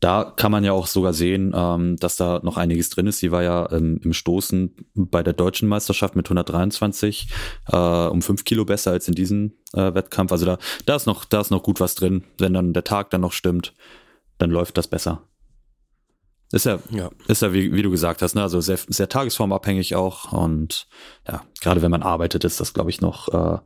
[0.00, 3.18] da kann man ja auch sogar sehen, ähm, dass da noch einiges drin ist.
[3.18, 7.28] Sie war ja ähm, im Stoßen bei der deutschen Meisterschaft mit 123
[7.72, 10.30] äh, um fünf Kilo besser als in diesem äh, Wettkampf.
[10.30, 12.24] Also da, da ist noch, da ist noch gut was drin.
[12.38, 13.74] Wenn dann der Tag dann noch stimmt,
[14.38, 15.22] dann läuft das besser.
[16.50, 17.10] Ist ja, ja.
[17.26, 18.42] ist ja wie, wie du gesagt hast, ne?
[18.42, 20.86] also sehr, sehr tagesformabhängig auch und
[21.26, 23.58] ja, gerade wenn man arbeitet, ist das, glaube ich, noch, äh,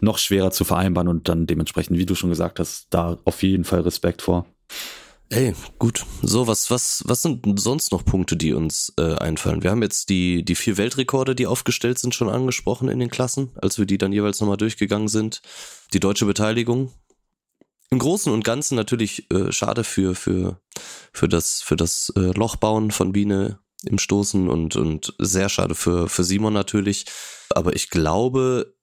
[0.00, 3.62] noch schwerer zu vereinbaren und dann dementsprechend, wie du schon gesagt hast, da auf jeden
[3.62, 4.46] Fall Respekt vor.
[5.30, 6.04] Ey, gut.
[6.22, 9.62] So, was, was, was sind sonst noch Punkte, die uns äh, einfallen?
[9.62, 13.50] Wir haben jetzt die, die vier Weltrekorde, die aufgestellt sind, schon angesprochen in den Klassen,
[13.60, 15.40] als wir die dann jeweils nochmal durchgegangen sind.
[15.92, 16.92] Die deutsche Beteiligung.
[17.90, 20.60] Im Großen und Ganzen natürlich äh, schade für, für,
[21.12, 26.08] für das, für das äh, Lochbauen von Biene im Stoßen und, und sehr schade für,
[26.08, 27.06] für Simon natürlich.
[27.50, 28.74] Aber ich glaube,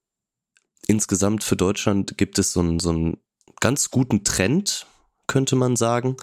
[0.86, 3.18] insgesamt für Deutschland gibt es so einen, so einen
[3.60, 4.86] ganz guten Trend,
[5.26, 6.16] könnte man sagen.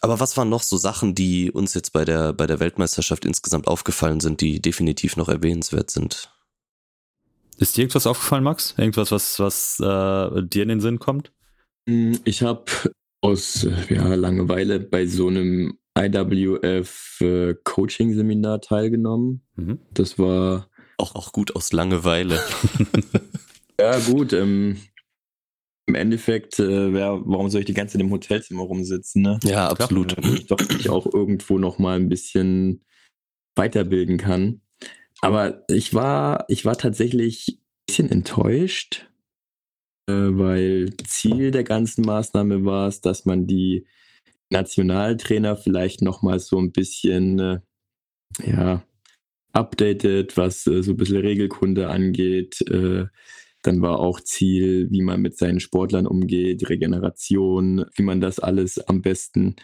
[0.00, 3.68] Aber was waren noch so Sachen, die uns jetzt bei der, bei der Weltmeisterschaft insgesamt
[3.68, 6.30] aufgefallen sind, die definitiv noch erwähnenswert sind?
[7.56, 8.74] Ist dir irgendwas aufgefallen, Max?
[8.76, 11.32] Irgendwas, was, was äh, dir in den Sinn kommt?
[11.86, 12.64] Mm, ich habe
[13.20, 19.42] aus ja, Langeweile bei so einem IWF äh, Coaching-Seminar teilgenommen.
[19.56, 19.78] Mhm.
[19.92, 20.68] Das war
[20.98, 22.40] auch, auch gut aus Langeweile.
[23.80, 24.32] ja, gut.
[24.32, 24.78] Ähm,
[25.86, 29.22] im Endeffekt, äh, wer, warum soll ich die ganze Zeit im Hotelzimmer rumsitzen?
[29.22, 29.40] Ne?
[29.44, 30.16] Ja, absolut.
[30.16, 32.84] Wenn ich doch mich auch irgendwo noch mal ein bisschen
[33.56, 34.62] weiterbilden kann.
[35.20, 39.11] Aber ich war, ich war tatsächlich ein bisschen enttäuscht, äh,
[40.12, 43.86] weil Ziel der ganzen Maßnahme war es, dass man die
[44.50, 47.60] Nationaltrainer vielleicht noch mal so ein bisschen, äh,
[48.44, 48.82] ja,
[49.52, 53.06] updatet, was äh, so ein bisschen Regelkunde angeht, äh,
[53.62, 58.78] dann war auch Ziel, wie man mit seinen Sportlern umgeht, Regeneration, wie man das alles
[58.78, 59.56] am besten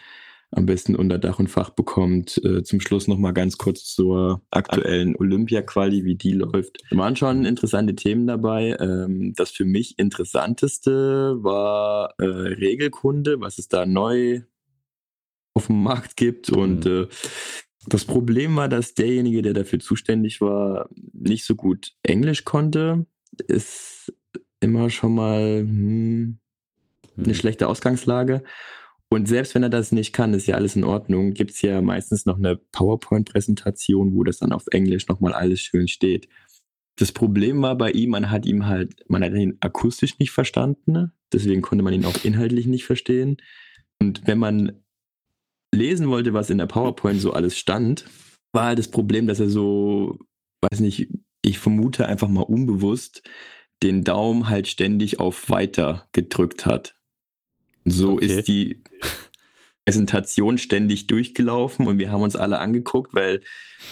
[0.51, 2.41] am besten unter Dach und Fach bekommt.
[2.43, 6.81] Äh, zum Schluss noch mal ganz kurz zur aktuellen Olympia-Quali, wie die läuft.
[6.89, 8.75] Da waren schon interessante Themen dabei.
[8.79, 14.41] Ähm, das für mich interessanteste war äh, Regelkunde, was es da neu
[15.53, 16.51] auf dem Markt gibt.
[16.51, 16.57] Mhm.
[16.57, 17.07] Und äh,
[17.87, 23.05] das Problem war, dass derjenige, der dafür zuständig war, nicht so gut Englisch konnte
[23.47, 24.13] ist
[24.59, 26.39] immer schon mal hm,
[27.17, 27.33] eine hm.
[27.33, 28.43] schlechte Ausgangslage.
[29.11, 31.33] Und selbst wenn er das nicht kann, ist ja alles in Ordnung.
[31.33, 35.87] Gibt es ja meistens noch eine PowerPoint-Präsentation, wo das dann auf Englisch nochmal alles schön
[35.87, 36.29] steht.
[36.95, 41.13] Das Problem war bei ihm, man hat ihm halt, man hat ihn akustisch nicht verstanden,
[41.31, 43.37] deswegen konnte man ihn auch inhaltlich nicht verstehen.
[43.99, 44.83] Und wenn man
[45.73, 48.05] lesen wollte, was in der PowerPoint so alles stand,
[48.51, 50.19] war halt das Problem, dass er so,
[50.61, 51.09] weiß nicht,
[51.41, 53.23] ich vermute einfach mal unbewusst,
[53.81, 56.98] den Daumen halt ständig auf Weiter gedrückt hat.
[57.85, 58.25] So okay.
[58.25, 58.81] ist die
[59.85, 63.41] Präsentation ständig durchgelaufen und wir haben uns alle angeguckt, weil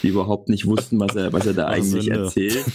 [0.02, 2.66] wir überhaupt nicht wussten, was er, was er da eigentlich erzählt.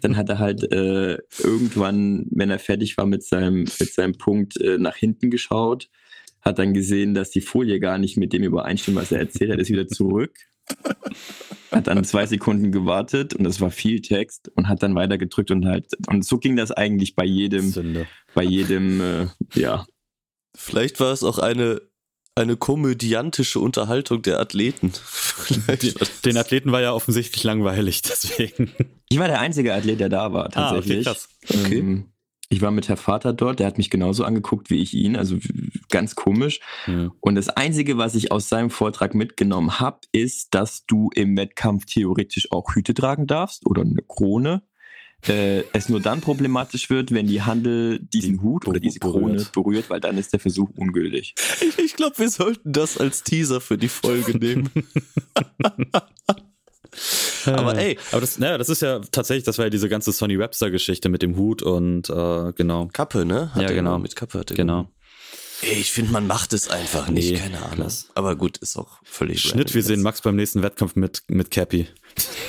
[0.00, 4.60] Dann hat er halt äh, irgendwann, wenn er fertig war mit seinem, mit seinem Punkt,
[4.60, 5.90] äh, nach hinten geschaut,
[6.40, 9.60] hat dann gesehen, dass die Folie gar nicht mit dem übereinstimmt, was er erzählt hat,
[9.60, 10.34] ist wieder zurück
[11.70, 15.50] hat dann zwei Sekunden gewartet und es war viel Text und hat dann weiter gedrückt
[15.50, 18.06] und halt und so ging das eigentlich bei jedem Sünde.
[18.34, 19.84] bei jedem äh, ja
[20.56, 21.80] vielleicht war es auch eine
[22.34, 24.92] eine komödiantische Unterhaltung der Athleten.
[26.24, 28.72] Den Athleten war ja offensichtlich langweilig, deswegen.
[29.10, 31.06] Ich war der einzige Athlet, der da war, tatsächlich.
[31.06, 31.28] Ah, okay, krass.
[31.66, 31.78] Okay.
[31.78, 32.12] Ähm,
[32.48, 35.36] Ich war mit Herr Vater dort, der hat mich genauso angeguckt wie ich ihn, also
[35.90, 36.60] ganz komisch.
[36.86, 37.12] Mhm.
[37.20, 41.84] Und das Einzige, was ich aus seinem Vortrag mitgenommen habe, ist, dass du im Wettkampf
[41.86, 44.62] theoretisch auch Hüte tragen darfst oder eine Krone.
[45.28, 49.34] Äh, es nur dann problematisch wird, wenn die Handel diesen die Hut oder diese Krone
[49.34, 49.52] berührt.
[49.52, 51.34] berührt, weil dann ist der Versuch ungültig.
[51.60, 54.70] Ich, ich glaube, wir sollten das als Teaser für die Folge nehmen.
[57.46, 57.98] Aber ey.
[58.10, 61.22] Aber das, naja, das ist ja tatsächlich, das war ja diese ganze Sonny Webster-Geschichte mit
[61.22, 62.88] dem Hut und äh, genau.
[62.92, 63.54] Kappe, ne?
[63.54, 63.98] Hat ja, genau.
[63.98, 64.88] Mit Kappe hat Genau.
[65.62, 67.76] Ey, ich finde, man macht es einfach nicht, nee, keine Ahnung.
[67.76, 68.06] Klasse.
[68.14, 71.86] Aber gut, ist auch völlig Schnitt, wir sehen Max beim nächsten Wettkampf mit, mit Cappy.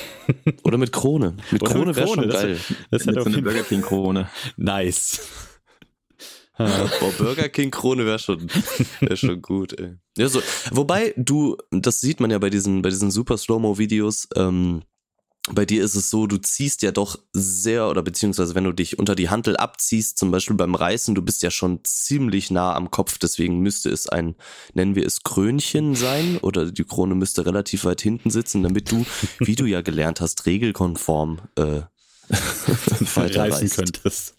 [0.64, 1.36] Oder mit Krone.
[1.50, 2.58] Mit Oder Krone wäre schon geil.
[2.90, 4.28] Das, das mit so eine Burger King Krone.
[4.56, 5.20] Nice.
[6.58, 8.48] Boah, Burger King Krone wäre schon,
[9.00, 9.96] wär schon gut, ey.
[10.16, 14.82] Ja, so, wobei du, das sieht man ja bei diesen, bei diesen super Slow-Mo-Videos, ähm,
[15.52, 18.98] bei dir ist es so, du ziehst ja doch sehr, oder beziehungsweise wenn du dich
[18.98, 22.90] unter die Hantel abziehst, zum Beispiel beim Reißen, du bist ja schon ziemlich nah am
[22.90, 24.36] Kopf, deswegen müsste es ein,
[24.72, 29.04] nennen wir es Krönchen sein, oder die Krone müsste relativ weit hinten sitzen, damit du,
[29.38, 31.82] wie du ja gelernt hast, regelkonform äh,
[33.16, 34.36] reißen könntest.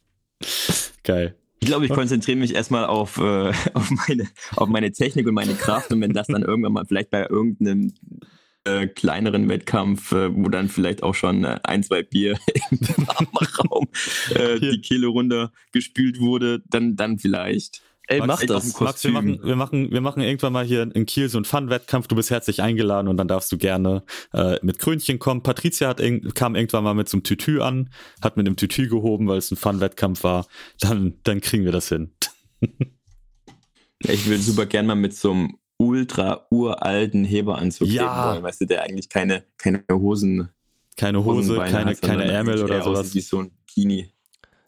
[1.03, 1.35] Geil.
[1.59, 5.53] Ich glaube, ich konzentriere mich erstmal auf, äh, auf, meine, auf meine Technik und meine
[5.53, 7.93] Kraft und wenn das dann irgendwann mal vielleicht bei irgendeinem
[8.65, 12.37] äh, kleineren Wettkampf, äh, wo dann vielleicht auch schon äh, ein, zwei Bier
[12.71, 13.27] im
[13.59, 13.87] Raum
[14.33, 17.81] äh, die Kehle runter gespült wurde, dann, dann vielleicht.
[18.07, 18.79] Ey, Max, mach das.
[18.79, 22.07] Max, wir machen, wir, machen, wir machen irgendwann mal hier in Kiel so einen Fun-Wettkampf.
[22.07, 25.41] Du bist herzlich eingeladen und dann darfst du gerne äh, mit Krönchen kommen.
[25.41, 26.01] Patricia hat,
[26.35, 27.89] kam irgendwann mal mit so einem Tütü an,
[28.21, 30.45] hat mit einem Tütü gehoben, weil es ein Fun-Wettkampf war.
[30.79, 32.11] Dann, dann kriegen wir das hin.
[33.99, 38.33] ich würde super gerne mal mit so einem ultra uralten Heberanzug ja.
[38.33, 40.49] wollen, weißt du, der eigentlich keine, keine Hosen.
[40.97, 43.13] Keine Hose, keine, hat, keine Ärmel oder sowas.
[43.13, 44.13] Wie so ein Kini.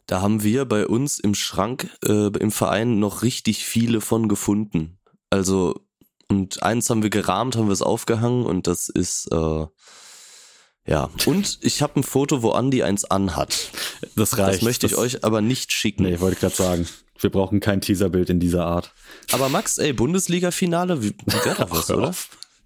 [0.06, 4.98] Da haben wir bei uns im Schrank äh, im Verein noch richtig viele von gefunden.
[5.30, 5.80] Also,
[6.28, 9.66] und eins haben wir gerahmt, haben wir es aufgehangen und das ist, äh,
[10.86, 11.10] ja.
[11.26, 13.70] Und ich habe ein Foto, wo Andi eins anhat.
[14.16, 14.56] Das reicht.
[14.56, 16.04] Das möchte ich das, euch aber nicht schicken.
[16.04, 16.88] Nee, wollte ich gerade sagen.
[17.20, 18.92] Wir brauchen kein Teaserbild in dieser Art.
[19.32, 22.14] Aber Max, ey, Bundesliga-Finale, wie, wie wäre da was, oder?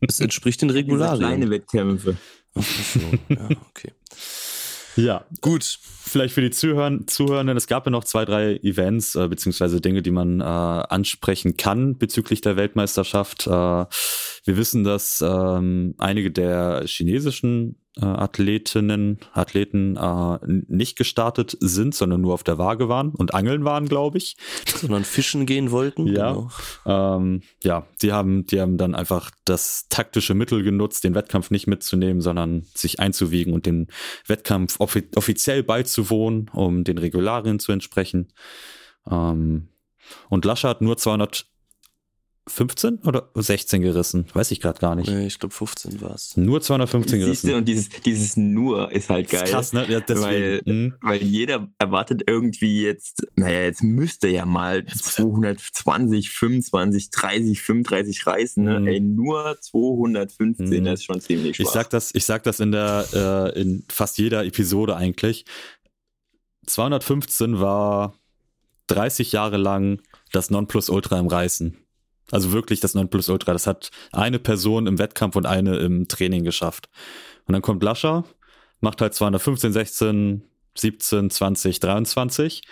[0.01, 1.20] Es entspricht den Regularien.
[1.20, 2.16] Kleine Wettkämpfe.
[2.55, 3.93] ja, okay.
[4.97, 5.79] Ja, gut.
[6.05, 10.03] Vielleicht für die Zuhörer, Zuhörenden, es gab ja noch zwei, drei Events, äh, beziehungsweise Dinge,
[10.03, 13.47] die man äh, ansprechen kann bezüglich der Weltmeisterschaft.
[13.47, 13.87] Äh, wir
[14.45, 20.39] wissen, dass ähm, einige der chinesischen äh, Athletinnen, Athleten äh,
[20.69, 24.36] nicht gestartet sind, sondern nur auf der Waage waren und angeln waren, glaube ich.
[24.66, 26.06] Sondern fischen gehen wollten.
[26.06, 26.32] Ja.
[26.32, 26.51] Genau.
[26.86, 31.66] Ähm, ja, die haben, die haben dann einfach das taktische Mittel genutzt, den Wettkampf nicht
[31.66, 33.89] mitzunehmen, sondern sich einzuwiegen und den
[34.27, 38.32] Wettkampf offi offiziell beizuwohnen, um den Regularien zu entsprechen.
[39.10, 39.69] Ähm,
[40.28, 41.47] und Lasche hat nur 200
[42.48, 44.27] 15 oder 16 gerissen?
[44.35, 45.09] Weiß ich gerade gar nicht.
[45.09, 46.36] Nee, ich glaube 15 war es.
[46.36, 47.51] Nur 215 gerissen.
[47.51, 49.44] Du, und dieses, dieses nur ist halt geil.
[49.44, 49.86] Ist krass, ne?
[49.89, 50.94] Ja, weil, mhm.
[51.01, 58.64] weil jeder erwartet irgendwie jetzt, naja, jetzt müsste ja mal 220, 25, 30, 35 reißen.
[58.64, 58.81] Ne?
[58.81, 58.86] Mhm.
[58.89, 60.85] Ey, nur 215, mhm.
[60.85, 61.64] das ist schon ziemlich schwach.
[61.64, 63.06] Ich sag das, ich sag das in der,
[63.55, 65.44] äh, in fast jeder Episode eigentlich.
[66.66, 68.14] 215 war
[68.89, 70.01] 30 Jahre lang
[70.32, 71.77] das Nonplusultra im Reißen.
[72.32, 73.52] Also wirklich das Nonplusultra.
[73.52, 76.88] Das hat eine Person im Wettkampf und eine im Training geschafft.
[77.46, 78.24] Und dann kommt Lascher,
[78.80, 80.42] macht halt 215, 16,
[80.76, 82.62] 17, 20, 23.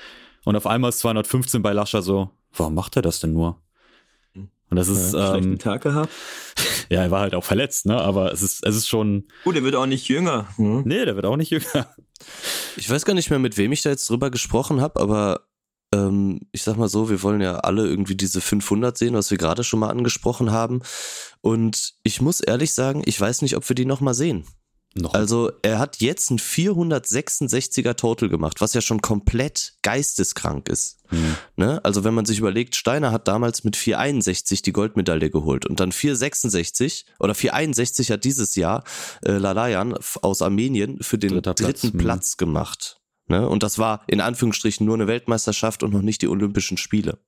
[0.45, 3.61] Und auf einmal ist 215 bei Lascher so, warum macht er das denn nur?
[4.71, 5.15] Und das ist.
[5.15, 6.13] Ja, ähm, Tag gehabt.
[6.89, 7.97] Ja, er war halt auch verletzt, ne?
[8.01, 9.29] Aber es ist, es ist schon.
[9.45, 10.49] Gut, der wird auch nicht jünger.
[10.57, 10.83] Hm?
[10.85, 11.95] Nee, der wird auch nicht jünger.
[12.77, 15.47] Ich weiß gar nicht mehr, mit wem ich da jetzt drüber gesprochen habe, aber
[15.93, 19.39] ähm, ich sag mal so, wir wollen ja alle irgendwie diese 500 sehen, was wir
[19.39, 20.83] gerade schon mal angesprochen haben.
[21.41, 24.45] Und ich muss ehrlich sagen, ich weiß nicht, ob wir die nochmal sehen.
[24.95, 25.15] Noch.
[25.15, 30.99] Also er hat jetzt ein 466er Total gemacht, was ja schon komplett geisteskrank ist.
[31.11, 31.37] Mhm.
[31.57, 31.85] Ne?
[31.85, 35.93] Also wenn man sich überlegt, Steiner hat damals mit 461 die Goldmedaille geholt und dann
[35.93, 38.83] 466 oder 461 hat dieses Jahr
[39.25, 42.03] äh, Lalayan aus Armenien für den Dritter dritten Platz.
[42.03, 43.00] Platz gemacht.
[43.31, 43.49] Ne?
[43.49, 47.19] Und das war in Anführungsstrichen nur eine Weltmeisterschaft und noch nicht die Olympischen Spiele.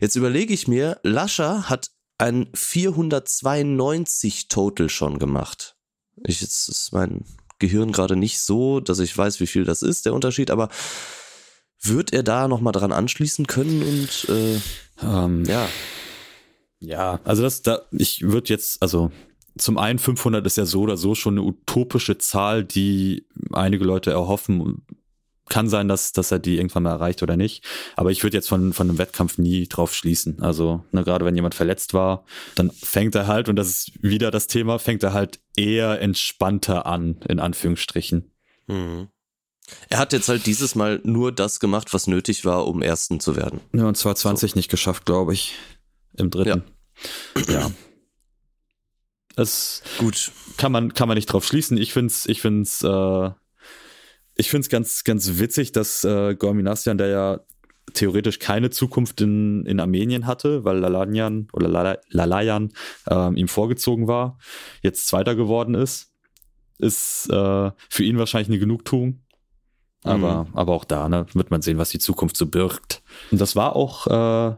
[0.00, 5.76] Jetzt überlege ich mir, Lascher hat ein 492 Total schon gemacht.
[6.24, 7.24] Ich, jetzt ist mein
[7.58, 10.68] Gehirn gerade nicht so, dass ich weiß, wie viel das ist, der Unterschied, aber
[11.80, 14.60] wird er da nochmal dran anschließen können und äh,
[15.02, 15.68] ähm, ja.
[16.78, 19.10] Ja, also das, da, ich würde jetzt, also
[19.56, 24.10] zum einen 500 ist ja so oder so schon eine utopische Zahl, die einige Leute
[24.10, 24.82] erhoffen,
[25.48, 27.64] kann sein, dass, dass er die irgendwann mal erreicht oder nicht.
[27.96, 30.40] Aber ich würde jetzt von, von einem Wettkampf nie drauf schließen.
[30.40, 32.24] Also, ne, gerade wenn jemand verletzt war,
[32.54, 36.86] dann fängt er halt, und das ist wieder das Thema, fängt er halt eher entspannter
[36.86, 38.30] an, in Anführungsstrichen.
[38.66, 39.08] Mhm.
[39.88, 43.36] Er hat jetzt halt dieses Mal nur das gemacht, was nötig war, um Ersten zu
[43.36, 43.60] werden.
[43.74, 44.58] Ja, und zwar 20 so.
[44.58, 45.54] nicht geschafft, glaube ich.
[46.16, 46.62] Im dritten.
[47.48, 47.52] Ja.
[47.52, 47.70] ja.
[49.36, 51.76] Es gut kann man kann man nicht drauf schließen.
[51.76, 53.30] Ich find's ich find's äh,
[54.34, 57.40] ich find's ganz ganz witzig, dass äh, Gorminastian, der ja
[57.94, 62.72] theoretisch keine Zukunft in, in Armenien hatte, weil Lalanian oder Lalayan
[63.08, 64.38] äh, ihm vorgezogen war,
[64.82, 66.12] jetzt Zweiter geworden ist,
[66.78, 69.20] ist äh, für ihn wahrscheinlich eine Genugtuung.
[70.04, 70.56] Aber, mhm.
[70.56, 73.02] aber auch da ne, wird man sehen, was die Zukunft so birgt.
[73.30, 74.56] Und das war auch äh,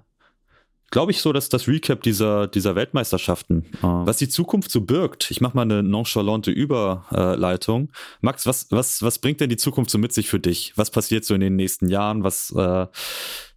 [0.94, 5.28] glaube ich, so, dass das Recap dieser, dieser Weltmeisterschaften, äh, was die Zukunft so birgt.
[5.32, 7.90] Ich mache mal eine nonchalante Überleitung.
[8.20, 10.72] Max, was, was, was bringt denn die Zukunft so mit sich für dich?
[10.76, 12.22] Was passiert so in den nächsten Jahren?
[12.22, 12.86] Was, äh,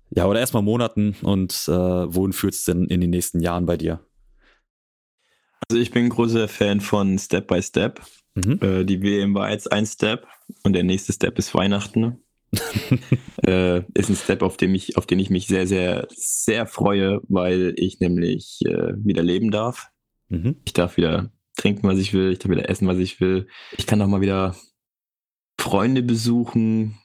[0.10, 3.78] ja, oder erstmal Monaten und äh, wohin führt es denn in den nächsten Jahren bei
[3.78, 4.00] dir?
[5.70, 8.02] Also ich bin ein großer Fan von Step by Step.
[8.34, 8.60] Mhm.
[8.64, 10.26] Äh, die WM war jetzt ein Step
[10.64, 12.18] und der nächste Step ist Weihnachten.
[13.46, 17.22] äh, ist ein Step, auf, dem ich, auf den ich mich sehr, sehr, sehr freue,
[17.28, 19.90] weil ich nämlich äh, wieder leben darf.
[20.30, 20.58] Mhm.
[20.66, 22.32] Ich darf wieder trinken, was ich will.
[22.32, 23.48] Ich darf wieder essen, was ich will.
[23.78, 24.56] Ich kann auch mal wieder
[25.60, 26.98] Freunde besuchen,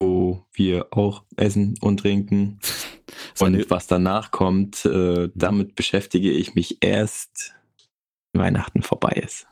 [0.00, 2.60] wo wir auch essen und trinken.
[3.40, 7.54] und was danach kommt, äh, damit beschäftige ich mich erst,
[8.32, 9.46] wenn Weihnachten vorbei ist.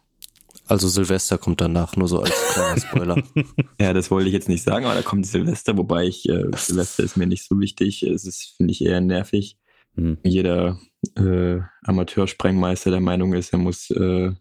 [0.67, 3.23] Also Silvester kommt danach, nur so als kleiner Spoiler.
[3.81, 7.03] ja, das wollte ich jetzt nicht sagen, aber da kommt Silvester, wobei ich, äh, Silvester
[7.03, 8.03] ist mir nicht so wichtig.
[8.03, 9.59] Es ist, finde ich, eher nervig.
[9.95, 10.19] Mhm.
[10.25, 10.79] Jeder
[11.17, 14.33] äh, Amateursprengmeister der Meinung ist, er muss, äh,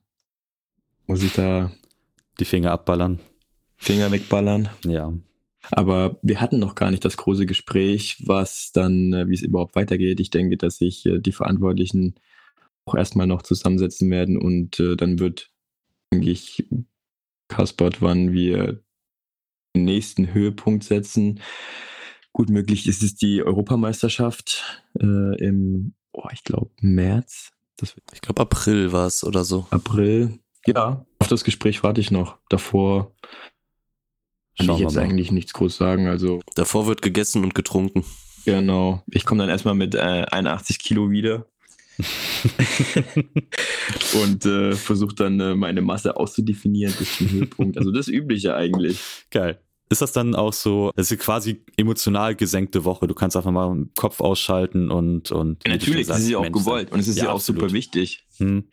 [1.07, 1.71] muss sich da
[2.39, 3.19] die Finger abballern.
[3.75, 4.69] Finger wegballern.
[4.85, 5.13] Ja.
[5.71, 9.75] Aber wir hatten noch gar nicht das große Gespräch, was dann, äh, wie es überhaupt
[9.75, 10.19] weitergeht.
[10.19, 12.15] Ich denke, dass sich äh, die Verantwortlichen
[12.85, 15.52] auch erstmal noch zusammensetzen werden und äh, dann wird
[16.13, 16.67] eigentlich
[17.47, 18.83] kaspert, wann wir
[19.75, 21.41] den nächsten Höhepunkt setzen.
[22.31, 27.51] Gut möglich ist es die Europameisterschaft äh, im, oh, ich glaube, März.
[28.13, 29.67] Ich glaube, April war es oder so.
[29.71, 30.39] April.
[30.65, 32.37] Ja, auf das Gespräch warte ich noch.
[32.49, 33.13] Davor
[34.57, 36.07] kann ich jetzt eigentlich nichts groß sagen.
[36.07, 38.05] Also Davor wird gegessen und getrunken.
[38.45, 39.03] Genau.
[39.07, 41.47] Ich komme dann erstmal mit äh, 81 Kilo wieder.
[44.23, 47.77] und äh, versuche dann äh, meine Masse auszudefinieren bis zum Höhepunkt.
[47.77, 48.99] Also das Übliche eigentlich.
[49.31, 49.59] Geil.
[49.89, 53.05] Ist das dann auch so, es ist quasi emotional gesenkte Woche.
[53.05, 55.31] Du kannst einfach mal den Kopf ausschalten und.
[55.31, 57.61] und ja, natürlich, das ist ja auch gewollt und es ist ja, ja auch absolut.
[57.61, 58.25] super wichtig.
[58.37, 58.69] Hm.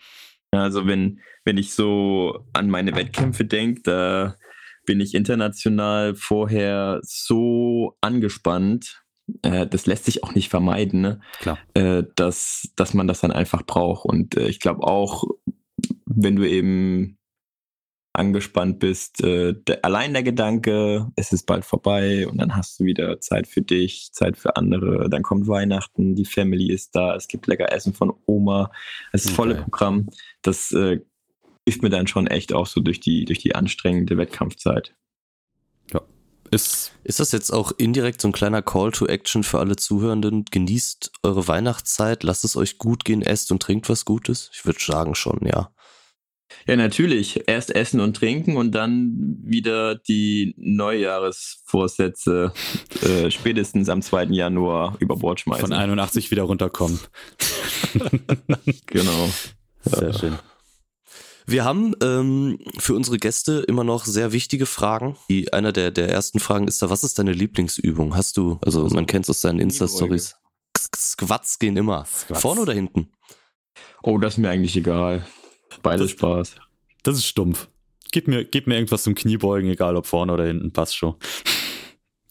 [0.53, 4.37] Also, wenn, wenn ich so an meine Wettkämpfe denke, da
[4.87, 9.00] bin ich international vorher so angespannt,
[9.43, 11.21] äh, das lässt sich auch nicht vermeiden, ne?
[11.41, 11.59] Klar.
[11.75, 14.05] Äh, dass, dass man das dann einfach braucht.
[14.05, 15.25] Und äh, ich glaube auch,
[16.07, 17.19] wenn du eben
[18.13, 22.85] angespannt bist, äh, der, allein der Gedanke, es ist bald vorbei und dann hast du
[22.85, 27.29] wieder Zeit für dich, Zeit für andere, dann kommt Weihnachten, die Family ist da, es
[27.29, 28.73] gibt lecker Essen von Oma,
[29.13, 29.37] es ist okay.
[29.37, 30.09] volle Programm.
[30.43, 31.01] Das äh,
[31.67, 34.95] hilft mir dann schon echt auch so durch die, durch die anstrengende Wettkampfzeit.
[36.53, 40.45] Ist, ist das jetzt auch indirekt so ein kleiner Call to Action für alle Zuhörenden?
[40.51, 44.51] Genießt eure Weihnachtszeit, lasst es euch gut gehen, esst und trinkt was Gutes?
[44.53, 45.71] Ich würde sagen schon, ja.
[46.67, 47.49] Ja, natürlich.
[47.49, 52.53] Erst essen und trinken und dann wieder die Neujahresvorsätze
[53.03, 54.25] äh, spätestens am 2.
[54.25, 55.69] Januar über Bord schmeißen.
[55.69, 56.99] Von 81 wieder runterkommen.
[58.87, 59.31] genau.
[59.85, 60.39] Sehr schön.
[61.51, 65.17] Wir haben ähm, für unsere Gäste immer noch sehr wichtige Fragen.
[65.29, 68.15] Die, einer der, der ersten Fragen ist da, was ist deine Lieblingsübung?
[68.15, 70.37] Hast du, also, also man kennt es aus deinen Insta-Stories.
[70.97, 72.05] Squats gehen immer.
[72.05, 72.41] Squats.
[72.41, 73.11] Vorne oder hinten?
[74.05, 75.27] Oh, das ist mir eigentlich egal.
[75.83, 76.55] Beides das, Spaß.
[77.03, 77.67] Das ist stumpf.
[78.13, 81.17] Gib mir, gib mir irgendwas zum Kniebeugen, egal ob vorne oder hinten, passt schon.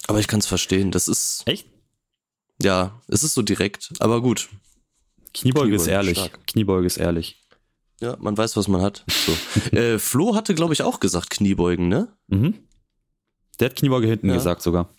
[0.08, 0.92] Aber ich kann es verstehen.
[0.92, 1.44] Das ist.
[1.46, 1.68] Echt?
[2.62, 4.48] Ja, es ist so direkt, aber gut.
[5.34, 6.18] Kniebeuge, Kniebeuge ist ehrlich.
[6.18, 6.48] Stark.
[6.48, 7.42] Kniebeuge ist ehrlich.
[8.02, 9.04] Ja, man weiß, was man hat.
[9.10, 9.34] So.
[9.78, 12.16] äh, Flo hatte, glaube ich, auch gesagt Kniebeugen, ne?
[12.28, 12.56] Mhm.
[13.60, 14.36] Der hat Kniebeuge hinten ja.
[14.36, 14.94] gesagt sogar.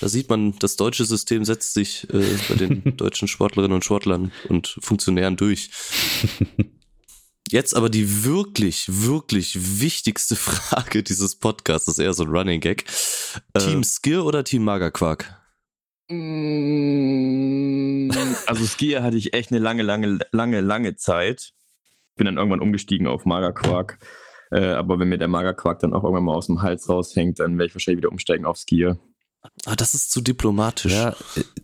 [0.00, 4.32] Da sieht man, das deutsche System setzt sich äh, bei den deutschen Sportlerinnen und Sportlern
[4.48, 5.70] und Funktionären durch.
[7.50, 12.60] Jetzt aber die wirklich, wirklich wichtigste Frage dieses Podcasts, das ist eher so ein Running
[12.60, 12.86] Gag.
[13.52, 15.38] Äh, Team Skier oder Team Magerquark?
[16.08, 16.70] Mm,
[18.46, 21.52] also Skier hatte ich echt eine lange, lange, lange, lange Zeit
[22.16, 23.98] bin dann irgendwann umgestiegen auf Magerquark.
[24.50, 27.58] Äh, aber wenn mir der Magerquark dann auch irgendwann mal aus dem Hals raushängt, dann
[27.58, 28.98] werde ich wahrscheinlich wieder umsteigen auf Skier.
[29.66, 30.92] Ah, das ist zu diplomatisch.
[30.92, 31.16] Ja,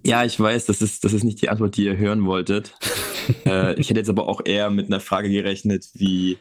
[0.05, 2.75] ja, ich weiß, das ist, das ist nicht die Antwort, die ihr hören wolltet.
[3.47, 6.39] äh, ich hätte jetzt aber auch eher mit einer Frage gerechnet wie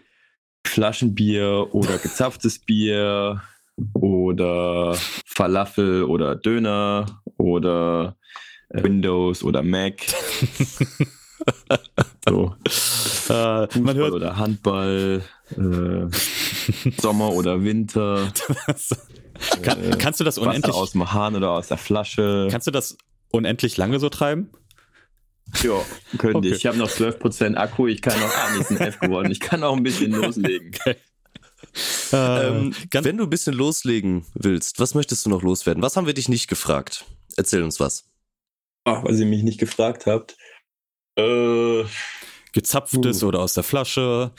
[0.66, 3.42] Flaschenbier oder gezapftes Bier
[3.94, 8.18] oder Falafel oder Döner oder
[8.70, 10.02] äh, Windows oder Mac.
[12.28, 12.56] so.
[13.30, 18.32] Äh, man hört oder Handball, äh, Sommer oder Winter.
[19.62, 22.48] Kann, äh, kannst du das unendlich Wasser aus dem Hahn oder aus der Flasche?
[22.50, 22.98] Kannst du das
[23.30, 24.50] unendlich lange so treiben?
[25.64, 25.82] Ja,
[26.18, 26.48] könnte okay.
[26.50, 26.56] ich.
[26.56, 29.64] Ich habe noch 12% Akku, ich kann noch, ah, nicht ein F geworden, ich kann
[29.64, 30.72] auch ein bisschen loslegen.
[30.84, 30.96] Okay.
[32.12, 35.84] Ähm, wenn du ein bisschen loslegen willst, was möchtest du noch loswerden?
[35.84, 37.06] Was haben wir dich nicht gefragt?
[37.36, 38.06] Erzähl uns was.
[38.86, 40.38] Ach, was ihr mich nicht gefragt habt.
[41.18, 41.84] Äh,
[42.54, 43.28] Gezapftes uh.
[43.28, 44.32] oder aus der Flasche.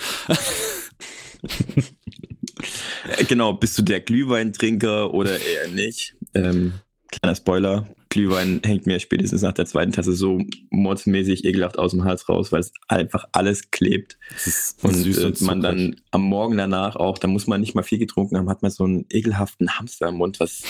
[3.28, 6.16] genau, bist du der Glühweintrinker oder eher nicht?
[6.34, 6.74] Ähm,
[7.10, 10.40] kleiner Spoiler, Glühwein hängt mir spätestens nach der zweiten Tasse so
[10.70, 14.18] mordsmäßig ekelhaft aus dem Hals raus, weil es einfach alles klebt.
[14.82, 17.82] und, süß und äh, man dann am Morgen danach auch, da muss man nicht mal
[17.82, 20.62] viel getrunken haben, hat man so einen ekelhaften Hamster im Mund, was.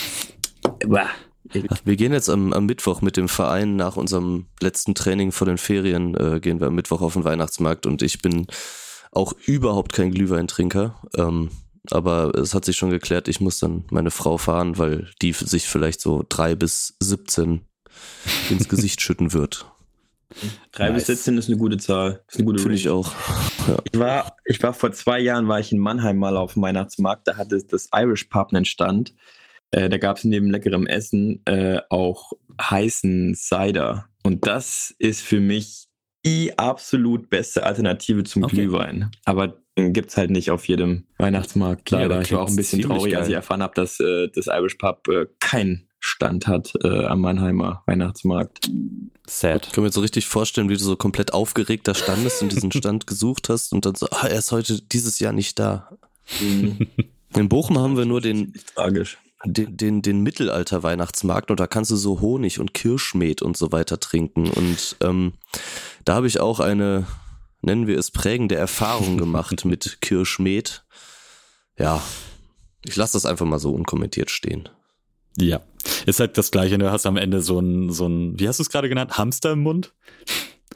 [0.86, 1.10] Bah,
[1.52, 5.58] wir gehen jetzt am, am, Mittwoch mit dem Verein nach unserem letzten Training vor den
[5.58, 8.46] Ferien, äh, gehen wir am Mittwoch auf den Weihnachtsmarkt und ich bin
[9.12, 11.00] auch überhaupt kein Glühweintrinker.
[11.16, 11.50] Ähm,
[11.90, 15.66] aber es hat sich schon geklärt, ich muss dann meine Frau fahren, weil die sich
[15.66, 17.62] vielleicht so drei bis 17
[18.50, 19.66] ins Gesicht schütten wird.
[20.72, 21.06] Drei nice.
[21.06, 22.22] bis 17 ist eine gute Zahl.
[22.28, 23.12] Ist eine gute Finde ich auch.
[23.66, 23.78] Ja.
[23.90, 27.26] Ich, war, ich war vor zwei Jahren war ich in Mannheim mal auf dem Weihnachtsmarkt,
[27.26, 29.14] da hatte das Irish Pub einen Stand.
[29.70, 34.06] Äh, da gab es neben leckerem Essen äh, auch heißen Cider.
[34.22, 35.88] Und das ist für mich
[36.24, 38.56] die absolut beste Alternative zum okay.
[38.56, 39.10] Glühwein.
[39.24, 42.16] Aber gibt es halt nicht auf jedem Weihnachtsmarkt leider.
[42.16, 43.20] Ja, ich war auch ein bisschen traurig, geil.
[43.20, 47.20] als ich erfahren habe, dass äh, das Irish Pub äh, keinen Stand hat äh, am
[47.20, 48.70] Mannheimer Weihnachtsmarkt.
[49.26, 49.66] Sad.
[49.66, 52.72] Ich kann mir so richtig vorstellen, wie du so komplett aufgeregt da standest und diesen
[52.72, 55.90] Stand gesucht hast und dann so, ah, er ist heute dieses Jahr nicht da.
[56.40, 56.86] Mhm.
[57.36, 59.18] In Bochum haben wir nur den, tragisch.
[59.44, 64.00] Den, den, den Mittelalter-Weihnachtsmarkt und da kannst du so Honig und Kirschmet und so weiter
[64.00, 64.50] trinken.
[64.50, 65.34] Und ähm,
[66.04, 67.06] da habe ich auch eine
[67.62, 70.84] nennen wir es, prägende Erfahrung gemacht mit Kirschmet.
[71.78, 72.02] Ja,
[72.84, 74.68] ich lasse das einfach mal so unkommentiert stehen.
[75.36, 75.60] Ja,
[76.06, 76.78] ist halt das Gleiche.
[76.78, 79.52] Du hast am Ende so ein, so ein, wie hast du es gerade genannt, Hamster
[79.52, 79.94] im Mund.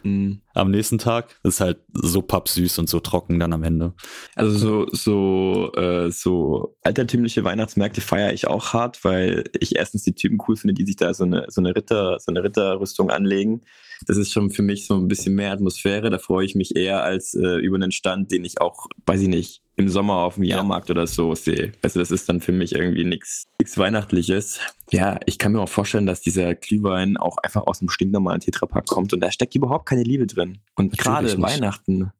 [0.04, 0.40] Mhm.
[0.54, 3.94] Am nächsten Tag ist halt so pappsüß und so trocken dann am Ende.
[4.34, 10.14] Also so so äh, so altertümliche Weihnachtsmärkte feiere ich auch hart, weil ich erstens die
[10.14, 13.62] Typen cool finde, die sich da so eine so eine Ritter so eine Ritterrüstung anlegen
[14.06, 16.10] das ist schon für mich so ein bisschen mehr Atmosphäre.
[16.10, 19.28] Da freue ich mich eher als äh, über einen Stand, den ich auch, weiß ich
[19.28, 21.72] nicht, im Sommer auf dem Jahrmarkt oder so sehe.
[21.82, 23.46] Also das ist dann für mich irgendwie nichts
[23.76, 24.60] Weihnachtliches.
[24.90, 28.86] Ja, ich kann mir auch vorstellen, dass dieser Glühwein auch einfach aus dem stinknormalen Tetrapack
[28.86, 30.41] kommt und da steckt überhaupt keine Liebe drin.
[30.74, 32.10] Und gerade Weihnachten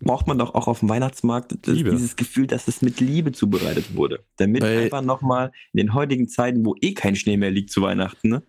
[0.00, 4.24] braucht man doch auch auf dem Weihnachtsmarkt dieses Gefühl, dass es mit Liebe zubereitet wurde.
[4.36, 7.80] Damit Weil einfach nochmal in den heutigen Zeiten, wo eh kein Schnee mehr liegt zu
[7.82, 8.42] Weihnachten, ne,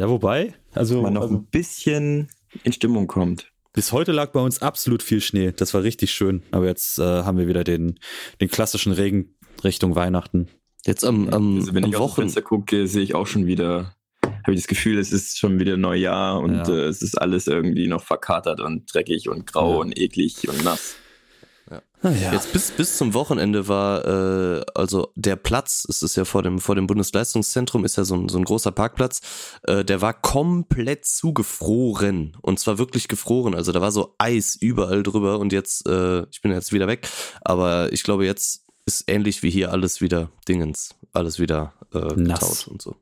[0.00, 1.02] ja, wobei, also.
[1.02, 2.28] Man noch also, ein bisschen
[2.64, 3.52] in Stimmung kommt.
[3.74, 5.52] Bis heute lag bei uns absolut viel Schnee.
[5.52, 6.42] Das war richtig schön.
[6.50, 7.98] Aber jetzt äh, haben wir wieder den,
[8.40, 10.48] den klassischen Regen Richtung Weihnachten.
[10.86, 12.02] Jetzt am, am, also wenn am ich Wochen.
[12.02, 13.94] auf Fenster gucke, sehe ich auch schon wieder,
[14.42, 16.68] habe ich das Gefühl, es ist schon wieder Neujahr und ja.
[16.68, 19.80] äh, es ist alles irgendwie noch verkatert und dreckig und grau ja.
[19.80, 20.96] und eklig und nass.
[22.02, 22.32] Ah, ja.
[22.32, 26.58] Jetzt bis, bis zum Wochenende war, äh, also der Platz, es ist ja vor dem,
[26.58, 29.20] vor dem Bundesleistungszentrum, ist ja so ein, so ein großer Parkplatz,
[29.64, 32.36] äh, der war komplett zugefroren.
[32.40, 33.54] Und zwar wirklich gefroren.
[33.54, 37.06] Also da war so Eis überall drüber und jetzt, äh, ich bin jetzt wieder weg,
[37.42, 42.66] aber ich glaube, jetzt ist ähnlich wie hier alles wieder Dingens, alles wieder äh, getaut
[42.68, 42.96] und so.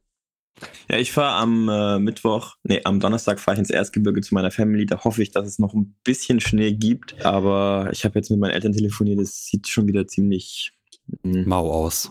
[0.91, 4.51] Ja, ich fahre am äh, Mittwoch, nee, am Donnerstag fahre ich ins Erzgebirge zu meiner
[4.51, 4.87] Family.
[4.87, 7.25] Da hoffe ich, dass es noch ein bisschen Schnee gibt.
[7.25, 9.21] Aber ich habe jetzt mit meinen Eltern telefoniert.
[9.21, 10.73] Das sieht schon wieder ziemlich
[11.23, 12.11] mh, mau aus.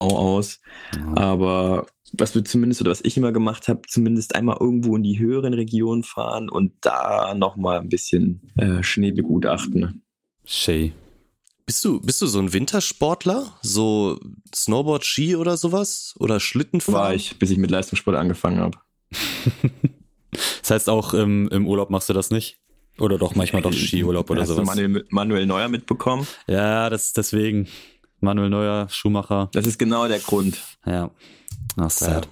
[0.00, 0.60] Mau aus.
[0.94, 1.16] Ja.
[1.16, 5.18] Aber was wir zumindest oder was ich immer gemacht habe, zumindest einmal irgendwo in die
[5.18, 10.02] höheren Regionen fahren und da nochmal ein bisschen äh, Schnee begutachten.
[10.44, 10.92] Shay.
[11.66, 13.54] Bist du, bist du so ein Wintersportler?
[13.62, 14.20] So
[14.54, 16.14] Snowboard, Ski oder sowas?
[16.18, 17.00] Oder Schlittenfahren?
[17.00, 18.78] War ich, bis ich mit Leistungssport angefangen habe.
[20.60, 22.58] das heißt, auch im, im Urlaub machst du das nicht?
[22.98, 24.68] Oder doch manchmal doch Skiurlaub oder Hast sowas?
[24.68, 26.26] Hast du Manuel, Manuel Neuer mitbekommen?
[26.46, 27.66] Ja, das deswegen.
[28.20, 29.48] Manuel Neuer, Schumacher.
[29.52, 30.58] Das ist genau der Grund.
[30.86, 31.10] Ja.
[31.76, 32.28] Ach, sad.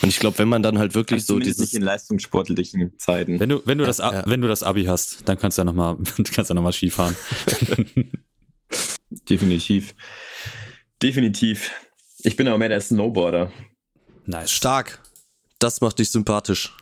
[0.00, 3.40] Und ich glaube, wenn man dann halt wirklich also so dieses nicht in leistungssportlichen Zeiten.
[3.40, 4.22] Wenn du wenn du das ja.
[4.26, 5.96] wenn du das Abi hast, dann kannst du ja noch mal
[6.32, 7.16] kannst du noch mal Skifahren.
[9.10, 9.94] definitiv.
[11.02, 11.70] Definitiv.
[12.22, 13.52] Ich bin aber mehr der Snowboarder.
[14.26, 14.50] Nice.
[14.50, 15.00] Stark.
[15.58, 16.76] Das macht dich sympathisch.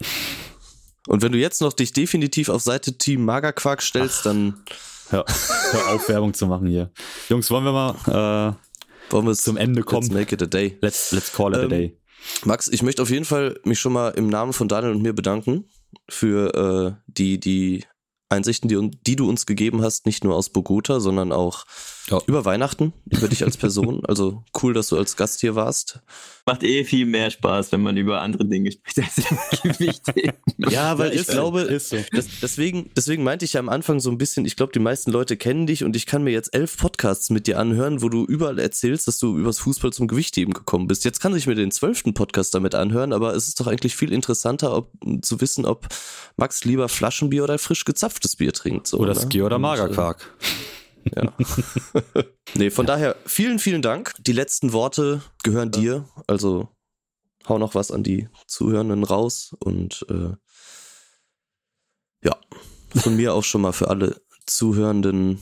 [1.07, 4.25] Und wenn du jetzt noch dich definitiv auf Seite Team Magerquark stellst, Ach.
[4.25, 4.65] dann.
[5.09, 5.25] Hör,
[5.71, 6.91] hör auf, Werbung zu machen hier.
[7.29, 8.67] Jungs, wollen wir mal äh,
[9.11, 10.09] wollen wir zum Ende kommen?
[10.09, 10.77] Let's make it a day.
[10.81, 11.99] Let's, let's call it ähm, a day.
[12.45, 15.13] Max, ich möchte auf jeden Fall mich schon mal im Namen von Daniel und mir
[15.13, 15.69] bedanken
[16.09, 17.85] für äh, die, die
[18.29, 21.65] Einsichten, die, die du uns gegeben hast, nicht nur aus Bogota, sondern auch
[22.09, 22.21] ja.
[22.27, 24.05] über Weihnachten, über dich als Person.
[24.07, 26.01] Also cool, dass du als Gast hier warst.
[26.47, 29.41] Macht eh viel mehr Spaß, wenn man über andere Dinge spricht als über
[29.73, 30.15] Gewichte.
[30.59, 31.97] ja, weil ich glaube, ist so.
[32.13, 35.11] Das, deswegen, deswegen meinte ich ja am Anfang so ein bisschen, ich glaube, die meisten
[35.11, 38.25] Leute kennen dich und ich kann mir jetzt elf Podcasts mit dir anhören, wo du
[38.25, 41.05] überall erzählst, dass du übers Fußball zum Gewichtheben gekommen bist.
[41.05, 44.13] Jetzt kann ich mir den zwölften Podcast damit anhören, aber es ist doch eigentlich viel
[44.13, 44.93] interessanter, ob,
[45.23, 45.89] zu wissen, ob
[46.37, 48.87] Max lieber Flaschenbier oder frisch gezapftes Bier trinkt.
[48.87, 49.21] So, oder ne?
[49.21, 50.33] Ski oder Magerquark.
[51.15, 51.33] Ja.
[52.55, 54.13] nee, von daher vielen, vielen Dank.
[54.19, 55.81] Die letzten Worte gehören ja.
[55.81, 56.09] dir.
[56.27, 56.69] Also
[57.49, 60.35] hau noch was an die Zuhörenden raus und äh,
[62.25, 62.37] ja,
[62.95, 65.41] von mir auch schon mal für alle Zuhörenden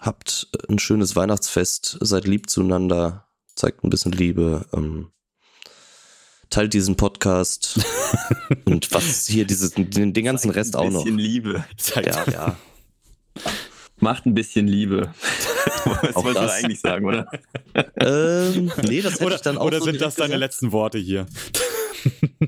[0.00, 5.12] habt ein schönes Weihnachtsfest, seid lieb zueinander, zeigt ein bisschen Liebe, ähm,
[6.50, 7.80] teilt diesen Podcast
[8.64, 11.06] und was hier dieses, den, den ganzen Rest auch noch.
[11.06, 11.64] Ein bisschen Liebe.
[11.94, 12.56] Ja, ja.
[14.02, 15.14] Macht ein bisschen Liebe.
[16.02, 17.30] das wollte man eigentlich sagen, oder?
[18.00, 20.98] ähm, nee, das hätte oder, ich dann auch Oder so sind das deine letzten Worte
[20.98, 21.26] hier?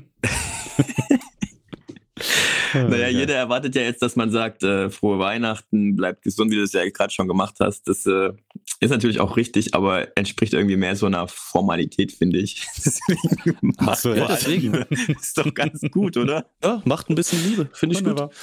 [2.73, 6.63] naja, jeder erwartet ja jetzt, dass man sagt, äh, frohe Weihnachten, bleib gesund, wie du
[6.63, 7.87] es ja gerade schon gemacht hast.
[7.87, 8.33] Das äh,
[8.81, 12.67] ist natürlich auch richtig, aber entspricht irgendwie mehr so einer Formalität, finde ich.
[12.85, 14.73] deswegen Ach so, ja, deswegen.
[15.21, 16.49] ist doch ganz gut, oder?
[16.61, 18.27] Ja, macht ein bisschen Liebe, finde ich Wunderbar.
[18.27, 18.35] gut.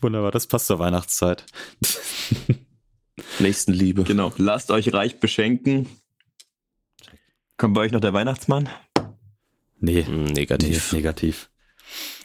[0.00, 1.44] Wunderbar, das passt zur Weihnachtszeit.
[3.38, 4.04] Nächstenliebe.
[4.04, 5.88] Genau, lasst euch reich beschenken.
[7.56, 8.68] Kommt bei euch noch der Weihnachtsmann?
[9.78, 10.92] Nee, hm, negativ.
[10.92, 11.50] Nee, negativ.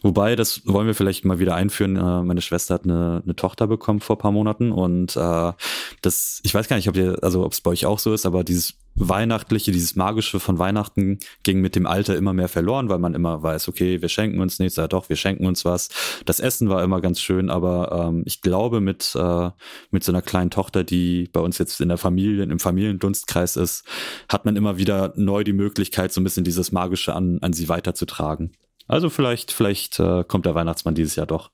[0.02, 1.96] Wobei, das wollen wir vielleicht mal wieder einführen.
[1.96, 5.54] Äh, meine Schwester hat eine, eine Tochter bekommen vor paar Monaten und äh,
[6.02, 8.26] das, ich weiß gar nicht, ob ihr, also ob es bei euch auch so ist,
[8.26, 13.00] aber dieses Weihnachtliche, dieses Magische von Weihnachten ging mit dem Alter immer mehr verloren, weil
[13.00, 15.90] man immer weiß, okay, wir schenken uns nichts, ja doch, wir schenken uns was.
[16.26, 19.50] Das Essen war immer ganz schön, aber ähm, ich glaube, mit, äh,
[19.92, 23.86] mit so einer kleinen Tochter, die bei uns jetzt in der Familie, im Familiendunstkreis ist,
[24.28, 27.70] hat man immer wieder neu die Möglichkeit, so ein bisschen dieses Magische an, an sie
[27.70, 28.52] weiterzutragen.
[28.92, 31.50] Also vielleicht, vielleicht äh, kommt der Weihnachtsmann dieses Jahr doch.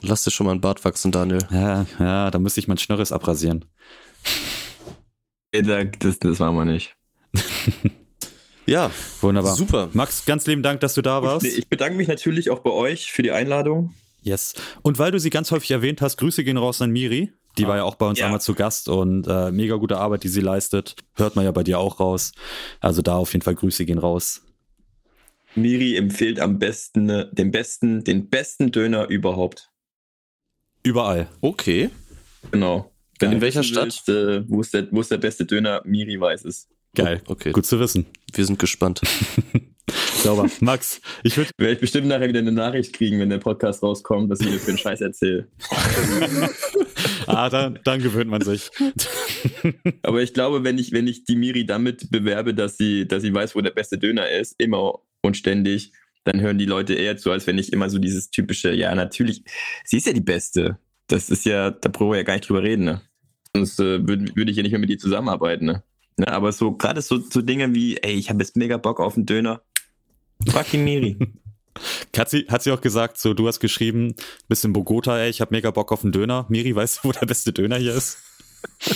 [0.00, 1.40] Lass dir schon mal ein Bart wachsen, Daniel.
[1.50, 3.64] Ja, ja, da müsste ich mein Schnörres abrasieren.
[5.50, 6.94] Das, das machen wir nicht.
[8.66, 9.56] ja, wunderbar.
[9.56, 9.88] Super.
[9.92, 11.44] Max, ganz lieben Dank, dass du da warst.
[11.44, 13.92] Ich bedanke mich natürlich auch bei euch für die Einladung.
[14.22, 14.54] Yes.
[14.82, 17.32] Und weil du sie ganz häufig erwähnt hast, Grüße gehen raus an Miri.
[17.58, 18.26] Die ah, war ja auch bei uns ja.
[18.26, 20.94] einmal zu Gast und äh, mega gute Arbeit, die sie leistet.
[21.14, 22.30] Hört man ja bei dir auch raus.
[22.78, 24.42] Also da auf jeden Fall Grüße gehen raus.
[25.56, 29.70] Miri empfiehlt am besten den besten, den besten Döner überhaupt.
[30.82, 31.28] Überall.
[31.40, 31.90] Okay.
[32.50, 32.92] Genau.
[33.18, 33.84] Wenn In welcher Stadt?
[33.84, 35.82] Willst, äh, wo, ist der, wo ist der beste Döner?
[35.84, 36.68] Miri weiß es.
[36.94, 37.22] Geil.
[37.26, 37.52] Oh, okay.
[37.52, 38.06] Gut zu wissen.
[38.32, 39.00] Wir sind gespannt.
[40.22, 40.50] Sauber.
[40.60, 41.50] Max, ich würde.
[41.58, 44.58] Werde ich bestimmt nachher wieder eine Nachricht kriegen, wenn der Podcast rauskommt, dass ich mir
[44.58, 45.48] für einen Scheiß erzähle.
[47.26, 48.70] ah, dann, dann gewöhnt man sich.
[50.02, 53.32] Aber ich glaube, wenn ich, wenn ich die Miri damit bewerbe, dass sie, dass sie
[53.32, 55.92] weiß, wo der beste Döner ist, immer und ständig,
[56.24, 59.42] dann hören die Leute eher zu, als wenn ich immer so dieses typische, ja, natürlich,
[59.84, 60.78] sie ist ja die Beste.
[61.06, 63.02] Das ist ja, da brauchen wir ja gar nicht drüber reden, ne?
[63.54, 65.82] Sonst äh, würde würd ich ja nicht mehr mit dir zusammenarbeiten, ne?
[66.16, 66.28] ne?
[66.28, 69.26] Aber so, gerade so, so Dinge wie, ey, ich habe jetzt mega Bock auf einen
[69.26, 69.62] Döner.
[70.48, 71.16] Fucking Miri.
[72.16, 74.14] Hat sie, hat sie auch gesagt, so, du hast geschrieben,
[74.48, 76.46] bist in Bogota, ey, ich habe mega Bock auf einen Döner.
[76.48, 78.16] Miri, weißt du, wo der beste Döner hier ist?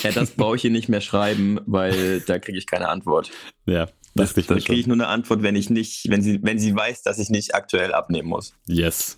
[0.02, 3.31] Ja, das brauche ich hier nicht mehr schreiben, weil da kriege ich keine Antwort.
[3.66, 6.74] Ja, das, da kriege ich nur eine Antwort, wenn ich nicht, wenn sie, wenn sie
[6.74, 8.55] weiß, dass ich nicht aktuell abnehmen muss.
[8.66, 9.16] Yes.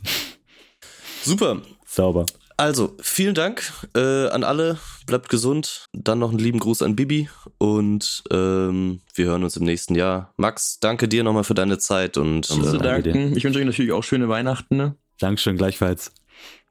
[1.23, 1.63] Super.
[1.87, 2.27] Sauber.
[2.57, 4.79] Also, vielen Dank äh, an alle.
[5.07, 5.87] Bleibt gesund.
[5.93, 7.29] Dann noch einen lieben Gruß an Bibi
[7.59, 10.33] und ähm, wir hören uns im nächsten Jahr.
[10.37, 14.05] Max, danke dir nochmal für deine Zeit und äh, danke Ich wünsche euch natürlich auch
[14.05, 14.77] schöne Weihnachten.
[14.77, 14.97] Ne?
[15.19, 16.13] Dankeschön, gleichfalls.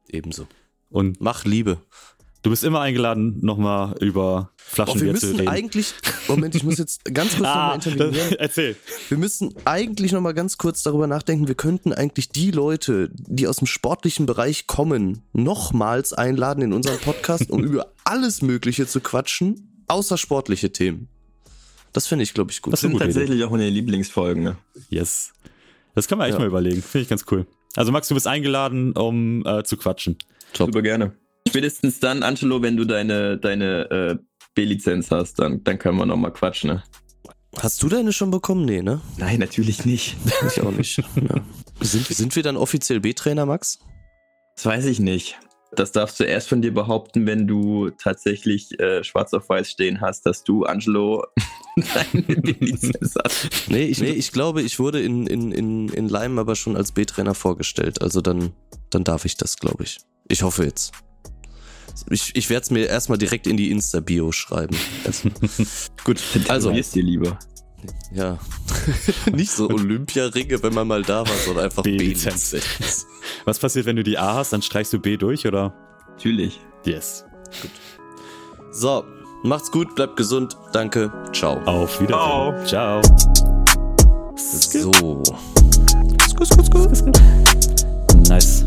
[0.08, 0.48] Ebenso.
[0.90, 1.80] Und mach Liebe.
[2.44, 5.38] Du bist immer eingeladen, nochmal über Flaschenbier oh, zu reden.
[5.38, 5.94] Wir müssen eigentlich,
[6.28, 8.34] Moment, ich muss jetzt ganz kurz ah, nochmal intervenieren.
[8.40, 8.76] Erzähl.
[9.10, 13.58] Wir müssen eigentlich nochmal ganz kurz darüber nachdenken, wir könnten eigentlich die Leute, die aus
[13.58, 19.84] dem sportlichen Bereich kommen, nochmals einladen in unseren Podcast, um über alles Mögliche zu quatschen,
[19.88, 21.10] außer sportliche Themen.
[21.94, 22.74] Das finde ich, glaube ich, gut.
[22.74, 23.44] Das sind tatsächlich Idee.
[23.44, 24.44] auch meine Lieblingsfolgen.
[24.44, 24.58] Ne?
[24.90, 25.34] Yes.
[25.94, 26.40] Das kann man echt ja.
[26.40, 26.82] mal überlegen.
[26.82, 27.46] Finde ich ganz cool.
[27.76, 30.18] Also Max, du bist eingeladen, um äh, zu quatschen.
[30.54, 30.70] Top.
[30.70, 31.14] Super gerne.
[31.48, 34.18] Spätestens dann, Angelo, wenn du deine, deine äh,
[34.56, 36.84] B-Lizenz hast, dann, dann können wir nochmal quatschen, ne?
[37.58, 38.64] Hast du deine schon bekommen?
[38.64, 39.02] Nee, ne?
[39.18, 40.16] Nein, natürlich nicht.
[40.48, 40.98] Ich auch nicht.
[40.98, 41.42] Ja.
[41.82, 43.80] Sind, sind wir dann offiziell B-Trainer, Max?
[44.56, 45.38] Das weiß ich nicht.
[45.74, 50.02] Das darfst du erst von dir behaupten, wenn du tatsächlich äh, schwarz auf weiß stehen
[50.02, 51.26] hast, dass du, Angelo,
[51.76, 53.50] deine B-Lizenz hast.
[53.70, 56.92] Nee ich, nee, ich glaube, ich wurde in, in, in, in Leim aber schon als
[56.92, 58.02] B-Trainer vorgestellt.
[58.02, 58.52] Also dann,
[58.90, 60.00] dann darf ich das, glaube ich.
[60.28, 60.92] Ich hoffe jetzt.
[62.10, 64.76] Ich, ich werde es mir erstmal direkt in die Insta-Bio schreiben.
[66.04, 66.72] Gut, also.
[66.72, 67.40] dir lieber.
[68.14, 68.38] Ja.
[69.32, 72.56] Nicht so Olympiaringe, wenn man mal da war, sondern einfach B-Lizenz.
[73.46, 74.54] Was passiert, wenn du die A hast?
[74.54, 75.74] Dann streichst du B durch, oder?
[76.10, 76.60] Natürlich.
[76.86, 77.26] Yes.
[77.62, 77.72] Gut.
[78.72, 79.04] So,
[79.44, 80.58] macht's gut, bleibt gesund.
[80.74, 81.12] Danke.
[81.34, 81.60] Ciao.
[81.66, 82.68] Auf Wiedersehen.
[82.68, 83.02] Ciao.
[84.36, 85.24] So.
[88.28, 88.66] Nice.